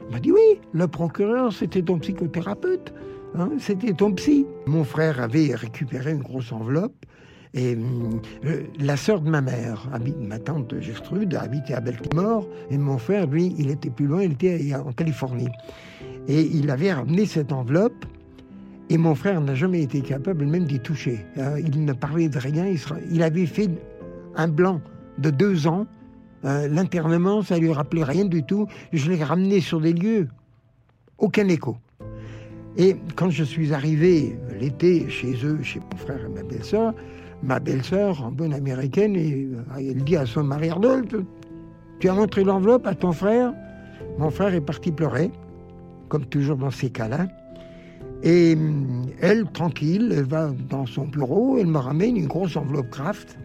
Il 0.00 0.12
m'a 0.12 0.18
dit 0.18 0.32
oui, 0.32 0.58
le 0.72 0.88
procureur, 0.88 1.52
c'était 1.52 1.82
ton 1.82 2.00
psychothérapeute. 2.00 2.92
Hein, 3.36 3.50
c'était 3.58 3.92
ton 3.92 4.12
psy. 4.12 4.46
Mon 4.66 4.84
frère 4.84 5.20
avait 5.20 5.54
récupéré 5.54 6.12
une 6.12 6.22
grosse 6.22 6.52
enveloppe. 6.52 6.94
Et 7.52 7.76
euh, 8.44 8.62
la 8.78 8.96
sœur 8.96 9.20
de 9.20 9.28
ma 9.28 9.40
mère, 9.40 9.88
ma 10.20 10.38
tante 10.38 10.78
Gertrude, 10.80 11.34
habitait 11.34 11.74
à 11.74 11.80
Baltimore. 11.80 12.46
Et 12.70 12.78
mon 12.78 12.98
frère, 12.98 13.26
lui, 13.26 13.54
il 13.58 13.70
était 13.70 13.90
plus 13.90 14.06
loin, 14.06 14.22
il 14.22 14.32
était 14.32 14.74
en 14.74 14.92
Californie. 14.92 15.48
Et 16.28 16.42
il 16.42 16.70
avait 16.70 16.92
ramené 16.92 17.26
cette 17.26 17.52
enveloppe 17.52 18.04
et 18.90 18.98
mon 18.98 19.14
frère 19.14 19.40
n'a 19.40 19.54
jamais 19.54 19.82
été 19.82 20.00
capable 20.00 20.44
même 20.44 20.64
d'y 20.64 20.80
toucher. 20.80 21.24
Euh, 21.38 21.60
il 21.60 21.84
ne 21.84 21.92
parlait 21.92 22.28
de 22.28 22.38
rien. 22.38 22.66
Il, 23.12 23.22
avait 23.22 23.46
fait 23.46 23.70
un 24.34 24.48
blanc 24.48 24.80
de 25.18 25.30
deux 25.30 25.68
ans. 25.68 25.86
Euh, 26.44 26.66
l'internement, 26.66 27.42
ça 27.42 27.56
lui 27.56 27.72
rappelait 27.72 28.02
rien 28.02 28.24
du 28.24 28.42
tout. 28.42 28.66
Je 28.92 29.12
l'ai 29.12 29.22
ramené 29.22 29.60
sur 29.60 29.80
des 29.80 29.92
lieux. 29.92 30.28
Aucun 31.18 31.46
écho. 31.46 31.76
Et 32.76 32.96
quand 33.16 33.30
je 33.30 33.44
suis 33.44 33.72
arrivé 33.72 34.38
l'été 34.58 35.08
chez 35.08 35.34
eux, 35.44 35.62
chez 35.62 35.80
mon 35.80 35.96
frère 35.96 36.24
et 36.24 36.28
ma 36.28 36.42
belle-sœur, 36.42 36.94
ma 37.42 37.58
belle-sœur, 37.58 38.22
en 38.22 38.30
bonne 38.30 38.52
américaine, 38.52 39.16
euh, 39.16 39.78
elle 39.78 40.04
dit 40.04 40.16
à 40.16 40.26
son 40.26 40.44
mari 40.44 40.70
Arnold, 40.70 41.24
tu 41.98 42.08
as 42.08 42.14
montré 42.14 42.44
l'enveloppe 42.44 42.86
à 42.86 42.94
ton 42.94 43.12
frère 43.12 43.52
Mon 44.18 44.30
frère 44.30 44.54
est 44.54 44.60
parti 44.60 44.92
pleurer, 44.92 45.30
comme 46.08 46.26
toujours 46.26 46.56
dans 46.56 46.70
ces 46.70 46.90
cas-là. 46.90 47.26
Et 48.22 48.54
hum, 48.54 49.06
elle, 49.20 49.44
tranquille, 49.50 50.12
elle 50.16 50.24
va 50.24 50.50
dans 50.68 50.86
son 50.86 51.06
bureau, 51.06 51.58
elle 51.58 51.66
me 51.66 51.78
ramène 51.78 52.16
une 52.16 52.26
grosse 52.26 52.56
enveloppe 52.56 52.90
craft 52.90 53.38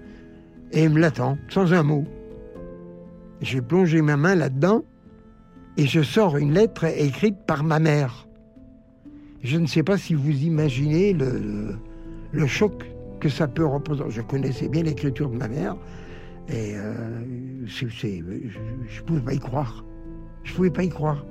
et 0.71 0.83
elle 0.83 0.91
me 0.91 0.99
l'attend, 0.99 1.37
sans 1.49 1.73
un 1.73 1.83
mot. 1.83 2.03
J'ai 3.41 3.61
plongé 3.61 4.01
ma 4.01 4.17
main 4.17 4.35
là-dedans 4.35 4.83
et 5.77 5.85
je 5.85 6.01
sors 6.01 6.37
une 6.37 6.53
lettre 6.53 6.85
écrite 6.85 7.37
par 7.45 7.63
ma 7.63 7.79
mère. 7.79 8.24
Je 9.45 9.59
ne 9.59 9.67
sais 9.67 9.83
pas 9.83 9.95
si 9.95 10.15
vous 10.15 10.43
imaginez 10.43 11.13
le, 11.13 12.47
choc 12.47 12.83
que 13.19 13.29
ça 13.29 13.47
peut 13.47 13.63
représenter. 13.63 14.09
Je 14.09 14.21
connaissais 14.21 14.67
bien 14.67 14.81
l'écriture 14.81 15.29
de 15.29 15.37
ma 15.37 15.47
mère 15.47 15.77
et 16.49 16.73
euh, 16.75 17.21
je 17.67 17.85
ne 17.85 19.05
pouvais 19.05 19.21
pas 19.21 19.33
y 19.35 19.39
croire. 19.39 19.85
Je 20.43 20.51
ne 20.51 20.55
pouvais 20.55 20.71
pas 20.71 20.83
y 20.83 20.89
croire. 20.89 21.23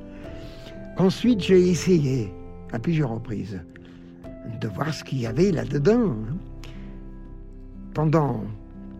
Ensuite, 0.96 1.40
j'ai 1.40 1.68
essayé 1.68 2.32
à 2.70 2.78
plusieurs 2.78 3.10
reprises, 3.10 3.60
de 4.60 4.68
voir 4.68 4.94
ce 4.94 5.02
qu'il 5.02 5.20
y 5.20 5.26
avait 5.26 5.50
là-dedans. 5.50 6.12
Hein. 6.12 6.36
Pendant 7.94 8.44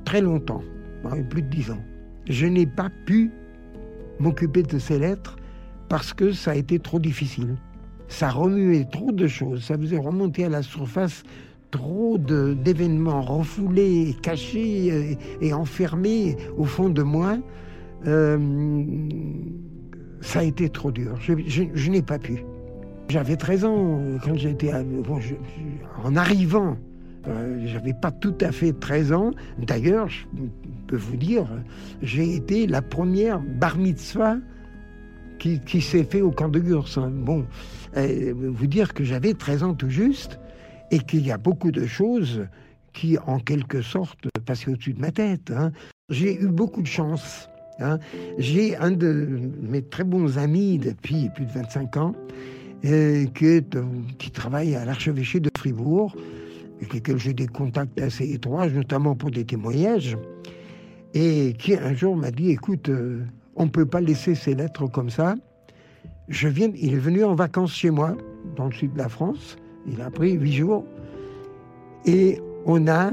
très 0.05 0.23
longtemps, 0.23 0.65
plus 1.31 1.43
de 1.43 1.51
dix 1.51 1.71
ans, 1.71 1.85
je 2.29 2.47
n'ai 2.47 2.67
pas 2.67 2.91
pu 3.07 3.31
m'occuper 4.19 4.65
de 4.65 4.81
ces 4.81 4.99
lettres 4.99 5.37
parce 5.89 6.13
que 6.13 6.33
ça 6.33 6.51
a 6.51 6.57
été 6.57 6.81
trop 6.81 6.99
difficile. 6.99 7.55
Ça 8.15 8.31
remuait 8.31 8.85
trop 8.85 9.11
de 9.11 9.27
choses, 9.27 9.65
ça 9.65 9.77
faisait 9.77 9.99
remonter 9.99 10.45
à 10.45 10.49
la 10.49 10.63
surface 10.63 11.25
trop 11.73 12.17
d'événements 12.17 13.21
refoulés, 13.23 14.15
cachés 14.23 15.19
et, 15.41 15.53
enfermés 15.53 16.37
au 16.57 16.65
fond 16.65 16.91
de 16.91 17.03
moi. 17.03 17.39
Euh, 18.07 18.39
ça 20.21 20.39
a 20.39 20.43
été 20.45 20.69
trop 20.69 20.93
dur. 20.93 21.19
je 21.21 21.91
n'ai 21.91 22.03
pas 22.03 22.21
pu. 22.21 22.45
J'avais 23.09 23.35
13 23.35 23.65
ans 23.65 24.01
quand 24.23 24.37
j'étais 24.37 24.71
en 26.05 26.15
arrivant. 26.15 26.77
Euh, 27.27 27.67
j'avais 27.67 27.95
pas 27.95 28.13
tout 28.13 28.37
à 28.43 28.53
fait 28.53 28.73
13 28.73 29.13
ans. 29.13 29.33
D'ailleurs, 29.59 30.09
je 30.09 30.25
peux 30.87 30.97
vous 30.97 31.17
dire, 31.17 31.49
j'ai 32.01 32.33
été 32.37 32.69
la 32.69 32.81
première 32.81 33.41
bar 33.41 33.77
mitzvah 33.77 34.37
qui, 35.41 35.59
qui 35.61 35.81
s'est 35.81 36.05
fait 36.05 36.23
au 36.23 36.31
camp 36.31 36.49
de 36.49 36.61
Gurs. 36.61 36.87
Hein. 36.97 37.11
Bon, 37.13 37.41
euh, 37.41 37.45
vous 37.97 38.67
dire 38.67 38.95
que 38.95 39.05
j'avais 39.05 39.35
13 39.35 39.63
ans 39.63 39.75
tout 39.75 39.91
juste 39.91 40.39
et 40.91 40.99
qu'il 40.99 41.27
y 41.27 41.33
a 41.33 41.39
beaucoup 41.39 41.71
de 41.71 41.87
choses 41.87 42.47
qui, 42.93 43.19
en 43.27 43.39
quelque 43.39 43.83
sorte, 43.83 44.29
passaient 44.45 44.71
au-dessus 44.71 44.95
de 44.95 45.01
ma 45.01 45.11
tête. 45.11 45.51
Hein. 45.51 45.73
J'ai 46.09 46.41
eu 46.41 46.49
beaucoup 46.49 46.83
de 46.83 46.87
chance. 46.87 47.49
Hein. 47.81 47.99
J'ai 48.39 48.77
un 48.77 48.93
de 48.93 49.51
mes 49.63 49.83
très 49.83 50.05
bons 50.05 50.39
amis 50.39 50.79
depuis 50.79 51.31
plus 51.35 51.47
de 51.47 51.53
25 51.53 51.97
ans 51.97 52.15
qui, 52.83 53.47
est, 53.47 53.77
qui 54.19 54.31
travaille 54.31 54.77
à 54.77 54.85
l'archevêché 54.85 55.41
de 55.41 55.51
Fribourg, 55.57 56.15
avec 56.77 56.95
lequel 56.95 57.19
j'ai 57.19 57.33
des 57.33 57.47
contacts 57.47 57.99
assez 58.01 58.31
étroits, 58.33 58.69
notamment 58.69 59.15
pour 59.15 59.31
des 59.31 59.45
témoignages, 59.45 60.19
et 61.15 61.55
qui 61.59 61.75
un 61.75 61.95
jour 61.95 62.17
m'a 62.17 62.31
dit, 62.31 62.51
écoute, 62.51 62.89
euh, 62.89 63.25
on 63.57 63.65
ne 63.65 63.71
peut 63.71 63.87
pas 63.87 64.01
laisser 64.01 64.35
ces 64.35 64.55
lettres 64.55 64.87
comme 64.89 65.11
ça. 65.11 65.37
Je 66.29 66.49
viens, 66.49 66.71
il 66.75 66.95
est 66.95 66.99
venu 66.99 67.23
en 67.23 67.35
vacances 67.35 67.75
chez 67.75 67.91
moi, 67.91 68.17
dans 68.57 68.67
le 68.67 68.73
sud 68.73 68.95
de 68.95 68.99
la 68.99 69.09
France, 69.09 69.57
il 69.87 70.01
a 70.01 70.11
pris 70.11 70.33
huit 70.33 70.55
jours, 70.55 70.85
et 72.07 72.41
on 72.65 72.87
a 72.89 73.13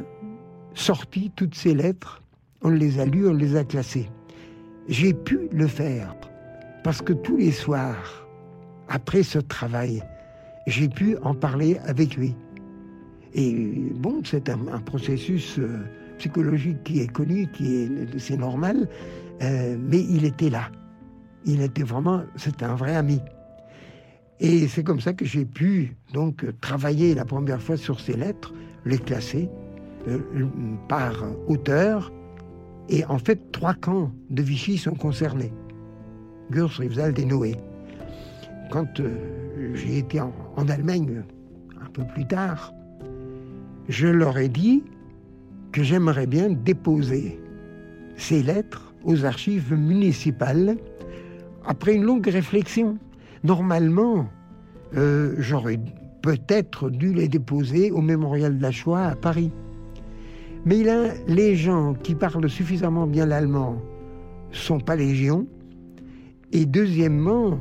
sorti 0.74 1.32
toutes 1.36 1.56
ces 1.56 1.74
lettres, 1.74 2.22
on 2.62 2.70
les 2.70 3.00
a 3.00 3.06
lues, 3.06 3.28
on 3.28 3.34
les 3.34 3.58
a 3.58 3.66
classées. 3.66 4.10
J'ai 4.88 5.14
pu 5.14 5.50
le 5.52 5.68
faire, 5.68 6.16
parce 6.84 7.02
que 7.02 7.12
tous 7.12 7.36
les 7.36 7.52
soirs, 7.52 8.28
après 8.88 9.24
ce 9.24 9.40
travail, 9.40 10.02
j'ai 10.68 10.88
pu 10.88 11.18
en 11.24 11.34
parler 11.34 11.78
avec 11.86 12.16
lui. 12.16 12.34
Et 13.34 13.54
bon, 13.96 14.22
c'est 14.24 14.50
un, 14.50 14.58
processus 14.86 15.60
euh, 15.60 15.80
psychologique 16.18 16.84
qui 16.84 17.02
est 17.02 17.12
connu, 17.12 17.48
qui 17.52 17.76
est, 17.76 18.20
c'est 18.20 18.38
normal, 18.38 18.88
euh, 19.42 19.76
mais 19.80 20.00
il 20.00 20.24
était 20.24 20.50
là. 20.50 20.70
Il 21.46 21.62
était 21.62 21.84
vraiment, 21.84 22.24
c'était 22.36 22.66
un 22.66 22.76
vrai 22.76 22.96
ami. 22.96 23.20
Et 24.40 24.68
c'est 24.68 24.84
comme 24.84 25.00
ça 25.00 25.14
que 25.14 25.26
j'ai 25.26 25.46
pu 25.46 25.96
donc 26.14 26.46
travailler 26.62 27.14
la 27.14 27.26
première 27.26 27.62
fois 27.62 27.78
sur 27.78 28.00
ces 28.00 28.14
lettres, 28.14 28.54
les 28.86 28.98
classer 28.98 29.50
euh, 30.08 30.20
par 30.88 31.24
auteur. 31.48 32.12
Et 32.90 33.06
en 33.06 33.20
fait, 33.20 33.52
trois 33.52 33.74
camps 33.74 34.12
de 34.30 34.42
Vichy 34.42 34.78
sont 34.78 34.96
concernés. 34.96 35.54
Gurs, 36.50 36.72
Rivesal 36.72 37.18
et 37.20 37.26
Noé 37.26 37.56
quand 38.72 39.00
euh, 39.00 39.76
j'ai 39.76 40.00
été 40.00 40.20
en, 40.20 40.32
Allemagne 40.70 41.24
un 41.82 41.90
peu 41.90 42.04
plus 42.14 42.26
tard, 42.26 42.74
je 43.90 44.08
leur 44.08 44.38
ai 44.38 44.48
dit 44.48 44.84
que 45.72 45.84
j'aimerais 45.84 46.28
bien 46.28 46.50
déposer 46.50 47.40
ces 48.16 48.42
lettres 48.42 48.94
aux 49.04 49.26
archives 49.26 49.74
municipales 49.74 50.78
après 51.66 51.96
une 51.96 52.04
longue 52.04 52.28
réflexion. 52.28 52.98
Normalement, 53.44 54.28
euh, 54.96 55.36
j'aurais 55.38 55.80
peut-être 56.22 56.90
dû 56.90 57.14
les 57.14 57.28
déposer 57.28 57.92
au 57.92 58.02
mémorial 58.02 58.58
de 58.58 58.62
la 58.62 58.72
Shoah 58.72 59.08
à 59.08 59.16
Paris. 59.16 59.52
Mais 60.66 60.84
les 61.28 61.56
gens 61.56 61.96
qui 61.96 62.14
parlent 62.14 62.50
suffisamment 62.50 63.08
bien 63.08 63.26
l'allemand 63.26 63.78
sont 64.52 64.80
pas 64.80 64.96
légion. 64.96 65.48
Et 66.52 66.66
deuxièmement, 66.66 67.58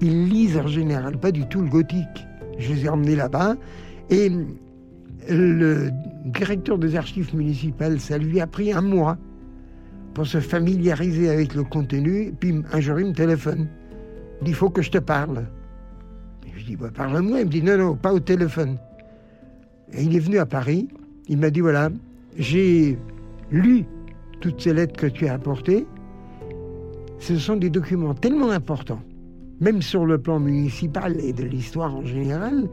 ils 0.00 0.28
lisent 0.28 0.56
en 0.56 0.66
général 0.66 1.18
pas 1.18 1.30
du 1.30 1.46
tout 1.46 1.62
le 1.62 1.68
gothique. 1.68 2.26
Je 2.58 2.72
les 2.72 2.84
ai 2.86 2.88
emmenés 2.88 3.14
là-bas 3.14 3.56
et 4.10 4.30
le 5.28 5.90
directeur 6.24 6.78
des 6.78 6.96
archives 6.96 7.34
municipales, 7.36 8.00
ça 8.00 8.18
lui 8.18 8.40
a 8.40 8.46
pris 8.46 8.72
un 8.72 8.80
mois 8.80 9.16
pour 10.14 10.26
se 10.26 10.40
familiariser 10.40 11.30
avec 11.30 11.54
le 11.54 11.64
contenu. 11.64 12.32
Puis 12.38 12.62
un 12.72 12.80
jour, 12.80 13.00
il 13.00 13.06
me 13.06 13.12
téléphone. 13.12 13.68
Il 14.40 14.44
dit, 14.44 14.50
il 14.50 14.54
faut 14.54 14.70
que 14.70 14.82
je 14.82 14.90
te 14.90 14.98
parle. 14.98 15.46
je 16.56 16.64
dis, 16.64 16.76
bah, 16.76 16.90
parle-moi. 16.94 17.40
Il 17.40 17.46
me 17.46 17.50
dit, 17.50 17.62
non, 17.62 17.78
non, 17.78 17.96
pas 17.96 18.12
au 18.12 18.20
téléphone. 18.20 18.78
Et 19.92 20.02
il 20.02 20.16
est 20.16 20.20
venu 20.20 20.38
à 20.38 20.46
Paris. 20.46 20.88
Il 21.28 21.38
m'a 21.38 21.50
dit, 21.50 21.60
voilà, 21.60 21.90
j'ai 22.36 22.98
lu 23.50 23.84
toutes 24.40 24.60
ces 24.60 24.74
lettres 24.74 24.96
que 24.96 25.06
tu 25.06 25.26
as 25.28 25.34
apportées. 25.34 25.86
Ce 27.18 27.36
sont 27.38 27.56
des 27.56 27.70
documents 27.70 28.14
tellement 28.14 28.50
importants, 28.50 29.00
même 29.60 29.80
sur 29.80 30.06
le 30.06 30.18
plan 30.18 30.40
municipal 30.40 31.20
et 31.20 31.32
de 31.32 31.44
l'histoire 31.44 31.94
en 31.94 32.04
général, 32.04 32.68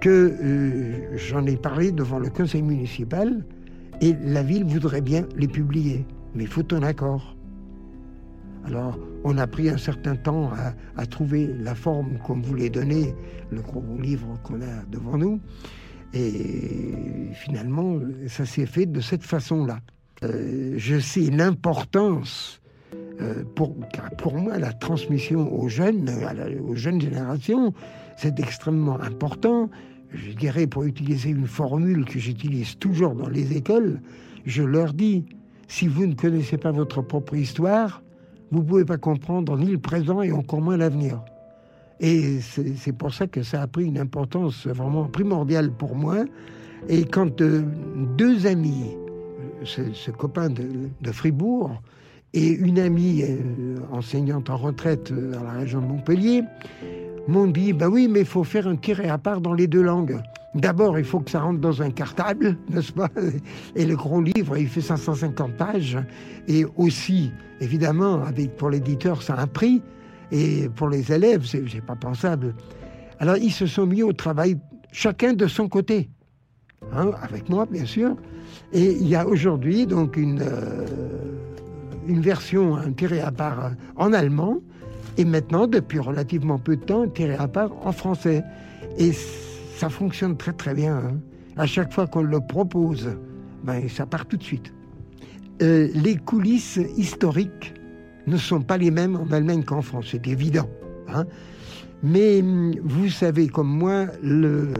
que 0.00 0.32
euh, 0.40 1.16
j'en 1.16 1.44
ai 1.46 1.56
parlé 1.56 1.90
devant 1.90 2.20
le 2.20 2.30
conseil 2.30 2.62
municipal 2.62 3.44
et 4.00 4.14
la 4.24 4.42
ville 4.42 4.64
voudrait 4.64 5.00
bien 5.00 5.26
les 5.36 5.48
publier 5.48 6.04
mais 6.34 6.44
il 6.44 6.48
faut 6.48 6.62
ton 6.62 6.82
accord. 6.82 7.36
Alors, 8.66 8.98
on 9.24 9.36
a 9.36 9.46
pris 9.46 9.68
un 9.68 9.76
certain 9.76 10.16
temps 10.16 10.50
à, 10.96 11.06
trouver 11.06 11.46
la 11.58 11.74
forme 11.74 12.18
qu'on 12.18 12.40
voulait 12.40 12.70
donner, 12.70 13.14
le 13.50 13.60
gros 13.60 13.84
livre 14.00 14.38
qu'on 14.42 14.60
a 14.62 14.84
devant 14.90 15.18
nous. 15.18 15.40
Et 16.14 16.92
finalement, 17.32 17.98
ça 18.28 18.46
s'est 18.46 18.66
fait 18.66 18.86
de 18.86 19.00
cette 19.00 19.22
façon-là. 19.22 19.80
Euh, 20.22 20.74
je 20.76 20.98
sais 20.98 21.30
l'importance, 21.30 22.60
euh, 23.20 23.44
pour, 23.54 23.74
pour 24.18 24.34
moi, 24.36 24.58
la 24.58 24.72
transmission 24.72 25.52
aux 25.52 25.68
jeunes, 25.68 26.10
aux 26.66 26.76
jeunes 26.76 27.00
générations, 27.00 27.74
c'est 28.16 28.38
extrêmement 28.40 29.00
important. 29.00 29.68
Je 30.12 30.32
dirais, 30.32 30.66
pour 30.66 30.84
utiliser 30.84 31.30
une 31.30 31.46
formule 31.46 32.04
que 32.04 32.18
j'utilise 32.18 32.78
toujours 32.78 33.14
dans 33.14 33.28
les 33.28 33.56
écoles, 33.56 34.00
je 34.46 34.62
leur 34.62 34.94
dis, 34.94 35.24
si 35.68 35.88
vous 35.88 36.06
ne 36.06 36.14
connaissez 36.14 36.58
pas 36.58 36.70
votre 36.70 37.02
propre 37.02 37.34
histoire, 37.34 38.02
vous 38.50 38.60
ne 38.60 38.64
pouvez 38.64 38.84
pas 38.84 38.98
comprendre 38.98 39.56
ni 39.56 39.66
le 39.66 39.78
présent 39.78 40.22
et 40.22 40.32
encore 40.32 40.60
moins 40.60 40.76
l'avenir. 40.76 41.20
Et 42.00 42.40
c'est 42.40 42.92
pour 42.92 43.14
ça 43.14 43.26
que 43.26 43.42
ça 43.42 43.62
a 43.62 43.66
pris 43.66 43.84
une 43.84 43.98
importance 43.98 44.66
vraiment 44.66 45.04
primordiale 45.04 45.70
pour 45.70 45.94
moi. 45.94 46.24
Et 46.88 47.04
quand 47.04 47.40
euh, 47.40 47.62
deux 48.16 48.46
amis, 48.46 48.96
ce, 49.64 50.10
copain 50.10 50.50
de, 50.50 51.12
Fribourg 51.12 51.80
et 52.34 52.48
une 52.48 52.80
amie 52.80 53.22
euh, 53.22 53.78
enseignante 53.92 54.50
en 54.50 54.56
retraite 54.56 55.12
euh, 55.12 55.32
dans 55.32 55.44
la 55.44 55.52
région 55.52 55.80
de 55.80 55.86
Montpellier, 55.86 56.42
m'ont 57.28 57.46
dit, 57.46 57.72
bah 57.72 57.88
oui, 57.88 58.08
mais 58.08 58.20
il 58.20 58.26
faut 58.26 58.44
faire 58.44 58.66
un 58.66 58.76
tiré 58.76 59.08
à 59.08 59.18
part 59.18 59.40
dans 59.40 59.54
les 59.54 59.68
deux 59.68 59.82
langues. 59.82 60.20
D'abord, 60.54 60.98
il 60.98 61.04
faut 61.04 61.20
que 61.20 61.30
ça 61.30 61.40
rentre 61.40 61.60
dans 61.60 61.80
un 61.80 61.90
cartable, 61.90 62.58
n'est-ce 62.68 62.92
pas? 62.92 63.08
Et 63.76 63.86
le 63.86 63.96
gros 63.96 64.20
livre, 64.20 64.58
il 64.58 64.68
fait 64.68 64.80
550 64.80 65.56
pages. 65.56 65.98
Et 66.48 66.66
aussi, 66.76 67.32
évidemment, 67.60 68.22
avec, 68.22 68.56
pour 68.56 68.68
l'éditeur, 68.68 69.22
ça 69.22 69.34
a 69.34 69.42
un 69.42 69.46
prix. 69.46 69.80
Et 70.32 70.68
pour 70.74 70.88
les 70.88 71.12
élèves, 71.12 71.44
c'est 71.46 71.84
pas 71.84 71.96
pensable. 71.96 72.54
Alors, 73.20 73.36
ils 73.36 73.52
se 73.52 73.66
sont 73.66 73.86
mis 73.86 74.02
au 74.02 74.12
travail, 74.12 74.58
chacun 74.92 75.34
de 75.34 75.46
son 75.46 75.68
côté. 75.68 76.10
Hein, 76.92 77.12
avec 77.22 77.48
moi, 77.48 77.66
bien 77.70 77.86
sûr. 77.86 78.16
Et 78.72 78.92
il 78.92 79.08
y 79.08 79.14
a 79.14 79.26
aujourd'hui, 79.26 79.86
donc, 79.86 80.16
une, 80.16 80.42
euh, 80.42 80.86
une 82.06 82.20
version, 82.20 82.76
un 82.76 82.92
tiré 82.92 83.20
à 83.20 83.30
part 83.30 83.72
en 83.96 84.12
allemand. 84.12 84.60
Et 85.16 85.24
maintenant, 85.24 85.66
depuis 85.66 85.98
relativement 85.98 86.58
peu 86.58 86.76
de 86.76 86.84
temps, 86.84 87.02
un 87.02 87.08
tiré 87.08 87.34
à 87.34 87.48
part 87.48 87.70
en 87.86 87.92
français. 87.92 88.42
Et 88.98 89.12
ça 89.76 89.88
fonctionne 89.88 90.36
très 90.36 90.52
très 90.52 90.74
bien. 90.74 90.96
Hein. 90.96 91.18
À 91.56 91.66
chaque 91.66 91.92
fois 91.92 92.06
qu'on 92.06 92.22
le 92.22 92.40
propose, 92.40 93.16
ben, 93.62 93.88
ça 93.88 94.06
part 94.06 94.26
tout 94.26 94.36
de 94.36 94.42
suite. 94.42 94.72
Euh, 95.62 95.88
les 95.94 96.16
coulisses 96.16 96.80
historiques 96.96 97.74
ne 98.26 98.36
sont 98.36 98.60
pas 98.60 98.76
les 98.76 98.90
mêmes 98.90 99.16
en 99.16 99.30
Allemagne 99.30 99.62
qu'en 99.62 99.82
France, 99.82 100.08
c'est 100.10 100.26
évident. 100.26 100.68
Hein. 101.08 101.24
Mais 102.02 102.40
hum, 102.40 102.74
vous 102.82 103.08
savez 103.08 103.48
comme 103.48 103.68
moi 103.68 104.06
le, 104.22 104.72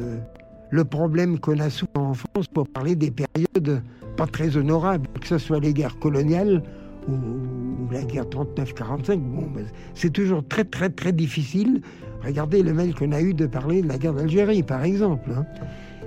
le 0.70 0.85
problème 0.85 1.39
qu'on 1.39 1.59
a 1.61 1.70
souvent 1.70 2.11
en 2.11 2.14
France 2.14 2.49
pour 2.53 2.68
parler 2.68 2.97
des 2.97 3.11
périodes 3.11 3.83
pas 4.16 4.27
très 4.27 4.57
honorables, 4.57 5.09
que 5.20 5.27
ce 5.27 5.39
soit 5.39 5.61
les 5.61 5.72
guerres 5.72 5.99
coloniales 5.99 6.62
ou, 7.09 7.93
la 7.93 8.03
guerre 8.03 8.25
39-45. 8.25 9.17
Bon, 9.19 9.47
ben, 9.55 9.67
c'est 9.95 10.13
toujours 10.13 10.47
très 10.47 10.65
très 10.65 10.91
très 10.91 11.13
difficile 11.13 11.81
Regardez 12.25 12.63
le 12.63 12.73
mail 12.73 12.95
qu'on 12.95 13.13
a 13.13 13.21
eu 13.21 13.35
de 13.35 13.47
parler 13.47 13.83
de 13.83 13.89
la 13.89 13.99
guerre 13.99 14.15
d'Algérie, 14.15 14.63
par 14.63 14.83
exemple. 14.83 15.31
Hein. 15.37 15.45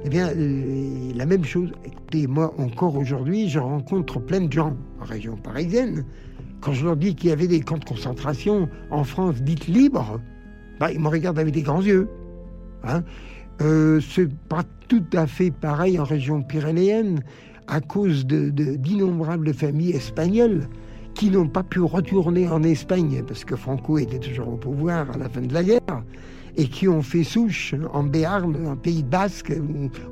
Eh 0.04 0.10
bien, 0.10 0.30
euh, 0.30 1.12
la 1.16 1.26
même 1.28 1.46
chose. 1.46 1.70
Écoutez, 1.86 2.26
moi, 2.26 2.54
encore 2.58 2.96
aujourd'hui, 2.96 3.50
je 3.50 3.60
rencontre 3.60 4.20
plein 4.20 4.42
de 4.42 4.52
gens 4.52 4.76
en 5.00 5.06
région 5.06 5.36
parisienne. 5.36 6.06
Quand 6.60 6.74
je 6.74 6.86
leur 6.86 6.98
dis 6.98 7.14
qu'il 7.14 7.30
y 7.30 7.34
avait 7.34 7.48
des 7.48 7.60
camps 7.60 7.78
de 7.78 7.86
concentration 7.86 8.68
en 8.90 9.04
France 9.04 9.44
dites 9.44 9.68
libres, 9.68 10.20
bah, 10.80 10.92
ils 10.92 11.00
me 11.00 11.08
regardent 11.08 11.38
avec 11.38 11.54
des 11.54 11.62
grands 11.62 11.84
yeux. 11.84 12.10
Hein. 12.84 13.04
Euh, 13.62 14.00
c'est 14.02 14.32
pas 14.50 14.64
tout 14.88 15.06
à 15.14 15.28
fait 15.28 15.52
pareil 15.52 16.00
en 16.00 16.04
région 16.04 16.42
pyrénéenne 16.42 17.22
à 17.68 17.80
cause 17.80 18.26
d'innombrables 18.26 19.54
familles 19.54 19.92
espagnoles 19.92 20.68
qui 21.18 21.32
n'ont 21.32 21.48
pas 21.48 21.64
pu 21.64 21.80
retourner 21.80 22.48
en 22.48 22.62
Espagne 22.62 23.24
parce 23.28 23.44
que 23.44 23.56
Franco 23.56 23.98
était 23.98 24.20
toujours 24.20 24.50
au 24.50 24.56
pouvoir 24.56 25.10
à 25.12 25.18
la 25.18 25.28
fin 25.28 25.42
de 25.42 25.52
la 25.52 25.64
guerre 25.64 26.04
et 26.56 26.68
qui 26.68 26.88
ont 26.88 27.02
fait 27.02 27.24
souche 27.24 27.74
en 27.92 28.04
Béarn, 28.04 28.56
en 28.68 28.76
Pays 28.76 29.04
Basque 29.04 29.52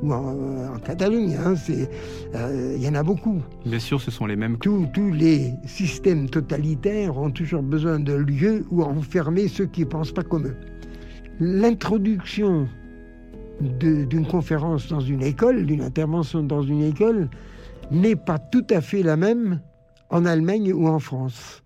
ou, 0.02 0.12
en, 0.12 0.80
Catalogne. 0.84 1.36
Hein, 1.36 1.54
il 1.70 1.88
euh, 2.36 2.78
y 2.80 2.88
en 2.88 2.96
a 2.96 3.04
beaucoup. 3.04 3.42
Bien 3.66 3.80
sûr, 3.80 4.02
ce 4.02 4.10
sont 4.10 4.26
les 4.26 4.36
mêmes. 4.36 4.58
Tous, 4.58 4.88
tous 4.94 5.12
les 5.12 5.54
systèmes 5.66 6.28
totalitaires 6.28 7.18
ont 7.18 7.32
toujours 7.32 7.62
besoin 7.62 8.00
de 8.00 8.14
lieux 8.14 8.66
où 8.72 8.82
enfermer 8.82 9.48
ceux 9.48 9.66
qui 9.66 9.82
ne 9.82 9.86
pensent 9.86 10.12
pas 10.12 10.24
comme 10.24 10.48
eux. 10.48 10.58
L'introduction 11.40 12.68
d'une 13.62 14.26
conférence 14.26 14.88
dans 14.88 15.02
une 15.02 15.22
école, 15.22 15.66
d'une 15.66 15.82
intervention 15.82 16.42
dans 16.42 16.64
une 16.64 16.84
école, 16.84 17.30
n'est 17.92 18.16
pas 18.16 18.40
tout 18.40 18.66
à 18.72 18.82
fait 18.82 19.04
la 19.04 19.18
même 19.18 19.60
en 20.10 20.26
Allemagne 20.26 20.74
ou 20.74 20.88
en 20.88 21.00
France. 21.00 21.64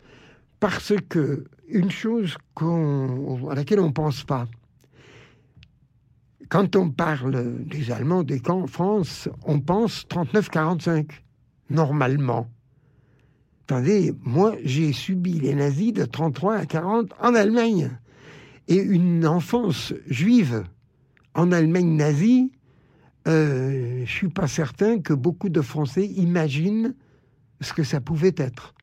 Parce 0.60 0.94
que 1.08 1.46
une 1.68 1.92
chose 1.92 2.38
à 2.60 3.56
laquelle 3.56 3.80
on 3.80 3.88
ne 3.88 3.94
pense 3.94 4.24
pas, 4.24 4.48
quand 6.50 6.76
on 6.76 6.90
parle 6.90 7.64
des 7.66 7.92
Allemands, 7.92 8.24
des 8.24 8.40
camps 8.40 8.64
en 8.64 8.68
France, 8.68 9.30
on 9.46 9.60
pense 9.60 10.06
39-45, 10.10 11.08
normalement. 11.70 12.50
Attendez, 13.68 14.14
moi, 14.24 14.56
j'ai 14.64 14.92
subi 14.92 15.34
les 15.34 15.54
nazis 15.54 15.94
de 15.94 16.06
33 16.06 16.56
à 16.56 16.66
40 16.66 17.14
en 17.22 17.36
Allemagne. 17.36 17.92
Et 18.68 18.78
une 18.78 19.28
enfance 19.28 19.94
juive 20.08 20.64
en 21.36 21.52
Allemagne 21.52 21.96
nazie, 21.96 22.52
euh, 23.28 23.98
je 23.98 24.02
ne 24.02 24.06
suis 24.06 24.30
pas 24.30 24.48
certain 24.48 25.00
que 25.00 25.14
beaucoup 25.14 25.50
de 25.50 25.62
Français 25.62 26.08
imaginent 26.08 26.96
ce 27.62 27.74
que 27.74 27.84
ça 27.84 28.02
pouvait 28.02 28.36
être. 28.38 28.74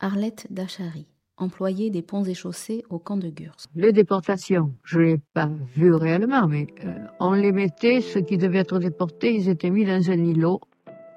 Arlette 0.00 0.46
Dachary, 0.50 1.06
employée 1.36 1.90
des 1.90 2.02
ponts 2.02 2.24
et 2.24 2.34
chaussées 2.34 2.84
au 2.90 2.98
camp 2.98 3.16
de 3.16 3.28
Gurs. 3.28 3.56
Les 3.74 3.92
déportations, 3.92 4.74
je 4.84 4.98
ne 4.98 5.04
l'ai 5.04 5.20
pas 5.32 5.50
vu 5.74 5.94
réellement, 5.94 6.46
mais 6.46 6.66
euh, 6.84 6.94
on 7.20 7.32
les 7.32 7.52
mettait, 7.52 8.00
ceux 8.00 8.20
qui 8.20 8.36
devaient 8.36 8.58
être 8.58 8.78
déportés, 8.78 9.34
ils 9.34 9.48
étaient 9.48 9.70
mis 9.70 9.84
dans 9.84 10.10
un 10.10 10.18
îlot 10.18 10.60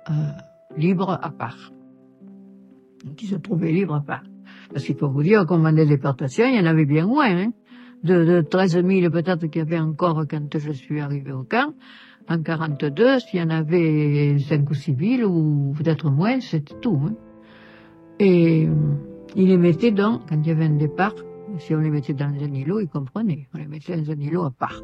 euh, 0.10 0.14
libre 0.78 1.20
à 1.22 1.30
part. 1.30 1.72
Qui 3.16 3.28
se 3.28 3.36
trouvait 3.36 3.72
libre 3.72 3.96
à 3.96 4.02
part. 4.02 4.24
Parce 4.72 4.86
qu'il 4.86 4.98
faut 4.98 5.10
vous 5.10 5.24
dire 5.24 5.46
qu'au 5.46 5.58
moment 5.58 5.72
des 5.72 5.86
déportations, 5.86 6.46
il 6.46 6.56
y 6.56 6.60
en 6.60 6.66
avait 6.66 6.86
bien 6.86 7.06
moins. 7.06 7.30
Hein. 7.30 7.52
De, 8.04 8.24
de 8.24 8.42
13 8.42 8.86
000 8.86 9.12
peut-être 9.12 9.48
qu'il 9.48 9.60
y 9.60 9.62
avait 9.62 9.80
encore 9.80 10.26
quand 10.30 10.58
je 10.58 10.72
suis 10.72 11.02
arrivé 11.02 11.34
au 11.34 11.44
camp 11.44 11.74
en 12.30 12.42
42, 12.42 13.20
s'il 13.20 13.40
y 13.40 13.44
en 13.44 13.50
avait 13.50 14.38
cinq 14.40 14.70
ou 14.70 14.74
six 14.74 14.94
villes, 14.94 15.26
ou 15.26 15.74
peut-être 15.76 16.10
moins, 16.10 16.40
c'était 16.40 16.76
tout. 16.80 17.00
Hein. 17.04 17.16
Et 18.20 18.68
euh, 18.68 18.74
il 19.36 19.48
les 19.48 19.58
mettait 19.58 19.92
dans, 19.92 20.20
quand 20.20 20.36
il 20.36 20.48
y 20.48 20.52
avait 20.52 20.66
un 20.66 20.76
départ, 20.76 21.16
si 21.58 21.74
on 21.74 21.80
les 21.80 21.90
mettait 21.90 22.14
dans 22.14 22.26
un 22.26 22.54
îlot, 22.54 22.80
ils 22.82 22.88
comprenaient. 22.88 23.48
On 23.54 23.58
les 23.58 23.68
mettait 23.68 23.98
dans 23.98 24.12
un 24.12 24.20
îlot 24.20 24.44
à 24.44 24.52
part. 24.52 24.82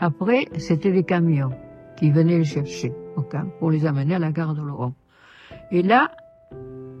Après, 0.00 0.46
c'était 0.58 0.92
des 0.92 1.04
camions 1.04 1.50
qui 1.96 2.10
venaient 2.10 2.38
les 2.38 2.44
chercher 2.44 2.92
au 3.16 3.22
camp 3.22 3.46
pour 3.58 3.70
les 3.70 3.86
amener 3.86 4.14
à 4.14 4.18
la 4.18 4.32
gare 4.32 4.54
de 4.54 4.62
Laurent. 4.62 4.94
Et 5.70 5.82
là, 5.82 6.10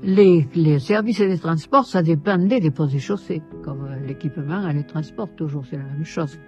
les, 0.02 0.46
les 0.54 0.78
services 0.78 1.20
des 1.20 1.38
transports, 1.38 1.86
ça 1.86 2.02
dépendait 2.02 2.60
des 2.60 2.70
postes 2.70 2.94
et 2.94 3.00
chaussées. 3.00 3.42
Comme 3.64 3.86
euh, 3.86 4.06
l'équipement, 4.06 4.68
elle 4.68 4.76
les 4.76 4.86
transporte 4.86 5.34
toujours, 5.36 5.64
c'est 5.66 5.76
la 5.76 5.84
même 5.84 6.04
chose. 6.04 6.38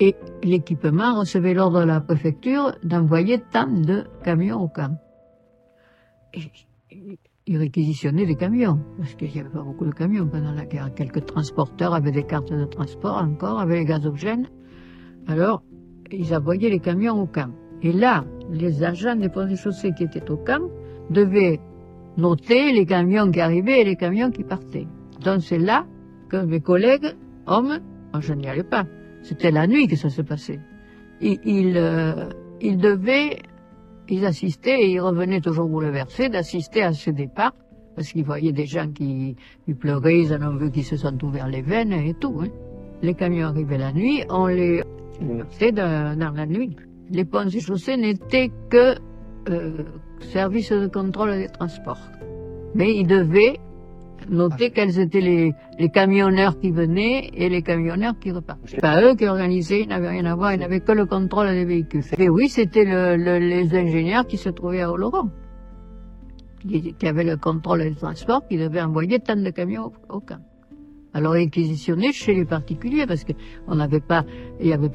Et 0.00 0.16
l'équipement 0.42 1.18
recevait 1.20 1.52
l'ordre 1.52 1.80
de 1.80 1.86
la 1.86 2.00
préfecture 2.00 2.72
d'envoyer 2.82 3.38
tant 3.52 3.66
de 3.66 4.04
camions 4.24 4.62
au 4.62 4.68
camp. 4.68 4.96
Ils 7.46 7.58
réquisitionnaient 7.58 8.26
des 8.26 8.36
camions, 8.36 8.78
parce 8.96 9.14
qu'il 9.14 9.30
n'y 9.30 9.40
avait 9.40 9.50
pas 9.50 9.62
beaucoup 9.62 9.84
de 9.84 9.92
camions 9.92 10.26
pendant 10.26 10.52
la 10.52 10.64
guerre. 10.64 10.94
Quelques 10.94 11.26
transporteurs 11.26 11.94
avaient 11.94 12.12
des 12.12 12.24
cartes 12.24 12.52
de 12.52 12.64
transport 12.64 13.16
encore, 13.16 13.60
avaient 13.60 13.80
les 13.80 13.84
gazogènes. 13.84 14.48
Alors, 15.26 15.62
ils 16.10 16.34
envoyaient 16.34 16.70
les 16.70 16.80
camions 16.80 17.20
au 17.20 17.26
camp. 17.26 17.50
Et 17.82 17.92
là, 17.92 18.24
les 18.50 18.82
agents 18.82 19.16
des 19.16 19.28
ponts 19.28 19.48
et 19.48 19.56
chaussées 19.56 19.92
qui 19.92 20.04
étaient 20.04 20.30
au 20.30 20.36
camp 20.36 20.62
devaient 21.10 21.60
noter 22.16 22.72
les 22.72 22.86
camions 22.86 23.30
qui 23.30 23.40
arrivaient 23.40 23.80
et 23.80 23.84
les 23.84 23.96
camions 23.96 24.30
qui 24.30 24.44
partaient. 24.44 24.86
Donc 25.22 25.42
c'est 25.42 25.58
là 25.58 25.86
que 26.28 26.38
mes 26.38 26.60
collègues, 26.60 27.16
hommes, 27.46 27.80
je 28.18 28.32
n'y 28.32 28.48
allais 28.48 28.62
pas. 28.62 28.84
C'était 29.22 29.50
la 29.50 29.66
nuit 29.66 29.86
que 29.86 29.96
ça 29.96 30.08
se 30.08 30.22
passait. 30.22 30.60
Ils, 31.20 31.76
euh, 31.76 32.30
ils 32.60 32.78
devaient, 32.78 33.38
ils 34.08 34.24
assistaient 34.24 34.80
et 34.82 34.92
ils 34.92 35.00
revenaient 35.00 35.40
toujours 35.40 35.68
bouleversés 35.68 36.28
d'assister 36.28 36.82
à 36.82 36.92
ce 36.92 37.10
départ 37.10 37.52
parce 37.94 38.12
qu'ils 38.12 38.24
voyaient 38.24 38.52
des 38.52 38.66
gens 38.66 38.90
qui, 38.90 39.36
qui 39.66 39.74
pleuraient, 39.74 40.20
ils 40.20 40.32
en 40.32 40.42
ont 40.42 40.56
vu 40.56 40.70
qui 40.70 40.82
se 40.82 40.96
sont 40.96 41.22
ouverts 41.22 41.48
les 41.48 41.62
veines 41.62 41.92
et 41.92 42.14
tout. 42.14 42.40
Hein. 42.42 42.48
Les 43.02 43.14
camions 43.14 43.48
arrivaient 43.48 43.78
la 43.78 43.92
nuit, 43.92 44.24
on 44.30 44.46
les 44.46 44.82
versait 45.20 45.72
dans, 45.72 46.18
dans 46.18 46.30
la 46.30 46.46
nuit. 46.46 46.76
Les 47.10 47.24
ponts 47.24 47.48
et 47.48 47.60
chaussées 47.60 47.96
n'étaient 47.96 48.50
que 48.70 48.94
euh, 49.48 49.84
service 50.20 50.70
de 50.72 50.86
contrôle 50.86 51.32
des 51.32 51.48
transports. 51.48 52.00
Mais 52.74 52.94
ils 52.96 53.06
devaient 53.06 53.58
noter 54.30 54.70
quels 54.70 54.98
étaient 54.98 55.20
les, 55.20 55.52
les 55.78 55.88
camionneurs 55.90 56.58
qui 56.58 56.70
venaient 56.70 57.30
et 57.34 57.48
les 57.48 57.62
camionneurs 57.62 58.14
qui 58.18 58.30
repartaient. 58.30 58.62
C'est 58.66 58.80
pas 58.80 59.02
eux 59.02 59.14
qui 59.14 59.26
organisaient, 59.26 59.82
ils 59.82 59.88
n'avaient 59.88 60.08
rien 60.08 60.24
à 60.24 60.34
voir, 60.34 60.54
ils 60.54 60.60
n'avaient 60.60 60.80
que 60.80 60.92
le 60.92 61.06
contrôle 61.06 61.48
des 61.48 61.64
véhicules. 61.64 62.02
Et 62.18 62.28
oui, 62.28 62.48
c'était 62.48 62.84
le, 62.84 63.16
le, 63.16 63.38
les 63.38 63.74
ingénieurs 63.76 64.26
qui 64.26 64.36
se 64.36 64.48
trouvaient 64.48 64.82
à 64.82 64.90
Oloron, 64.90 65.30
qui, 66.60 66.94
qui 66.94 67.06
avaient 67.06 67.24
le 67.24 67.36
contrôle 67.36 67.82
des 67.82 67.94
transports, 67.94 68.46
qui 68.48 68.56
devaient 68.56 68.82
envoyer 68.82 69.18
tant 69.18 69.36
de 69.36 69.50
camions 69.50 69.92
au, 70.08 70.16
au 70.16 70.20
camp. 70.20 70.40
Alors 71.12 71.32
réquisitionner 71.32 72.12
chez 72.12 72.34
les 72.34 72.44
particuliers 72.44 73.06
parce 73.06 73.24
que 73.24 73.32
on 73.66 73.74
n'avait 73.74 74.00
pas, 74.00 74.24
il 74.60 74.68
y 74.68 74.72
avait, 74.72 74.90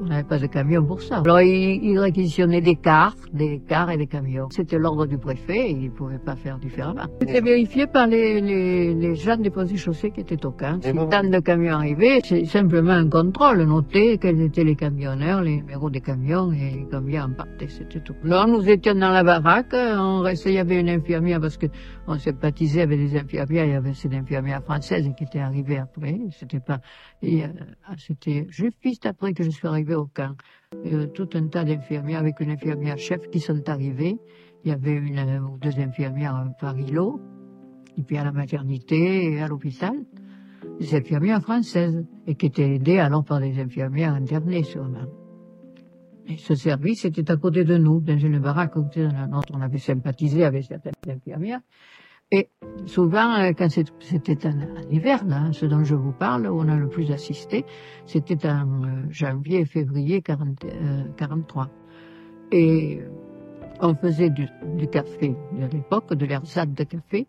on 0.00 0.06
n'avait 0.06 0.24
pas 0.24 0.38
de 0.38 0.46
camion 0.46 0.84
pour 0.84 1.00
ça. 1.00 1.18
Alors 1.24 1.40
ils, 1.40 1.80
ils 1.82 1.98
réquisitionnaient 1.98 2.60
des 2.60 2.76
cars, 2.76 3.14
des 3.32 3.60
cars 3.68 3.90
et 3.90 3.96
des 3.96 4.06
camions. 4.06 4.48
C'était 4.50 4.78
l'ordre 4.78 5.06
du 5.06 5.18
préfet 5.18 5.70
et 5.70 5.70
ils 5.70 5.84
ne 5.84 5.90
pouvaient 5.90 6.18
pas 6.18 6.34
faire 6.36 6.58
différemment. 6.58 7.06
C'était 7.20 7.40
vérifié 7.40 7.86
par 7.86 8.06
les, 8.06 8.40
les, 8.40 8.94
les 8.94 9.14
gens 9.14 9.36
des 9.36 9.50
postes 9.50 9.76
chaussées 9.76 10.10
qui 10.10 10.20
étaient 10.20 10.44
au 10.44 10.50
camp. 10.50 10.80
Si 10.82 10.92
tant 10.92 11.22
de 11.22 11.38
camions 11.38 11.76
arrivaient, 11.76 12.20
c'est 12.24 12.44
simplement 12.44 12.92
un 12.92 13.08
contrôle, 13.08 13.62
noter 13.62 14.18
quels 14.18 14.40
étaient 14.40 14.64
les 14.64 14.76
camionneurs, 14.76 15.42
les 15.42 15.56
numéros 15.56 15.90
des 15.90 16.00
camions 16.00 16.52
et 16.52 16.86
combien 16.90 17.26
en 17.26 17.32
partait, 17.32 17.68
c'était 17.68 18.00
tout. 18.00 18.14
Là, 18.24 18.46
nous 18.46 18.68
étions 18.68 18.94
dans 18.94 19.10
la 19.10 19.22
baraque, 19.22 19.74
on 19.74 20.20
restait, 20.20 20.50
il 20.50 20.54
y 20.56 20.58
avait 20.58 20.80
une 20.80 20.88
infirmière 20.88 21.40
parce 21.40 21.56
que 21.56 21.66
on 22.08 22.18
sympathisait 22.18 22.82
avec 22.82 22.98
des 22.98 23.16
infirmières, 23.16 23.64
il 23.64 23.72
y 23.72 23.74
avait 23.74 23.94
cette 23.94 24.12
infirmière 24.12 24.62
française 24.64 25.08
qui 25.16 25.24
était 25.24 25.38
arrivé 25.52 25.78
après. 25.78 26.18
C'était 26.30 26.60
pas, 26.60 26.80
euh, 27.24 27.46
c'était 27.98 28.46
juste 28.48 29.06
après 29.06 29.34
que 29.34 29.44
je 29.44 29.50
suis 29.50 29.68
arrivé 29.68 29.94
au 29.94 30.06
camp. 30.06 30.34
Euh, 30.86 31.06
tout 31.06 31.28
un 31.34 31.46
tas 31.48 31.64
d'infirmières 31.64 32.20
avec 32.20 32.40
une 32.40 32.50
infirmière 32.50 32.98
chef 32.98 33.28
qui 33.30 33.40
sont 33.40 33.68
arrivées. 33.68 34.16
Il 34.64 34.70
y 34.70 34.72
avait 34.72 34.96
une 34.96 35.18
euh, 35.18 35.40
ou 35.40 35.58
deux 35.58 35.78
infirmières 35.78 36.48
par 36.60 36.78
îlot, 36.78 37.20
et 37.98 38.02
puis 38.02 38.16
à 38.16 38.24
la 38.24 38.32
maternité 38.32 39.32
et 39.32 39.42
à 39.42 39.48
l'hôpital, 39.48 39.94
des 40.80 40.94
infirmières 40.94 41.42
françaises, 41.42 42.04
et 42.26 42.34
qui 42.34 42.46
étaient 42.46 42.74
aidées 42.74 42.98
alors 42.98 43.24
par 43.24 43.40
des 43.40 43.58
infirmières 43.60 44.14
internées 44.14 44.62
sûrement. 44.62 45.06
Et 46.28 46.36
ce 46.38 46.54
service 46.54 47.04
était 47.04 47.30
à 47.30 47.36
côté 47.36 47.64
de 47.64 47.76
nous, 47.76 48.00
dans 48.00 48.16
une 48.16 48.38
baraque 48.38 48.70
à 48.70 48.74
côté 48.74 49.00
de 49.00 49.12
la 49.12 49.26
nôtre. 49.26 49.52
On 49.52 49.60
avait 49.60 49.78
sympathisé 49.78 50.44
avec 50.44 50.64
certaines 50.64 50.92
infirmières. 51.08 51.60
Et 52.32 52.48
souvent, 52.86 53.34
euh, 53.34 53.52
quand 53.56 53.68
c'était 53.68 54.46
en, 54.46 54.54
hiver, 54.90 55.22
là, 55.26 55.52
ce 55.52 55.66
dont 55.66 55.84
je 55.84 55.94
vous 55.94 56.12
parle, 56.12 56.48
où 56.48 56.58
on 56.58 56.68
a 56.68 56.76
le 56.76 56.88
plus 56.88 57.12
assisté, 57.12 57.66
c'était 58.06 58.48
en 58.48 58.84
euh, 58.84 58.88
janvier 59.10 59.60
et 59.60 59.64
février 59.66 60.22
40, 60.22 60.64
euh, 60.64 61.04
43. 61.18 61.68
Et 62.50 63.00
on 63.80 63.94
faisait 63.94 64.30
du, 64.30 64.48
café 64.90 65.36
à 65.60 65.68
l'époque, 65.68 66.14
de 66.14 66.24
l'ersatz 66.24 66.70
de 66.70 66.84
café, 66.84 67.26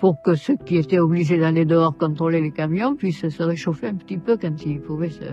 pour 0.00 0.22
que 0.22 0.36
ceux 0.36 0.56
qui 0.64 0.76
étaient 0.76 1.00
obligés 1.00 1.38
d'aller 1.38 1.64
dehors 1.64 1.96
contrôler 1.96 2.40
les 2.40 2.52
camions 2.52 2.94
puissent 2.94 3.28
se 3.28 3.42
réchauffer 3.42 3.88
un 3.88 3.96
petit 3.96 4.18
peu 4.18 4.36
quand 4.36 4.64
ils 4.64 4.80
pouvaient 4.80 5.10
se, 5.10 5.24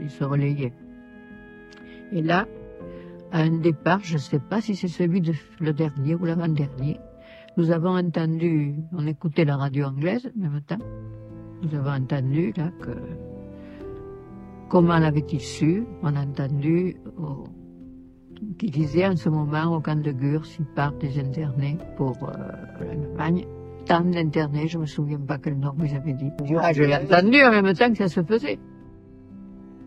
ils 0.00 0.10
se 0.10 0.24
relayer. 0.24 0.72
Et 2.10 2.20
là, 2.20 2.48
à 3.30 3.42
un 3.42 3.58
départ, 3.58 4.00
je 4.02 4.14
ne 4.14 4.18
sais 4.18 4.40
pas 4.40 4.60
si 4.60 4.74
c'est 4.74 4.88
celui 4.88 5.20
de 5.20 5.34
le 5.60 5.72
dernier 5.72 6.16
ou 6.16 6.24
l'avant-dernier, 6.24 6.98
nous 7.56 7.70
avons 7.70 7.96
entendu, 7.96 8.74
on 8.92 9.06
écoutait 9.06 9.44
la 9.44 9.56
radio 9.56 9.86
anglaise 9.86 10.30
en 10.36 10.40
même 10.40 10.60
temps, 10.62 10.78
nous 11.62 11.78
avons 11.78 12.02
entendu 12.02 12.52
là 12.56 12.70
que, 12.80 12.90
comment 14.68 14.98
l'avait-il 14.98 15.40
su? 15.40 15.84
On 16.02 16.14
a 16.14 16.22
entendu 16.22 16.96
oh, 17.18 17.44
qu'il 18.58 18.70
disait 18.70 19.06
en 19.06 19.16
ce 19.16 19.28
moment 19.28 19.76
au 19.76 19.80
camp 19.80 20.00
de 20.00 20.12
Gurs, 20.12 20.46
il 20.58 20.64
part 20.66 20.92
des 20.94 21.18
internés 21.18 21.76
pour 21.96 22.16
euh, 22.22 22.84
l'Allemagne. 22.84 23.46
Tant 23.86 24.02
d'internés, 24.02 24.68
je 24.68 24.78
me 24.78 24.86
souviens 24.86 25.18
pas 25.18 25.38
quel 25.38 25.58
nom 25.58 25.72
vous 25.76 25.94
avez 25.94 26.12
dit. 26.12 26.30
Ah, 26.58 26.72
je 26.72 26.82
l'ai 26.82 26.94
entendu 26.94 27.42
en 27.42 27.50
même 27.50 27.74
temps 27.74 27.90
que 27.90 27.96
ça 27.98 28.08
se 28.08 28.22
faisait. 28.22 28.58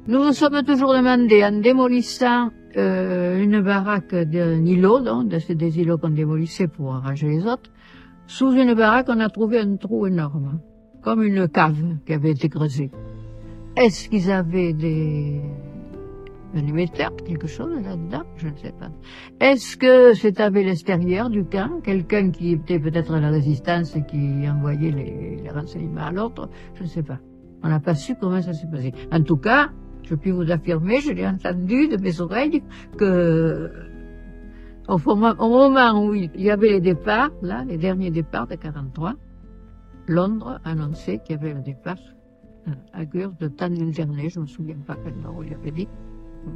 Nous 0.05 0.19
nous 0.19 0.33
sommes 0.33 0.63
toujours 0.63 0.93
demandé, 0.93 1.45
en 1.45 1.61
démolissant 1.61 2.49
euh, 2.75 3.41
une 3.41 3.61
baraque 3.61 4.13
d'un 4.13 4.65
îlot, 4.65 4.99
donc, 4.99 5.33
c'est 5.39 5.55
des 5.55 5.79
îlots 5.79 5.97
qu'on 5.97 6.09
démolissait 6.09 6.67
pour 6.67 6.93
arranger 6.93 7.29
les 7.29 7.45
autres, 7.45 7.71
sous 8.27 8.51
une 8.51 8.73
baraque, 8.73 9.07
on 9.07 9.21
a 9.21 9.29
trouvé 9.29 9.59
un 9.59 9.77
trou 9.77 10.05
énorme, 10.05 10.59
comme 11.01 11.23
une 11.23 11.47
cave 11.47 11.99
qui 12.05 12.11
avait 12.11 12.31
été 12.31 12.49
creusée. 12.49 12.91
Est-ce 13.77 14.09
qu'ils 14.09 14.29
avaient 14.29 14.73
des 14.73 15.41
un 16.53 16.67
émetteur, 16.67 17.15
quelque 17.25 17.47
chose 17.47 17.71
là-dedans? 17.81 18.23
Je 18.35 18.49
ne 18.49 18.55
sais 18.57 18.73
pas. 18.77 18.91
Est-ce 19.39 19.77
que 19.77 20.13
c'était 20.13 20.43
avec 20.43 20.65
l'extérieur 20.65 21.29
du 21.29 21.45
camp, 21.45 21.81
quelqu'un 21.81 22.29
qui 22.29 22.51
était 22.51 22.77
peut-être 22.77 23.13
à 23.13 23.21
la 23.21 23.29
résistance 23.29 23.95
et 23.95 24.03
qui 24.05 24.47
envoyait 24.49 24.91
les, 24.91 25.37
les 25.41 25.49
renseignements 25.49 26.07
à 26.07 26.11
l'autre? 26.11 26.49
Je 26.75 26.83
ne 26.83 26.87
sais 26.89 27.03
pas. 27.03 27.19
On 27.63 27.69
n'a 27.69 27.79
pas 27.79 27.95
su 27.95 28.15
comment 28.19 28.41
ça 28.41 28.51
s'est 28.53 28.67
passé. 28.67 28.91
En 29.11 29.23
tout 29.23 29.37
cas, 29.37 29.69
je 30.03 30.15
puis 30.15 30.31
vous 30.31 30.51
affirmer, 30.51 30.99
je 30.99 31.11
l'ai 31.11 31.27
entendu 31.27 31.87
de 31.87 31.97
mes 31.97 32.21
oreilles, 32.21 32.63
que 32.97 33.71
au 34.87 34.97
moment, 34.97 36.05
où 36.05 36.13
il 36.13 36.29
y 36.35 36.51
avait 36.51 36.69
les 36.69 36.81
départs, 36.81 37.31
là, 37.41 37.63
les 37.65 37.77
derniers 37.77 38.11
départs 38.11 38.47
de 38.47 38.55
43, 38.55 39.13
Londres 40.07 40.59
annonçait 40.65 41.19
qu'il 41.19 41.37
y 41.37 41.39
avait 41.39 41.53
le 41.53 41.61
départ 41.61 41.95
euh, 42.67 42.71
à 42.91 43.05
Gurs 43.05 43.33
de 43.39 43.47
tant 43.47 43.69
d'internés, 43.69 44.29
je 44.29 44.39
me 44.41 44.45
souviens 44.45 44.75
pas 44.85 44.97
quel 45.01 45.15
nom 45.15 45.41
il 45.41 45.53
avait 45.53 45.71
dit. 45.71 45.87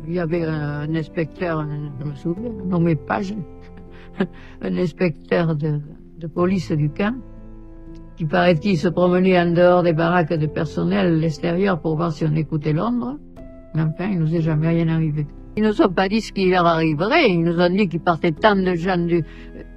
Il 0.06 0.14
y 0.14 0.20
avait 0.20 0.44
un, 0.44 0.94
inspecteur, 0.94 1.66
je 2.00 2.06
me 2.06 2.16
souviens, 2.16 2.52
nommé 2.66 2.96
Page, 2.96 3.34
un 4.62 4.78
inspecteur 4.78 5.56
de, 5.56 5.80
de 6.18 6.28
police 6.28 6.72
du 6.74 6.90
camp, 6.90 7.16
qui 8.18 8.26
paraît-il 8.26 8.78
se 8.78 8.90
promenait 8.90 9.40
en 9.40 9.52
dehors 9.52 9.84
des 9.84 9.94
baraques 9.94 10.34
de 10.34 10.48
personnel 10.48 11.08
à 11.08 11.10
l'extérieur 11.10 11.80
pour 11.80 11.96
voir 11.96 12.12
si 12.12 12.26
on 12.26 12.36
écoutait 12.36 12.74
Londres. 12.74 13.18
Enfin, 13.76 14.10
il 14.12 14.20
nous 14.20 14.34
est 14.36 14.42
jamais 14.42 14.70
rien 14.70 14.88
arrivé. 14.88 15.28
Ils 15.56 15.64
nous 15.64 15.82
ont 15.82 15.90
pas 15.90 16.08
dit 16.08 16.22
ce 16.22 16.32
qui 16.32 16.50
leur 16.50 16.66
arriverait. 16.66 17.32
Ils 17.32 17.42
nous 17.42 17.60
ont 17.60 17.70
dit 17.70 17.88
qu'il 17.88 18.00
partait 18.00 18.32
tant 18.32 18.56
de 18.56 18.76
gens 18.76 18.98
du... 18.98 19.24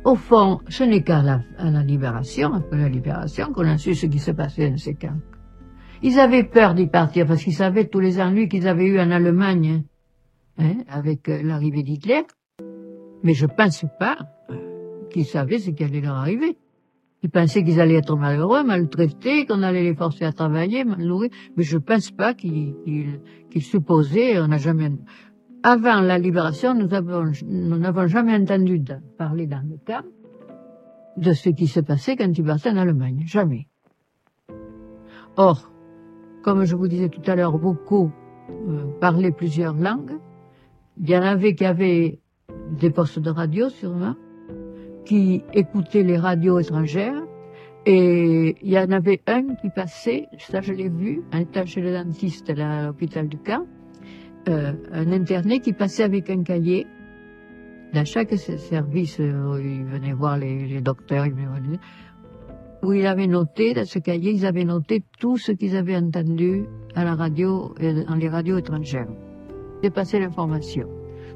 Au 0.04 0.14
fond, 0.14 0.60
ce 0.68 0.84
n'est 0.84 1.02
qu'à 1.02 1.22
la, 1.22 1.40
à 1.58 1.70
la 1.70 1.82
libération, 1.82 2.52
après 2.52 2.78
la 2.78 2.88
libération, 2.88 3.52
qu'on 3.52 3.66
a 3.66 3.78
su 3.78 3.94
ce 3.94 4.06
qui 4.06 4.18
se 4.18 4.30
passait 4.30 4.70
dans 4.70 4.76
ces 4.76 4.94
camps. 4.94 5.18
Ils 6.02 6.18
avaient 6.18 6.44
peur 6.44 6.74
d'y 6.74 6.86
partir 6.86 7.26
parce 7.26 7.42
qu'ils 7.42 7.54
savaient 7.54 7.86
tous 7.86 8.00
les 8.00 8.20
ennuis 8.20 8.48
qu'ils 8.48 8.68
avaient 8.68 8.86
eus 8.86 9.00
en 9.00 9.10
Allemagne, 9.10 9.84
hein, 10.58 10.76
avec 10.88 11.28
euh, 11.28 11.42
l'arrivée 11.42 11.82
d'Hitler. 11.82 12.22
Mais 13.22 13.34
je 13.34 13.46
pense 13.46 13.84
pas 13.98 14.16
euh, 14.50 15.08
qu'ils 15.10 15.26
savaient 15.26 15.58
ce 15.58 15.70
qui 15.70 15.84
allait 15.84 16.00
leur 16.00 16.16
arriver. 16.16 16.56
Ils 17.22 17.30
pensaient 17.30 17.62
qu'ils 17.62 17.80
allaient 17.80 17.96
être 17.96 18.16
malheureux, 18.16 18.64
maltraités, 18.64 19.44
qu'on 19.44 19.62
allait 19.62 19.82
les 19.82 19.94
forcer 19.94 20.24
à 20.24 20.32
travailler, 20.32 20.84
mal 20.84 21.00
nourrir. 21.00 21.30
Mais 21.56 21.64
je 21.64 21.76
pense 21.76 22.10
pas 22.10 22.32
qu'ils 22.34 22.74
qu'ils 22.84 23.20
qu'ils 23.50 23.62
supposaient, 23.62 24.40
on 24.40 24.48
n'a 24.48 24.56
jamais, 24.56 24.90
avant 25.62 26.00
la 26.00 26.18
libération, 26.18 26.74
nous 26.74 26.94
avons, 26.94 27.32
nous 27.44 27.78
n'avons 27.78 28.06
jamais 28.06 28.34
entendu 28.34 28.82
parler 29.18 29.46
dans 29.46 29.62
le 29.68 29.76
camp 29.86 30.04
de 31.16 31.32
ce 31.32 31.50
qui 31.50 31.66
se 31.66 31.80
passait 31.80 32.16
quand 32.16 32.30
ils 32.36 32.44
partaient 32.44 32.70
en 32.70 32.76
Allemagne. 32.76 33.24
Jamais. 33.26 33.66
Or, 35.36 35.70
comme 36.42 36.64
je 36.64 36.74
vous 36.74 36.88
disais 36.88 37.10
tout 37.10 37.22
à 37.26 37.36
l'heure, 37.36 37.58
beaucoup 37.58 38.10
euh, 38.50 38.86
parlaient 39.00 39.32
plusieurs 39.32 39.74
langues. 39.74 40.18
Il 40.98 41.10
y 41.10 41.16
en 41.16 41.22
avait 41.22 41.54
qui 41.54 41.66
avaient 41.66 42.20
des 42.78 42.90
postes 42.90 43.18
de 43.18 43.30
radio, 43.30 43.68
sûrement, 43.68 44.14
qui 45.04 45.42
écoutaient 45.52 46.02
les 46.02 46.16
radios 46.16 46.58
étrangères. 46.58 47.22
Et 47.86 48.56
il 48.62 48.70
y 48.70 48.78
en 48.78 48.90
avait 48.90 49.20
un 49.26 49.54
qui 49.54 49.70
passait, 49.70 50.28
ça 50.38 50.60
je 50.60 50.72
l'ai 50.72 50.90
vu, 50.90 51.22
un 51.32 51.40
étant 51.40 51.64
chez 51.64 51.80
le 51.80 51.92
dentiste 51.92 52.50
à 52.50 52.86
l'hôpital 52.86 53.26
du 53.28 53.38
camp, 53.38 53.66
euh, 54.48 54.72
un 54.92 55.12
internet 55.12 55.62
qui 55.62 55.72
passait 55.72 56.02
avec 56.02 56.28
un 56.28 56.42
cahier. 56.42 56.86
Dans 57.94 58.04
chaque 58.04 58.36
service, 58.36 59.18
euh, 59.18 59.60
il 59.64 59.84
venait 59.84 60.12
voir 60.12 60.36
les, 60.36 60.66
les 60.66 60.80
docteurs, 60.82 61.26
il 61.26 61.32
venait, 61.32 61.78
où 62.82 62.92
il 62.92 63.06
avait 63.06 63.26
noté, 63.26 63.74
dans 63.74 63.86
ce 63.86 63.98
cahier, 63.98 64.32
ils 64.32 64.46
avaient 64.46 64.64
noté 64.64 65.02
tout 65.18 65.36
ce 65.36 65.52
qu'ils 65.52 65.76
avaient 65.76 65.96
entendu 65.96 66.66
à 66.94 67.04
la 67.04 67.14
radio, 67.14 67.74
dans 68.08 68.14
les 68.14 68.28
radios 68.28 68.58
étrangères. 68.58 69.08
Passé 69.94 70.18
l'information. 70.20 70.86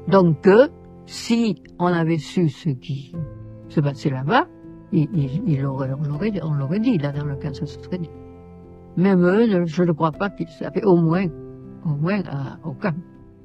Donc, 0.07 0.47
si 1.05 1.63
on 1.79 1.87
avait 1.87 2.19
su 2.19 2.49
ce 2.49 2.69
qui 2.69 3.13
se 3.75 3.81
passait 3.81 4.09
là-bas, 4.09 4.47
il, 4.91 5.09
il, 5.13 5.41
il 5.45 5.65
aurait, 5.65 5.91
on 5.93 6.53
l'aurait 6.53 6.79
dit, 6.79 6.97
là, 6.97 7.11
dans 7.11 7.25
le 7.25 7.35
cas, 7.35 7.53
ça 7.53 7.65
se 7.65 7.79
serait 7.81 7.97
dit. 7.97 8.09
Même 8.97 9.23
eux, 9.25 9.65
je 9.65 9.83
ne 9.83 9.91
crois 9.91 10.11
pas 10.11 10.29
qu'ils 10.29 10.47
savaient, 10.47 10.83
au 10.85 10.95
moins, 10.95 11.27
au 11.85 11.95
moins, 11.95 12.21
à, 12.27 12.57
aucun. 12.63 12.95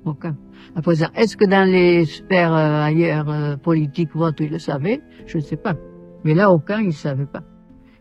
Aucun. 0.05 0.35
À 0.75 0.81
présent, 0.81 1.09
est-ce 1.15 1.37
que 1.37 1.45
dans 1.45 1.69
les 1.69 2.07
sphères 2.07 2.55
euh, 2.55 2.85
ailleurs 2.85 3.29
euh, 3.29 3.57
politiques 3.57 4.15
ou 4.15 4.21
autres, 4.23 4.43
ils 4.43 4.51
le 4.51 4.59
savaient? 4.59 5.01
Je 5.27 5.37
ne 5.39 5.43
sais 5.43 5.57
pas. 5.57 5.75
Mais 6.25 6.35
là, 6.35 6.51
aucun, 6.51 6.81
ils 6.81 6.87
ne 6.87 6.93
savaient 6.93 7.27
pas. 7.27 7.43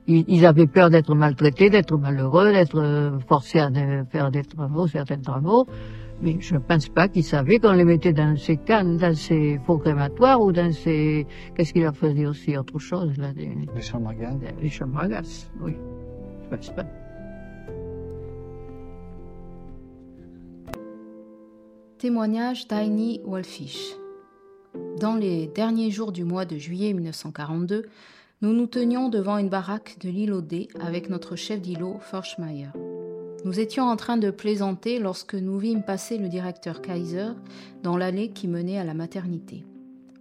Ils, 0.08 0.24
ils 0.30 0.46
avaient 0.46 0.68
peur 0.68 0.90
d'être 0.90 1.14
maltraités, 1.14 1.70
d'être 1.70 1.98
malheureux, 1.98 2.54
d'être 2.54 2.80
euh, 2.80 3.20
forcés 3.28 3.60
à 3.60 3.70
faire 4.10 4.32
des 4.32 4.44
travaux, 4.44 4.88
certains 4.88 5.20
travaux. 5.20 5.68
Mais 6.22 6.36
je 6.40 6.56
ne 6.56 6.60
pense 6.60 6.90
pas 6.90 7.08
qu'ils 7.08 7.24
savaient 7.24 7.60
qu'on 7.60 7.72
les 7.72 7.86
mettait 7.86 8.12
dans 8.12 8.36
ces 8.36 8.58
cannes, 8.58 8.98
dans 8.98 9.16
ces 9.16 9.60
faux 9.66 9.78
crématoires 9.78 10.42
ou 10.42 10.52
dans 10.52 10.72
ces... 10.72 11.26
Qu'est-ce 11.56 11.72
qu'ils 11.72 11.84
leur 11.84 11.96
faisaient 11.96 12.26
aussi 12.26 12.58
Autre 12.58 12.78
chose, 12.78 13.18
là 13.18 13.32
des... 13.32 13.50
Les 13.74 13.82
chambres 13.82 14.10
à 14.10 14.14
gaz 14.14 14.36
Les 14.62 14.70
chambres 14.70 15.00
à 15.00 15.08
gaz, 15.08 15.50
oui. 15.62 15.76
Je 16.44 16.56
pense 16.56 16.70
pas. 16.72 16.86
Témoignage 22.00 22.68
d'Aini 22.68 23.22
Wolfish. 23.26 23.94
Dans 25.00 25.16
les 25.16 25.48
derniers 25.48 25.92
jours 25.92 26.12
du 26.12 26.24
mois 26.24 26.46
de 26.46 26.58
juillet 26.58 26.94
1942, 26.94 27.86
nous 28.42 28.54
nous 28.54 28.68
tenions 28.68 29.10
devant 29.10 29.38
une 29.38 29.50
baraque 29.50 29.98
de 30.02 30.10
l'île 30.10 30.34
Odé 30.34 30.70
avec 30.80 31.10
notre 31.10 31.36
chef 31.36 31.62
d'îlot, 31.62 31.98
Forschmeier. 32.00 32.70
Nous 33.46 33.60
étions 33.60 33.86
en 33.86 33.96
train 33.96 34.18
de 34.18 34.32
plaisanter 34.32 35.00
lorsque 35.00 35.36
nous 35.36 35.58
vîmes 35.58 35.84
passer 35.84 36.18
le 36.18 36.28
directeur 36.28 36.82
Kaiser 36.82 37.30
dans 37.84 37.96
l'allée 37.96 38.32
qui 38.32 38.48
menait 38.48 38.78
à 38.78 38.84
la 38.84 38.94
maternité. 38.94 39.66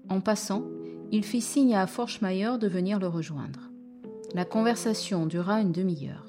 En 0.08 0.20
passant, 0.20 0.62
il 1.10 1.24
fit 1.24 1.40
signe 1.40 1.74
à 1.74 1.86
Forschmeier 1.86 2.58
de 2.60 2.68
venir 2.68 3.00
le 3.00 3.08
rejoindre. 3.08 3.70
La 4.34 4.44
conversation 4.44 5.26
dura 5.26 5.60
une 5.60 5.72
demi-heure. 5.72 6.26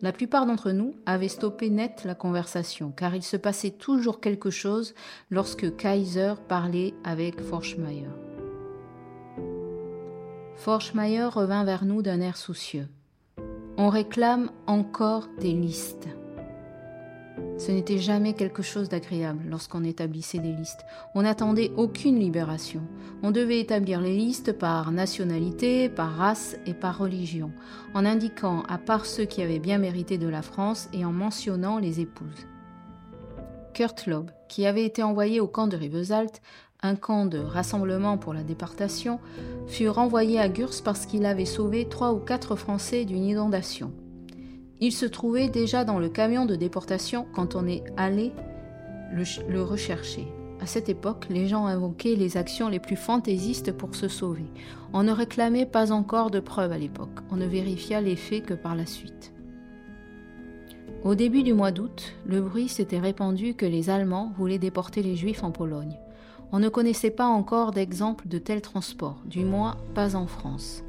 La 0.00 0.12
plupart 0.12 0.46
d'entre 0.46 0.72
nous 0.72 0.94
avaient 1.06 1.28
stoppé 1.28 1.70
net 1.70 2.02
la 2.04 2.16
conversation, 2.16 2.90
car 2.90 3.14
il 3.14 3.22
se 3.22 3.36
passait 3.36 3.70
toujours 3.70 4.20
quelque 4.20 4.50
chose 4.50 4.94
lorsque 5.30 5.76
Kaiser 5.76 6.34
parlait 6.48 6.94
avec 7.04 7.40
Forschmeier. 7.40 8.08
Forschmeier 10.56 11.24
revint 11.24 11.64
vers 11.64 11.84
nous 11.84 12.02
d'un 12.02 12.20
air 12.20 12.36
soucieux. 12.36 12.88
On 13.78 13.88
réclame 13.88 14.50
encore 14.66 15.28
des 15.40 15.52
listes. 15.52 16.08
Ce 17.56 17.72
n'était 17.72 17.98
jamais 17.98 18.34
quelque 18.34 18.62
chose 18.62 18.90
d'agréable 18.90 19.44
lorsqu'on 19.48 19.82
établissait 19.82 20.40
des 20.40 20.52
listes. 20.52 20.84
On 21.14 21.22
n'attendait 21.22 21.72
aucune 21.76 22.18
libération. 22.18 22.82
On 23.22 23.30
devait 23.30 23.60
établir 23.60 24.02
les 24.02 24.14
listes 24.14 24.52
par 24.52 24.92
nationalité, 24.92 25.88
par 25.88 26.12
race 26.12 26.56
et 26.66 26.74
par 26.74 26.98
religion, 26.98 27.50
en 27.94 28.04
indiquant 28.04 28.62
à 28.68 28.76
part 28.76 29.06
ceux 29.06 29.24
qui 29.24 29.40
avaient 29.40 29.58
bien 29.58 29.78
mérité 29.78 30.18
de 30.18 30.28
la 30.28 30.42
France 30.42 30.90
et 30.92 31.06
en 31.06 31.12
mentionnant 31.12 31.78
les 31.78 32.00
épouses. 32.00 32.46
Kurt 33.72 34.06
Loeb, 34.06 34.30
qui 34.48 34.66
avait 34.66 34.84
été 34.84 35.02
envoyé 35.02 35.40
au 35.40 35.48
camp 35.48 35.66
de 35.66 35.78
Rivesaltes, 35.78 36.42
un 36.82 36.96
camp 36.96 37.26
de 37.26 37.38
rassemblement 37.38 38.18
pour 38.18 38.34
la 38.34 38.42
déportation, 38.42 39.20
fut 39.68 39.88
renvoyé 39.88 40.40
à 40.40 40.48
Gurs 40.48 40.82
parce 40.84 41.06
qu'il 41.06 41.24
avait 41.26 41.44
sauvé 41.44 41.88
trois 41.88 42.12
ou 42.12 42.18
quatre 42.18 42.56
Français 42.56 43.04
d'une 43.04 43.24
inondation. 43.24 43.92
Il 44.80 44.90
se 44.90 45.06
trouvait 45.06 45.48
déjà 45.48 45.84
dans 45.84 46.00
le 46.00 46.08
camion 46.08 46.44
de 46.44 46.56
déportation 46.56 47.26
quand 47.32 47.54
on 47.54 47.68
est 47.68 47.84
allé 47.96 48.32
le, 49.12 49.62
rechercher. 49.62 50.26
À 50.60 50.66
cette 50.66 50.88
époque, 50.88 51.26
les 51.30 51.46
gens 51.46 51.66
invoquaient 51.66 52.16
les 52.16 52.36
actions 52.36 52.68
les 52.68 52.80
plus 52.80 52.96
fantaisistes 52.96 53.70
pour 53.70 53.94
se 53.94 54.08
sauver. 54.08 54.46
On 54.92 55.04
ne 55.04 55.12
réclamait 55.12 55.66
pas 55.66 55.92
encore 55.92 56.32
de 56.32 56.40
preuves 56.40 56.72
à 56.72 56.78
l'époque. 56.78 57.20
On 57.30 57.36
ne 57.36 57.46
vérifia 57.46 58.00
les 58.00 58.16
faits 58.16 58.46
que 58.46 58.54
par 58.54 58.74
la 58.74 58.86
suite. 58.86 59.32
Au 61.04 61.14
début 61.14 61.44
du 61.44 61.52
mois 61.52 61.70
d'août, 61.70 62.14
le 62.26 62.40
bruit 62.40 62.68
s'était 62.68 62.98
répandu 62.98 63.54
que 63.54 63.66
les 63.66 63.90
Allemands 63.90 64.32
voulaient 64.36 64.58
déporter 64.58 65.02
les 65.02 65.16
Juifs 65.16 65.44
en 65.44 65.52
Pologne. 65.52 65.96
On 66.54 66.58
ne 66.58 66.68
connaissait 66.68 67.10
pas 67.10 67.26
encore 67.26 67.70
d'exemple 67.70 68.28
de 68.28 68.36
tel 68.36 68.60
transport, 68.60 69.16
du 69.24 69.42
moins 69.42 69.78
pas 69.94 70.16
en 70.16 70.26
France. 70.26 70.84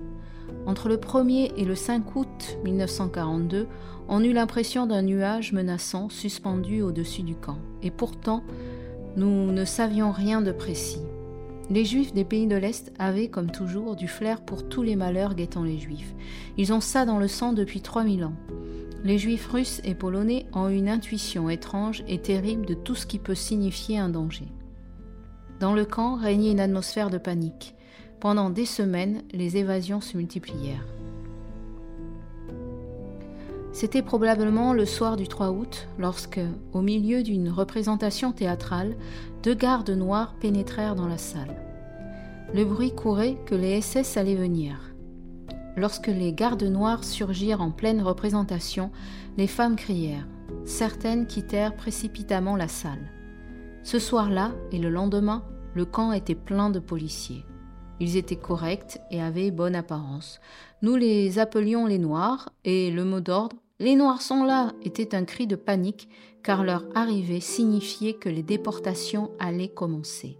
Entre 0.65 0.89
le 0.89 0.97
1er 0.97 1.53
et 1.55 1.63
le 1.63 1.73
5 1.73 2.15
août 2.17 2.57
1942, 2.65 3.67
on 4.09 4.23
eut 4.23 4.33
l'impression 4.33 4.85
d'un 4.87 5.01
nuage 5.01 5.53
menaçant 5.53 6.09
suspendu 6.09 6.81
au-dessus 6.81 7.23
du 7.23 7.35
camp. 7.35 7.59
Et 7.81 7.91
pourtant, 7.91 8.43
nous 9.15 9.53
ne 9.53 9.63
savions 9.63 10.11
rien 10.11 10.41
de 10.41 10.51
précis. 10.51 11.01
Les 11.69 11.85
Juifs 11.85 12.13
des 12.13 12.25
pays 12.25 12.47
de 12.47 12.57
l'Est 12.57 12.91
avaient, 12.99 13.29
comme 13.29 13.49
toujours, 13.49 13.95
du 13.95 14.09
flair 14.09 14.41
pour 14.41 14.67
tous 14.67 14.83
les 14.83 14.97
malheurs 14.97 15.33
guettant 15.33 15.63
les 15.63 15.79
Juifs. 15.79 16.13
Ils 16.57 16.73
ont 16.73 16.81
ça 16.81 17.05
dans 17.05 17.19
le 17.19 17.29
sang 17.29 17.53
depuis 17.53 17.79
3000 17.79 18.25
ans. 18.25 18.35
Les 19.05 19.17
Juifs 19.17 19.47
russes 19.47 19.79
et 19.85 19.95
polonais 19.95 20.45
ont 20.51 20.67
une 20.67 20.89
intuition 20.89 21.49
étrange 21.49 22.03
et 22.09 22.19
terrible 22.19 22.65
de 22.65 22.73
tout 22.73 22.95
ce 22.95 23.05
qui 23.05 23.17
peut 23.17 23.35
signifier 23.35 23.97
un 23.97 24.09
danger. 24.09 24.47
Dans 25.63 25.73
le 25.73 25.85
camp 25.85 26.15
régnait 26.15 26.51
une 26.51 26.59
atmosphère 26.59 27.09
de 27.09 27.17
panique. 27.17 27.73
Pendant 28.19 28.49
des 28.49 28.65
semaines, 28.65 29.21
les 29.31 29.55
évasions 29.55 30.01
se 30.01 30.17
multiplièrent. 30.17 30.85
C'était 33.71 34.01
probablement 34.01 34.73
le 34.73 34.85
soir 34.85 35.15
du 35.15 35.29
3 35.29 35.51
août, 35.51 35.87
lorsque, 35.97 36.41
au 36.73 36.81
milieu 36.81 37.23
d'une 37.23 37.47
représentation 37.47 38.33
théâtrale, 38.33 38.97
deux 39.41 39.53
gardes 39.53 39.91
noirs 39.91 40.35
pénétrèrent 40.41 40.95
dans 40.95 41.07
la 41.07 41.17
salle. 41.17 41.55
Le 42.53 42.65
bruit 42.65 42.93
courait 42.93 43.37
que 43.45 43.55
les 43.55 43.79
SS 43.79 44.17
allaient 44.17 44.35
venir. 44.35 44.93
Lorsque 45.77 46.07
les 46.07 46.33
gardes 46.33 46.63
noirs 46.63 47.05
surgirent 47.05 47.61
en 47.61 47.71
pleine 47.71 48.01
représentation, 48.01 48.91
les 49.37 49.47
femmes 49.47 49.77
crièrent. 49.77 50.27
Certaines 50.65 51.25
quittèrent 51.25 51.77
précipitamment 51.77 52.57
la 52.57 52.67
salle. 52.67 53.13
Ce 53.83 53.97
soir-là 53.97 54.51
et 54.73 54.77
le 54.77 54.89
lendemain, 54.89 55.43
le 55.73 55.85
camp 55.85 56.11
était 56.11 56.35
plein 56.35 56.69
de 56.69 56.79
policiers. 56.79 57.45
Ils 57.99 58.17
étaient 58.17 58.35
corrects 58.35 58.99
et 59.11 59.21
avaient 59.21 59.51
bonne 59.51 59.75
apparence. 59.75 60.39
Nous 60.81 60.95
les 60.95 61.39
appelions 61.39 61.85
les 61.85 61.99
Noirs, 61.99 62.49
et 62.63 62.91
le 62.91 63.05
mot 63.05 63.19
d'ordre 63.19 63.57
Les 63.79 63.95
Noirs 63.95 64.21
sont 64.21 64.43
là 64.43 64.71
était 64.83 65.15
un 65.15 65.25
cri 65.25 65.47
de 65.47 65.55
panique, 65.55 66.09
car 66.43 66.63
leur 66.63 66.85
arrivée 66.95 67.39
signifiait 67.39 68.13
que 68.13 68.29
les 68.29 68.43
déportations 68.43 69.31
allaient 69.39 69.69
commencer. 69.69 70.37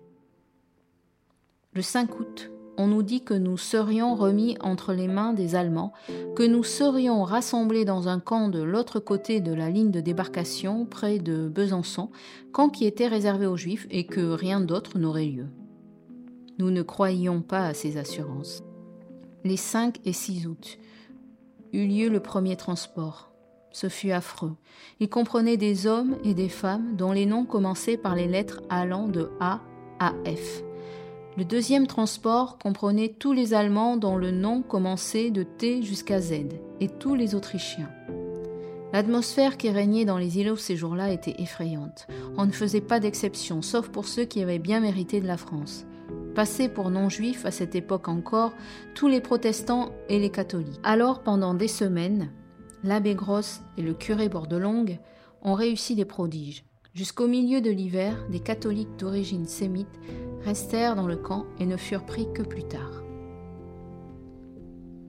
Le 1.73 1.81
5 1.81 2.19
août, 2.19 2.51
on 2.77 2.87
nous 2.87 3.03
dit 3.03 3.21
que 3.21 3.33
nous 3.33 3.57
serions 3.57 4.15
remis 4.15 4.57
entre 4.61 4.93
les 4.93 5.07
mains 5.07 5.33
des 5.33 5.55
Allemands, 5.55 5.93
que 6.35 6.43
nous 6.43 6.63
serions 6.63 7.23
rassemblés 7.23 7.85
dans 7.85 8.07
un 8.07 8.19
camp 8.19 8.49
de 8.49 8.61
l'autre 8.61 8.99
côté 8.99 9.41
de 9.41 9.53
la 9.53 9.69
ligne 9.69 9.91
de 9.91 10.01
débarcation, 10.01 10.85
près 10.85 11.19
de 11.19 11.47
Besançon, 11.47 12.09
camp 12.51 12.69
qui 12.69 12.85
était 12.85 13.07
réservé 13.07 13.45
aux 13.45 13.57
Juifs 13.57 13.87
et 13.91 14.05
que 14.05 14.31
rien 14.31 14.59
d'autre 14.59 14.97
n'aurait 14.97 15.25
lieu. 15.25 15.47
Nous 16.59 16.71
ne 16.71 16.81
croyions 16.81 17.41
pas 17.41 17.65
à 17.65 17.73
ces 17.73 17.97
assurances. 17.97 18.63
Les 19.43 19.57
5 19.57 19.99
et 20.05 20.13
6 20.13 20.47
août 20.47 20.77
eut 21.73 21.87
lieu 21.87 22.09
le 22.09 22.19
premier 22.19 22.55
transport. 22.55 23.31
Ce 23.71 23.89
fut 23.89 24.11
affreux. 24.11 24.55
Il 24.99 25.09
comprenait 25.09 25.57
des 25.57 25.87
hommes 25.87 26.15
et 26.23 26.35
des 26.35 26.49
femmes 26.49 26.95
dont 26.95 27.11
les 27.11 27.25
noms 27.25 27.45
commençaient 27.45 27.97
par 27.97 28.15
les 28.15 28.27
lettres 28.27 28.61
allant 28.69 29.07
de 29.07 29.31
A 29.39 29.61
à 29.99 30.13
F. 30.27 30.63
Le 31.35 31.45
deuxième 31.45 31.87
transport 31.87 32.59
comprenait 32.59 33.09
tous 33.09 33.33
les 33.33 33.55
Allemands 33.55 33.97
dont 33.97 34.17
le 34.17 34.29
nom 34.29 34.61
commençait 34.61 35.31
de 35.31 35.41
T 35.41 35.81
jusqu'à 35.81 36.21
Z, 36.21 36.33
et 36.79 36.87
tous 36.87 37.15
les 37.15 37.33
Autrichiens. 37.33 37.89
L'atmosphère 38.93 39.57
qui 39.57 39.71
régnait 39.71 40.05
dans 40.05 40.19
les 40.19 40.37
îlots 40.37 40.57
ces 40.57 40.75
jours-là 40.75 41.11
était 41.11 41.41
effrayante. 41.41 42.05
On 42.37 42.45
ne 42.45 42.51
faisait 42.51 42.81
pas 42.81 42.99
d'exception, 42.99 43.63
sauf 43.63 43.89
pour 43.89 44.07
ceux 44.07 44.25
qui 44.25 44.43
avaient 44.43 44.59
bien 44.59 44.79
mérité 44.79 45.21
de 45.21 45.25
la 45.25 45.37
France. 45.37 45.87
Passés 46.35 46.69
pour 46.69 46.91
non-juifs 46.91 47.47
à 47.47 47.51
cette 47.51 47.73
époque 47.73 48.09
encore, 48.09 48.53
tous 48.93 49.07
les 49.07 49.19
protestants 49.19 49.91
et 50.09 50.19
les 50.19 50.29
catholiques. 50.29 50.79
Alors, 50.83 51.23
pendant 51.23 51.55
des 51.55 51.67
semaines, 51.67 52.31
l'abbé 52.83 53.15
Grosse 53.15 53.61
et 53.79 53.81
le 53.81 53.95
curé 53.95 54.29
Bordelongue 54.29 54.99
ont 55.41 55.55
réussi 55.55 55.95
des 55.95 56.05
prodiges. 56.05 56.63
Jusqu'au 56.93 57.27
milieu 57.27 57.59
de 57.59 57.71
l'hiver, 57.71 58.15
des 58.29 58.39
catholiques 58.39 58.99
d'origine 58.99 59.47
sémite 59.47 59.99
restèrent 60.43 60.95
dans 60.95 61.07
le 61.07 61.15
camp 61.15 61.47
et 61.59 61.65
ne 61.65 61.75
furent 61.75 62.05
pris 62.05 62.31
que 62.33 62.43
plus 62.43 62.65
tard. 62.65 63.01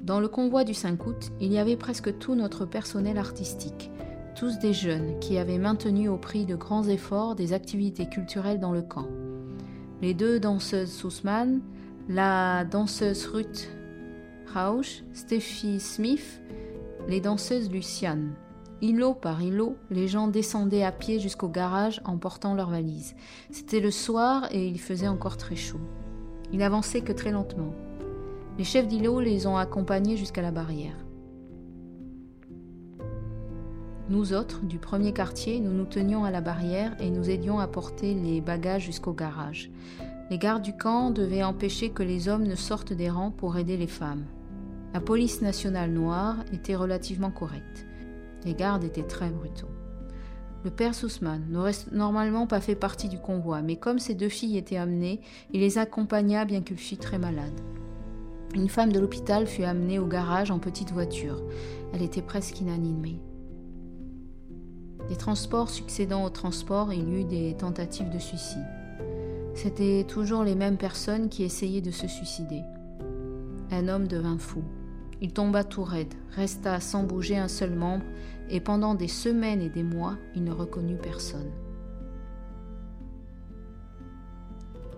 Dans 0.01 0.19
le 0.19 0.29
convoi 0.29 0.65
du 0.65 0.73
5 0.73 1.07
août, 1.07 1.31
il 1.43 1.53
y 1.53 1.59
avait 1.59 1.77
presque 1.77 2.19
tout 2.19 2.35
notre 2.35 2.65
personnel 2.65 3.19
artistique. 3.19 3.91
tous 4.35 4.59
des 4.59 4.73
jeunes 4.73 5.21
qui 5.21 5.39
avaient 5.39 5.59
maintenu 5.59 6.09
au 6.09 6.17
prix 6.17 6.45
de 6.45 6.57
grands 6.57 6.89
efforts 6.89 7.37
des 7.37 7.53
activités 7.53 8.09
culturelles 8.09 8.59
dans 8.59 8.73
le 8.73 8.83
camp. 8.83 9.07
Les 10.03 10.13
deux 10.13 10.41
danseuses 10.41 10.91
Sussman, 10.91 11.61
la 12.09 12.65
danseuse 12.65 13.27
Ruth 13.27 13.71
Rausch, 14.53 15.05
Steffi 15.13 15.79
Smith, 15.79 16.43
les 17.09 17.21
danseuses 17.21 17.71
Luciane. 17.71 18.35
Îlot 18.85 19.15
par 19.15 19.41
îlot, 19.41 19.79
les 19.91 20.09
gens 20.09 20.29
descendaient 20.29 20.83
à 20.83 20.93
pied 20.93 21.19
jusqu'au 21.19 21.49
garage 21.49 22.03
en 22.05 22.19
portant 22.19 22.55
leurs 22.55 22.69
valises. 22.69 23.17
C'était 23.51 23.81
le 23.81 23.91
soir 23.91 24.47
et 24.51 24.69
il 24.69 24.79
faisait 24.79 25.09
encore 25.09 25.39
très 25.39 25.57
chaud. 25.57 25.81
Il 26.53 26.63
avançait 26.63 27.01
que 27.01 27.15
très 27.15 27.31
lentement. 27.31 27.73
Les 28.59 28.65
chefs 28.65 28.87
d'îlot 28.87 29.21
les 29.21 29.47
ont 29.47 29.57
accompagnés 29.57 30.19
jusqu'à 30.19 30.43
la 30.43 30.51
barrière. 30.51 30.99
Nous 34.11 34.35
autres, 34.35 34.61
du 34.67 34.79
premier 34.79 35.15
quartier, 35.15 35.61
nous 35.61 35.73
nous 35.73 35.87
tenions 35.87 36.27
à 36.27 36.31
la 36.31 36.43
barrière 36.43 36.95
et 37.01 37.09
nous 37.09 37.31
aidions 37.31 37.61
à 37.61 37.67
porter 37.67 38.13
les 38.13 38.43
bagages 38.43 38.85
jusqu'au 38.85 39.15
garage. 39.15 39.71
Les 40.29 40.37
gardes 40.37 40.63
du 40.63 40.77
camp 40.77 41.09
devaient 41.11 41.43
empêcher 41.43 41.89
que 41.89 42.03
les 42.03 42.29
hommes 42.29 42.47
ne 42.47 42.55
sortent 42.55 42.93
des 42.93 43.09
rangs 43.09 43.31
pour 43.31 43.57
aider 43.57 43.79
les 43.79 43.87
femmes. 43.87 44.27
La 44.93 45.01
police 45.01 45.41
nationale 45.41 45.91
noire 45.91 46.37
était 46.53 46.77
relativement 46.77 47.31
correcte. 47.31 47.87
Les 48.45 48.55
gardes 48.55 48.85
étaient 48.85 49.03
très 49.03 49.31
brutaux. 49.31 49.69
Le 50.65 50.71
père 50.71 50.95
Sussman 50.95 51.45
n'aurait 51.51 51.73
normalement 51.93 52.47
pas 52.47 52.61
fait 52.61 52.75
partie 52.75 53.09
du 53.09 53.19
convoi, 53.19 53.61
mais 53.61 53.77
comme 53.77 53.99
ses 53.99 54.15
deux 54.15 54.31
filles 54.31 54.57
étaient 54.57 54.79
amenées, 54.79 55.21
il 55.53 55.61
les 55.61 55.77
accompagna 55.77 56.45
bien 56.45 56.63
qu'il 56.63 56.79
fût 56.79 56.97
très 56.97 57.19
malade. 57.19 57.61
Une 58.55 58.69
femme 58.69 58.93
de 58.93 59.01
l'hôpital 59.01 59.47
fut 59.47 59.65
amenée 59.65 59.99
au 59.99 60.07
garage 60.07 60.51
en 60.51 60.59
petite 60.59 60.93
voiture. 60.93 61.43
Elle 61.93 62.03
était 62.03 62.23
presque 62.23 62.61
inanimée. 62.61 63.21
Des 65.09 65.17
transports 65.17 65.69
succédant 65.69 66.25
aux 66.25 66.31
transports, 66.31 66.93
il 66.93 67.09
y 67.09 67.21
eut 67.21 67.25
des 67.25 67.55
tentatives 67.59 68.11
de 68.11 68.19
suicide. 68.19 68.65
C'étaient 69.55 70.05
toujours 70.05 70.45
les 70.45 70.55
mêmes 70.55 70.79
personnes 70.79 71.29
qui 71.29 71.45
essayaient 71.45 71.83
de 71.83 71.91
se 71.91 72.09
suicider. 72.09 72.63
Un 73.71 73.89
homme 73.89 74.09
devint 74.09 74.39
fou. 74.39 74.63
Il 75.21 75.33
tomba 75.33 75.63
tout 75.63 75.85
raide, 75.85 76.15
resta 76.31 76.81
sans 76.81 77.03
bouger 77.03 77.37
un 77.37 77.49
seul 77.49 77.75
membre, 77.75 78.05
et 78.51 78.61
pendant 78.61 78.95
des 78.95 79.09
semaines 79.09 79.63
et 79.63 79.69
des 79.69 79.83
mois, 79.83 80.17
il 80.35 80.45
ne 80.45 80.53
reconnut 80.53 80.99
personne. 80.99 81.51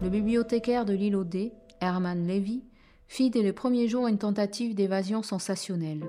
Le 0.02 0.10
bibliothécaire 0.10 0.84
de 0.84 0.92
l'île 0.92 1.16
Odé, 1.16 1.52
Herman 1.80 2.26
Levy, 2.26 2.62
fit 3.08 3.30
dès 3.30 3.42
le 3.42 3.52
premier 3.52 3.88
jour 3.88 4.08
une 4.08 4.18
tentative 4.18 4.74
d'évasion 4.74 5.22
sensationnelle. 5.22 6.04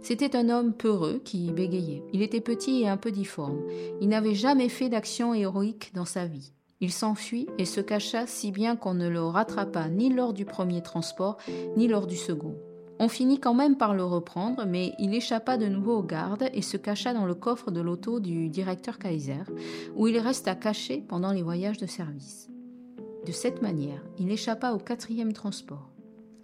C'était 0.00 0.36
un 0.36 0.48
homme 0.48 0.74
peureux 0.74 1.20
qui 1.24 1.50
bégayait. 1.52 2.02
Il 2.12 2.22
était 2.22 2.40
petit 2.40 2.82
et 2.82 2.88
un 2.88 2.96
peu 2.96 3.10
difforme. 3.10 3.62
Il 4.00 4.08
n'avait 4.08 4.34
jamais 4.34 4.68
fait 4.68 4.88
d'action 4.88 5.34
héroïque 5.34 5.92
dans 5.94 6.04
sa 6.04 6.26
vie. 6.26 6.52
Il 6.80 6.92
s'enfuit 6.92 7.46
et 7.58 7.64
se 7.64 7.80
cacha 7.80 8.26
si 8.26 8.50
bien 8.50 8.74
qu'on 8.74 8.94
ne 8.94 9.08
le 9.08 9.22
rattrapa 9.22 9.88
ni 9.88 10.12
lors 10.12 10.32
du 10.32 10.44
premier 10.44 10.82
transport, 10.82 11.38
ni 11.76 11.86
lors 11.86 12.08
du 12.08 12.16
second. 12.16 12.56
On 13.04 13.08
finit 13.08 13.40
quand 13.40 13.52
même 13.52 13.76
par 13.76 13.94
le 13.96 14.04
reprendre, 14.04 14.64
mais 14.64 14.92
il 15.00 15.12
échappa 15.12 15.56
de 15.56 15.66
nouveau 15.66 15.96
aux 15.96 16.02
gardes 16.04 16.48
et 16.54 16.62
se 16.62 16.76
cacha 16.76 17.12
dans 17.12 17.26
le 17.26 17.34
coffre 17.34 17.72
de 17.72 17.80
l'auto 17.80 18.20
du 18.20 18.48
directeur 18.48 19.00
Kaiser, 19.00 19.42
où 19.96 20.06
il 20.06 20.16
resta 20.20 20.54
caché 20.54 21.02
pendant 21.08 21.32
les 21.32 21.42
voyages 21.42 21.78
de 21.78 21.86
service. 21.86 22.48
De 23.26 23.32
cette 23.32 23.60
manière, 23.60 24.04
il 24.20 24.30
échappa 24.30 24.70
au 24.70 24.78
quatrième 24.78 25.32
transport. 25.32 25.90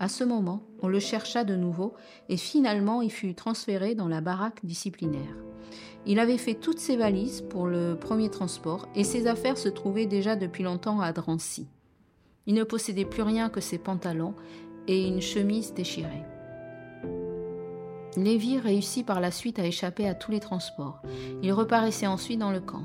À 0.00 0.08
ce 0.08 0.24
moment, 0.24 0.64
on 0.82 0.88
le 0.88 0.98
chercha 0.98 1.44
de 1.44 1.54
nouveau 1.54 1.94
et 2.28 2.36
finalement 2.36 3.02
il 3.02 3.12
fut 3.12 3.36
transféré 3.36 3.94
dans 3.94 4.08
la 4.08 4.20
baraque 4.20 4.66
disciplinaire. 4.66 5.36
Il 6.06 6.18
avait 6.18 6.38
fait 6.38 6.54
toutes 6.54 6.80
ses 6.80 6.96
valises 6.96 7.40
pour 7.40 7.68
le 7.68 7.94
premier 7.94 8.30
transport 8.30 8.88
et 8.96 9.04
ses 9.04 9.28
affaires 9.28 9.58
se 9.58 9.68
trouvaient 9.68 10.06
déjà 10.06 10.34
depuis 10.34 10.64
longtemps 10.64 11.00
à 11.00 11.12
Drancy. 11.12 11.68
Il 12.46 12.54
ne 12.54 12.64
possédait 12.64 13.04
plus 13.04 13.22
rien 13.22 13.48
que 13.48 13.60
ses 13.60 13.78
pantalons 13.78 14.34
et 14.88 15.06
une 15.06 15.22
chemise 15.22 15.72
déchirée. 15.72 16.24
Lévy 18.16 18.58
réussit 18.58 19.06
par 19.06 19.20
la 19.20 19.30
suite 19.30 19.58
à 19.58 19.66
échapper 19.66 20.08
à 20.08 20.14
tous 20.14 20.30
les 20.30 20.40
transports. 20.40 21.02
Il 21.42 21.52
reparaissait 21.52 22.06
ensuite 22.06 22.38
dans 22.38 22.50
le 22.50 22.60
camp. 22.60 22.84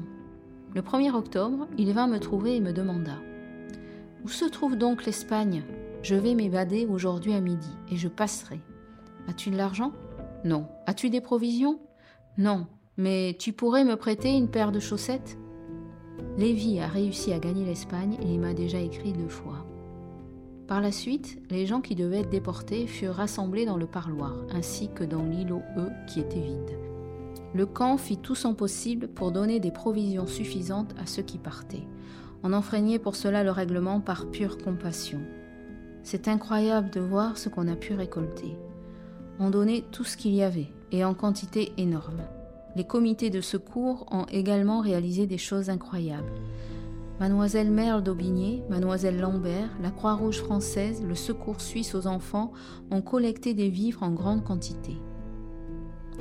Le 0.75 0.81
1er 0.81 1.13
octobre, 1.13 1.67
il 1.77 1.93
vint 1.93 2.07
me 2.07 2.19
trouver 2.19 2.55
et 2.55 2.59
me 2.59 2.73
demanda 2.73 3.17
Où 4.23 4.27
se 4.27 4.45
trouve 4.45 4.75
donc 4.75 5.05
l'Espagne? 5.05 5.63
Je 6.01 6.15
vais 6.15 6.35
m'évader 6.35 6.85
aujourd'hui 6.85 7.33
à 7.33 7.39
midi 7.39 7.69
et 7.89 7.95
je 7.95 8.07
passerai. 8.07 8.59
As-tu 9.27 9.49
de 9.49 9.57
l'argent? 9.57 9.93
Non. 10.43 10.67
As-tu 10.85 11.09
des 11.09 11.21
provisions? 11.21 11.79
Non. 12.37 12.67
Mais 12.97 13.35
tu 13.39 13.53
pourrais 13.53 13.85
me 13.85 13.95
prêter 13.95 14.35
une 14.35 14.49
paire 14.49 14.71
de 14.71 14.79
chaussettes? 14.79 15.37
Lévi 16.37 16.79
a 16.79 16.87
réussi 16.87 17.31
à 17.31 17.39
gagner 17.39 17.65
l'Espagne 17.65 18.17
et 18.21 18.33
il 18.33 18.39
m'a 18.39 18.53
déjà 18.53 18.79
écrit 18.79 19.13
deux 19.13 19.29
fois. 19.29 19.65
Par 20.67 20.79
la 20.79 20.91
suite, 20.91 21.41
les 21.49 21.65
gens 21.65 21.81
qui 21.81 21.93
devaient 21.93 22.21
être 22.21 22.29
déportés 22.29 22.87
furent 22.87 23.15
rassemblés 23.15 23.65
dans 23.65 23.77
le 23.77 23.85
parloir, 23.85 24.33
ainsi 24.53 24.89
que 24.89 25.03
dans 25.03 25.23
l'îlot 25.23 25.61
E 25.77 25.89
qui 26.07 26.21
était 26.21 26.39
vide. 26.39 26.77
Le 27.53 27.65
camp 27.65 27.97
fit 27.97 28.17
tout 28.17 28.35
son 28.35 28.55
possible 28.55 29.07
pour 29.09 29.31
donner 29.31 29.59
des 29.59 29.71
provisions 29.71 30.25
suffisantes 30.25 30.95
à 30.97 31.05
ceux 31.05 31.21
qui 31.21 31.37
partaient. 31.37 31.87
On 32.43 32.53
enfreignait 32.53 32.97
pour 32.97 33.15
cela 33.15 33.43
le 33.43 33.51
règlement 33.51 33.99
par 33.99 34.31
pure 34.31 34.57
compassion. 34.57 35.19
C'est 36.01 36.27
incroyable 36.27 36.89
de 36.89 36.99
voir 36.99 37.37
ce 37.37 37.49
qu'on 37.49 37.67
a 37.67 37.75
pu 37.75 37.93
récolter. 37.93 38.57
On 39.39 39.49
donnait 39.49 39.83
tout 39.91 40.03
ce 40.03 40.17
qu'il 40.17 40.33
y 40.33 40.43
avait, 40.43 40.71
et 40.91 41.03
en 41.03 41.13
quantité 41.13 41.73
énorme. 41.77 42.21
Les 42.75 42.85
comités 42.85 43.29
de 43.29 43.41
secours 43.41 44.05
ont 44.11 44.25
également 44.31 44.79
réalisé 44.79 45.27
des 45.27 45.37
choses 45.37 45.69
incroyables. 45.69 46.33
Mademoiselle 47.19 47.69
Merle 47.69 48.01
d'Aubigné, 48.01 48.63
Mademoiselle 48.69 49.19
Lambert, 49.19 49.69
la 49.81 49.91
Croix-Rouge 49.91 50.39
française, 50.39 51.03
le 51.03 51.13
Secours 51.13 51.61
suisse 51.61 51.93
aux 51.93 52.07
enfants 52.07 52.51
ont 52.89 53.01
collecté 53.01 53.53
des 53.53 53.69
vivres 53.69 54.01
en 54.01 54.11
grande 54.11 54.43
quantité. 54.43 54.97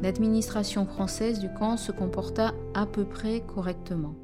L'administration 0.02 0.84
française 0.84 1.38
du 1.38 1.48
camp 1.52 1.76
se 1.76 1.92
comporta 1.92 2.52
à 2.74 2.84
peu 2.86 3.04
près 3.04 3.40
correctement, 3.40 4.14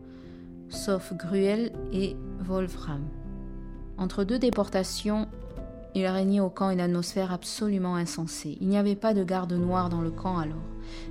sauf 0.68 1.14
Gruel 1.14 1.72
et 1.92 2.16
Wolfram. 2.40 3.02
Entre 3.96 4.24
deux 4.24 4.38
déportations 4.38 5.26
il 5.94 6.06
régnait 6.06 6.40
au 6.40 6.50
camp 6.50 6.70
une 6.70 6.80
atmosphère 6.80 7.32
absolument 7.32 7.96
insensée. 7.96 8.58
Il 8.60 8.68
n'y 8.68 8.76
avait 8.76 8.94
pas 8.94 9.14
de 9.14 9.24
garde 9.24 9.52
noire 9.54 9.88
dans 9.88 10.02
le 10.02 10.10
camp 10.10 10.38
alors. 10.38 10.56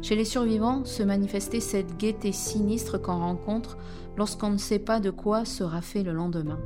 Chez 0.01 0.15
les 0.15 0.25
survivants 0.25 0.85
se 0.85 1.03
manifestait 1.03 1.59
cette 1.59 1.97
gaieté 1.97 2.31
sinistre 2.31 3.01
qu'on 3.01 3.19
rencontre 3.19 3.77
lorsqu'on 4.17 4.49
ne 4.49 4.57
sait 4.57 4.79
pas 4.79 4.99
de 4.99 5.11
quoi 5.11 5.45
sera 5.45 5.81
fait 5.81 6.03
le 6.03 6.13
lendemain. 6.13 6.59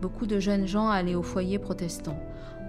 Beaucoup 0.00 0.26
de 0.26 0.40
jeunes 0.40 0.66
gens 0.66 0.88
allaient 0.88 1.14
au 1.14 1.22
foyer 1.22 1.58
protestant. 1.58 2.18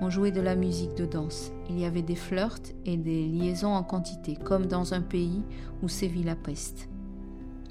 On 0.01 0.09
jouait 0.09 0.31
de 0.31 0.41
la 0.41 0.55
musique 0.55 0.95
de 0.95 1.05
danse. 1.05 1.51
Il 1.69 1.79
y 1.79 1.85
avait 1.85 2.01
des 2.01 2.15
flirts 2.15 2.73
et 2.85 2.97
des 2.97 3.25
liaisons 3.25 3.73
en 3.73 3.83
quantité, 3.83 4.35
comme 4.35 4.65
dans 4.65 4.93
un 4.93 5.01
pays 5.01 5.43
où 5.81 5.87
sévit 5.87 6.23
la 6.23 6.35
peste. 6.35 6.89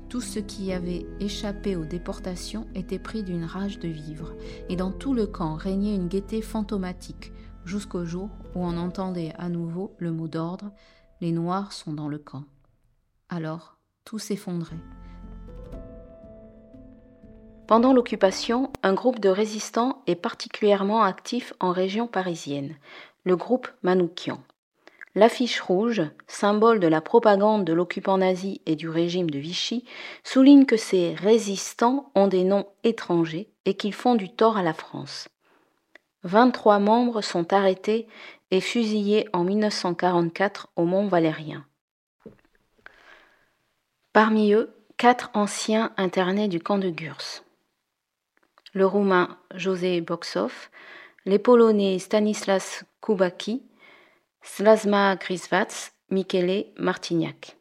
Tout 0.09 0.21
ce 0.21 0.39
qui 0.39 0.73
avait 0.73 1.07
échappé 1.21 1.77
aux 1.77 1.85
déportations 1.85 2.67
était 2.75 2.99
pris 2.99 3.23
d'une 3.23 3.45
rage 3.45 3.79
de 3.79 3.89
vivre, 3.89 4.35
et 4.69 4.77
dans 4.77 4.91
tout 4.91 5.15
le 5.15 5.27
camp 5.27 5.55
régnait 5.55 5.95
une 5.95 6.09
gaieté 6.09 6.41
fantomatique, 6.43 7.33
jusqu'au 7.65 8.05
jour 8.05 8.31
où 8.55 8.65
on 8.65 8.77
entendait 8.77 9.33
à 9.39 9.49
nouveau 9.49 9.95
le 9.99 10.11
mot 10.11 10.27
d'ordre 10.27 10.73
Les 11.21 11.33
Noirs 11.33 11.73
sont 11.73 11.93
dans 11.93 12.09
le 12.09 12.19
camp. 12.19 12.45
Alors, 13.29 13.79
tout 14.05 14.19
s'effondrait. 14.19 14.81
Pendant 17.71 17.93
l'occupation, 17.93 18.73
un 18.83 18.95
groupe 18.95 19.21
de 19.21 19.29
résistants 19.29 20.03
est 20.09 20.17
particulièrement 20.17 21.05
actif 21.05 21.55
en 21.61 21.71
région 21.71 22.09
parisienne, 22.09 22.75
le 23.23 23.37
groupe 23.37 23.69
Manoukian. 23.85 24.41
L'affiche 25.15 25.61
rouge, 25.61 26.03
symbole 26.27 26.81
de 26.81 26.89
la 26.89 27.01
propagande 27.01 27.65
de 27.65 27.73
l'occupant 27.73 28.19
nazi 28.19 28.61
et 28.67 28.75
du 28.75 28.89
régime 28.89 29.31
de 29.31 29.39
Vichy, 29.39 29.85
souligne 30.25 30.67
que 30.67 30.77
ces 30.77 31.15
résistants 31.15 32.11
ont 32.17 32.27
des 32.27 32.43
noms 32.43 32.67
étrangers 32.83 33.49
et 33.67 33.75
qu'ils 33.75 33.95
font 33.95 34.17
du 34.17 34.31
tort 34.31 34.57
à 34.57 34.65
la 34.65 34.75
France. 34.75 35.29
23 36.25 36.81
membres 36.81 37.21
sont 37.21 37.53
arrêtés 37.53 38.09
et 38.51 38.61
fusillés 38.61 39.29
en 39.33 39.45
1944 39.45 40.71
au 40.75 40.87
Mont 40.87 41.07
Valérien. 41.07 41.65
Parmi 44.13 44.55
eux, 44.55 44.75
quatre 44.97 45.31
anciens 45.35 45.93
internés 45.97 46.49
du 46.49 46.59
camp 46.59 46.79
de 46.79 46.91
Gurs. 46.91 47.45
Le 48.73 48.87
roumain 48.87 49.37
José 49.57 50.01
Boksov, 50.01 50.71
les 51.27 51.41
polonais 51.41 51.99
Stanislas 51.99 52.85
Kubaki, 53.01 53.63
Slasma 54.43 55.17
Grisvats, 55.17 55.91
Michele 56.11 56.67
Martignac. 56.79 57.57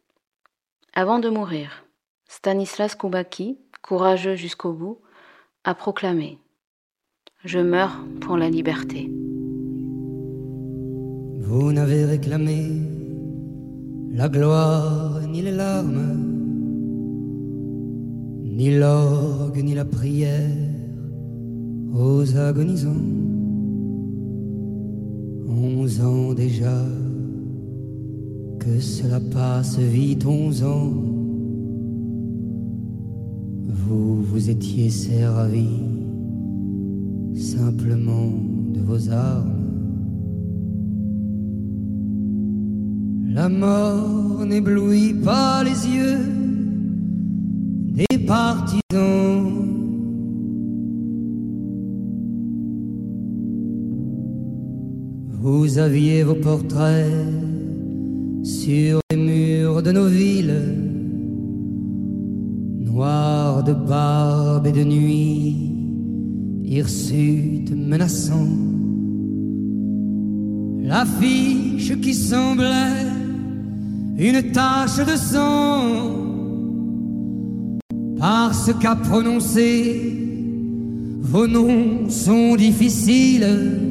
Avant 0.94 1.18
de 1.18 1.30
mourir, 1.30 1.86
Stanislas 2.28 2.94
Koubaki, 2.94 3.58
courageux 3.82 4.36
jusqu'au 4.36 4.72
bout, 4.72 5.02
a 5.64 5.74
proclamé 5.74 6.38
Je 7.44 7.60
meurs 7.60 7.98
pour 8.22 8.38
la 8.38 8.52
liberté. 8.52 9.10
Vous 11.40 11.74
n'avez 11.74 12.06
réclamé 12.06 12.68
la 14.12 14.30
gloire 14.30 15.22
ni 15.22 15.42
les 15.42 15.54
larmes, 15.54 16.24
ni 18.46 18.78
l'orgue, 18.78 19.64
ni 19.64 19.74
la 19.74 19.86
prière 19.86 20.69
aux 21.94 22.38
agonisants. 22.38 23.06
Onze 25.48 26.02
ans 26.02 26.34
déjà 26.34 26.86
que 28.60 28.80
cela 28.80 29.20
passe 29.20 29.78
vite, 29.80 30.26
onze 30.26 30.64
ans. 30.64 30.94
Vous 33.68 34.22
vous 34.22 34.50
étiez 34.50 34.90
servi 34.90 35.68
simplement 37.36 38.32
de 38.74 38.82
vos 38.82 39.10
armes. 39.10 39.60
La 43.34 43.48
mort 43.48 44.46
n'éblouit 44.46 45.14
pas 45.14 45.64
les 45.64 45.88
yeux 45.88 46.20
des 47.94 48.18
partisans. 48.26 49.29
Vous 55.42 55.78
aviez 55.78 56.24
vos 56.24 56.36
portraits 56.36 57.08
sur 58.44 59.00
les 59.10 59.16
murs 59.16 59.82
de 59.82 59.94
nos 59.94 60.08
villes, 60.08 60.76
noirs 62.82 63.64
de 63.64 63.72
barbe 63.72 64.68
et 64.68 64.74
de 64.74 64.84
nuit, 64.84 65.56
hirsutes 66.66 67.74
menaçants. 67.74 68.50
L'affiche 70.82 71.98
qui 72.02 72.14
semblait 72.14 73.08
une 74.18 74.52
tache 74.52 74.98
de 74.98 75.16
sang, 75.16 76.18
parce 78.20 78.74
qu'à 78.82 78.98
prononcer 78.98 80.18
vos 81.22 81.48
noms 81.48 82.10
sont 82.10 82.58
difficiles. 82.58 83.89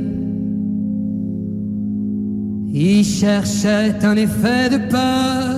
Il 2.73 3.05
cherchait 3.05 3.95
un 4.03 4.17
effet 4.17 4.69
de 4.69 4.91
peur 4.91 5.57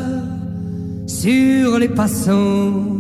sur 1.07 1.79
les 1.79 1.89
passants. 1.89 3.00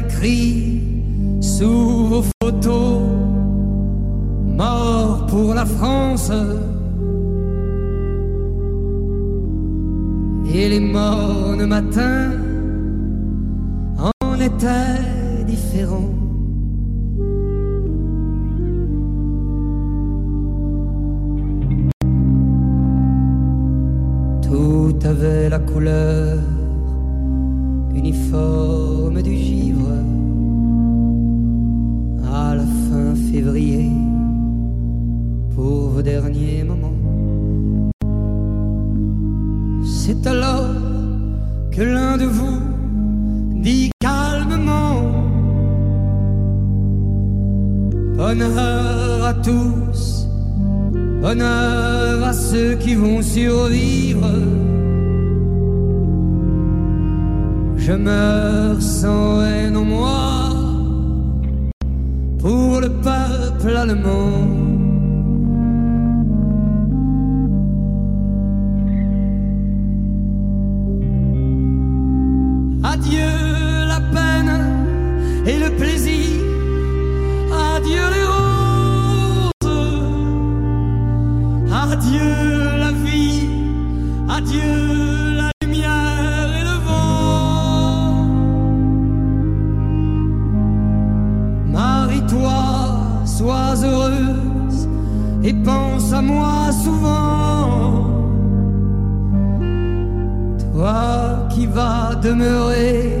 Écrit 0.00 0.82
sous 1.40 2.06
vos 2.10 2.24
photos 2.42 3.02
Mort 4.56 5.26
pour 5.26 5.54
la 5.54 5.64
France. 5.64 6.32
Et 10.52 10.68
les 10.68 10.80
mornes 10.80 11.66
matins 11.66 12.32
en 13.98 14.34
étaient 14.40 15.44
différents. 15.46 16.14
Tout 24.42 24.98
avait 25.04 25.48
la 25.48 25.60
couleur 25.60 26.38
uniforme 27.94 29.22
du 29.22 29.36
givre 29.36 29.92
à 32.32 32.54
la 32.54 32.64
fin 32.64 33.14
février 33.30 33.90
pour 35.54 35.90
vos 35.90 36.02
derniers 36.02 36.64
moments. 36.64 37.90
C'est 39.84 40.26
alors 40.26 40.74
que 41.70 41.82
l'un 41.82 42.16
de 42.16 42.24
vous 42.24 42.60
dit 43.62 43.90
calmement 44.00 45.02
Bonheur 48.16 49.24
à 49.24 49.34
tous, 49.34 50.28
bonheur 51.22 52.22
à 52.22 52.32
ceux 52.32 52.74
qui 52.74 52.94
vont 52.94 53.22
survivre. 53.22 54.28
Je 57.90 57.96
meurs 57.96 58.80
sans 58.80 59.42
haine 59.42 59.76
en 59.76 59.84
moi 59.84 60.50
pour 62.38 62.80
le 62.80 62.88
peuple 62.88 63.76
allemand. 63.76 64.79
Pense 95.52 96.12
à 96.12 96.22
moi 96.22 96.72
souvent. 96.84 98.06
Toi 100.72 101.48
qui 101.50 101.66
vas 101.66 102.14
demeurer 102.22 103.18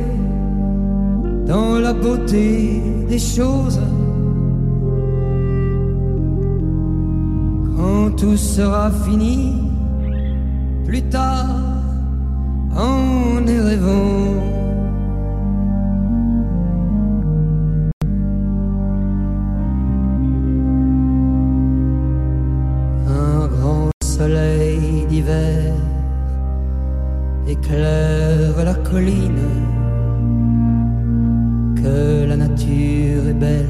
dans 1.46 1.78
la 1.78 1.92
beauté 1.92 2.82
des 3.08 3.18
choses. 3.18 3.80
Quand 7.76 8.10
tout 8.16 8.36
sera 8.36 8.90
fini, 8.90 9.54
plus 10.84 11.02
tard, 11.02 11.46
en 12.76 13.46
y 13.46 13.58
rêvant. 13.58 14.59
Éclaire 27.62 28.64
la 28.64 28.74
colline, 28.74 29.48
que 31.76 32.24
la 32.26 32.36
nature 32.36 33.28
est 33.28 33.38
belle 33.38 33.66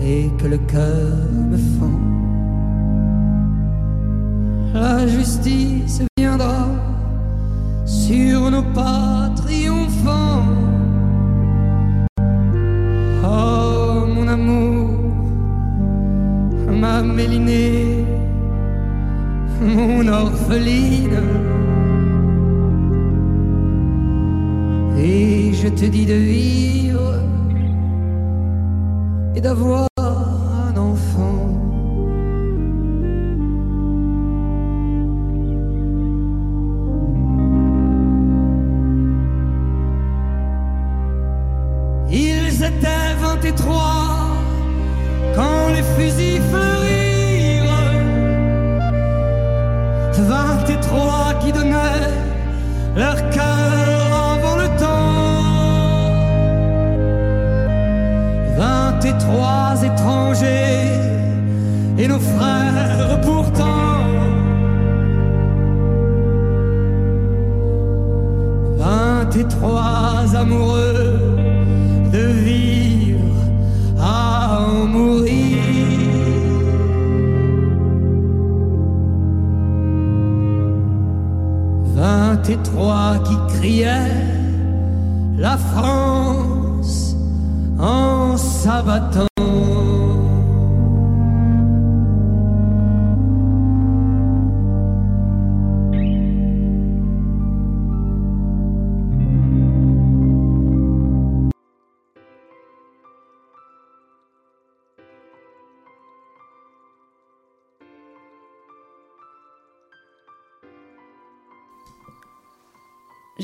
et 0.00 0.30
que 0.38 0.46
le 0.46 0.58
cœur 0.58 1.16
me 1.50 1.56
fend. 1.56 2.00
La 4.74 5.06
justice 5.06 6.02
viendra 6.18 6.68
sur 7.84 8.50
nos 8.50 8.62
pas 8.74 9.05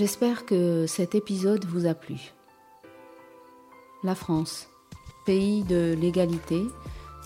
J'espère 0.03 0.47
que 0.47 0.85
cet 0.89 1.15
épisode 1.15 1.65
vous 1.65 1.87
a 1.87 1.95
plu. 1.95 2.35
La 4.03 4.17
France, 4.17 4.69
pays 5.25 5.63
de 5.63 5.95
l'égalité, 5.97 6.67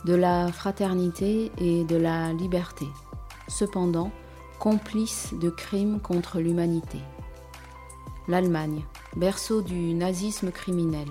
de 0.04 0.14
la 0.14 0.52
fraternité 0.52 1.50
et 1.56 1.84
de 1.84 1.96
la 1.96 2.34
liberté, 2.34 2.84
cependant 3.48 4.10
complice 4.58 5.32
de 5.40 5.48
crimes 5.48 6.00
contre 6.00 6.38
l'humanité. 6.38 6.98
L'Allemagne, 8.28 8.84
berceau 9.16 9.62
du 9.62 9.94
nazisme 9.94 10.50
criminel. 10.50 11.08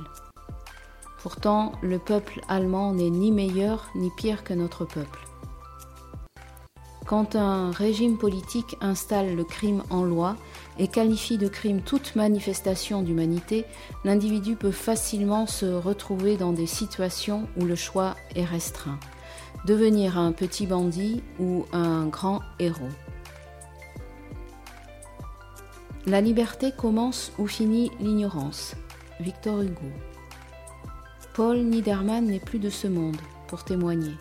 Pourtant, 1.24 1.72
le 1.82 1.97
peuple 1.97 2.41
allemand 2.47 2.93
n'est 2.93 3.09
ni 3.09 3.32
meilleur 3.32 3.89
ni 3.95 4.11
pire 4.11 4.43
que 4.43 4.53
notre 4.53 4.86
peuple. 4.86 5.26
Quand 7.07 7.36
un 7.36 7.72
régime 7.72 8.18
politique 8.18 8.78
installe 8.82 9.36
le 9.36 9.43
crime 9.43 9.84
en 9.89 10.03
loi 10.03 10.36
et 10.78 10.88
qualifie 10.88 11.38
de 11.38 11.47
crime 11.47 11.82
toute 11.82 12.15
manifestation 12.15 13.01
d'humanité, 13.01 13.65
l'individu 14.03 14.55
peut 14.55 14.71
facilement 14.71 15.47
se 15.47 15.65
retrouver 15.65 16.38
dans 16.38 16.51
des 16.51 16.67
situations 16.67 17.47
où 17.57 17.65
le 17.65 17.76
choix 17.76 18.15
est 18.36 18.43
restreint. 18.43 18.99
Devenir 19.65 20.17
un 20.17 20.32
petit 20.32 20.67
bandit 20.67 21.23
ou 21.39 21.65
un 21.71 22.05
grand 22.07 22.41
héros. 22.59 22.89
La 26.05 26.21
liberté 26.21 26.71
commence 26.71 27.32
ou 27.39 27.47
finit 27.47 27.91
l'ignorance. 27.99 28.76
Victor 29.19 29.61
Hugo. 29.61 29.89
Paul 31.34 31.57
Niedermann 31.57 32.26
n'est 32.26 32.39
plus 32.39 32.59
de 32.59 32.69
ce 32.69 32.88
monde 32.88 33.17
pour 33.47 33.63
témoigner. 33.63 34.13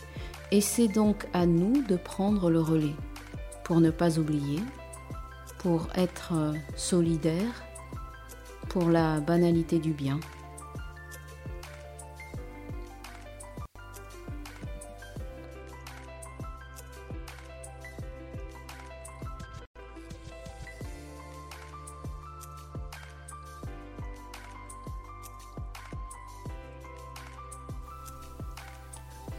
Et 0.51 0.61
c'est 0.61 0.89
donc 0.89 1.27
à 1.33 1.47
nous 1.47 1.83
de 1.83 1.97
prendre 1.97 2.49
le 2.49 2.61
relais 2.61 2.95
pour 3.65 3.81
ne 3.81 3.91
pas 3.91 4.19
oublier, 4.19 4.61
pour 5.65 5.89
être 5.95 6.53
solidaire, 6.77 7.65
pour 8.69 8.91
la 8.91 9.19
banalité 9.21 9.79
du 9.79 9.93
bien. 9.93 10.21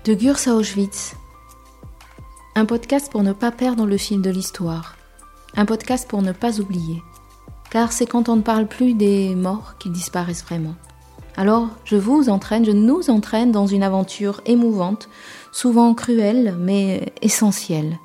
De 0.06 0.16
Gurs 0.16 0.36
à 0.48 0.56
Auschwitz. 0.56 1.14
Un 2.56 2.66
podcast 2.66 3.12
pour 3.12 3.22
ne 3.22 3.32
pas 3.32 3.52
perdre 3.52 3.86
le 3.86 3.98
fil 3.98 4.24
de 4.24 4.32
l'histoire. 4.32 4.96
Un 5.58 5.66
podcast 5.66 6.08
pour 6.10 6.22
ne 6.22 6.34
pas 6.34 6.60
oublier. 6.60 7.02
Car 7.70 7.92
c'est 7.92 8.06
quand 8.06 8.30
on 8.30 8.36
ne 8.36 8.42
parle 8.42 8.68
plus 8.68 8.94
des 8.94 9.36
morts 9.36 9.76
qu'ils 9.80 9.92
disparaissent 9.94 10.44
vraiment. 10.44 10.76
Alors, 11.38 11.70
je 11.84 11.96
vous 11.96 12.30
entraîne, 12.30 12.66
je 12.66 12.72
nous 12.72 13.10
entraîne 13.10 13.52
dans 13.52 13.68
une 13.68 13.84
aventure 13.84 14.42
émouvante, 14.46 15.10
souvent 15.52 15.94
cruelle, 15.94 16.56
mais 16.60 17.14
essentielle. 17.22 18.00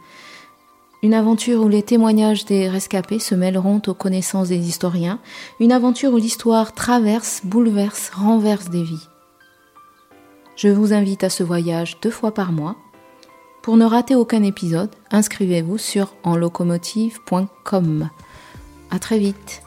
Une 1.03 1.15
aventure 1.15 1.63
où 1.63 1.69
les 1.69 1.83
témoignages 1.83 2.45
des 2.45 2.69
rescapés 2.69 3.19
se 3.19 3.35
mêleront 3.35 3.81
aux 3.87 3.95
connaissances 3.95 4.49
des 4.49 4.69
historiens, 4.69 5.19
une 5.59 5.73
aventure 5.73 6.13
où 6.13 6.19
l'histoire 6.19 6.73
traverse, 6.73 7.41
bouleverse, 7.45 8.11
renverse 8.11 8.69
des 8.69 8.83
vies. 8.83 9.09
Je 10.57 10.69
vous 10.69 10.93
invite 10.93 11.25
à 11.25 11.31
ce 11.31 11.43
voyage 11.43 11.99
deux 12.03 12.11
fois 12.11 12.35
par 12.35 12.53
mois. 12.53 12.77
Pour 13.63 13.77
ne 13.77 13.85
rater 13.85 14.15
aucun 14.15 14.43
épisode, 14.43 14.91
inscrivez-vous 15.11 15.77
sur 15.79 16.15
enlocomotive.com. 16.25 18.09
À 18.91 18.99
très 18.99 19.19
vite. 19.19 19.63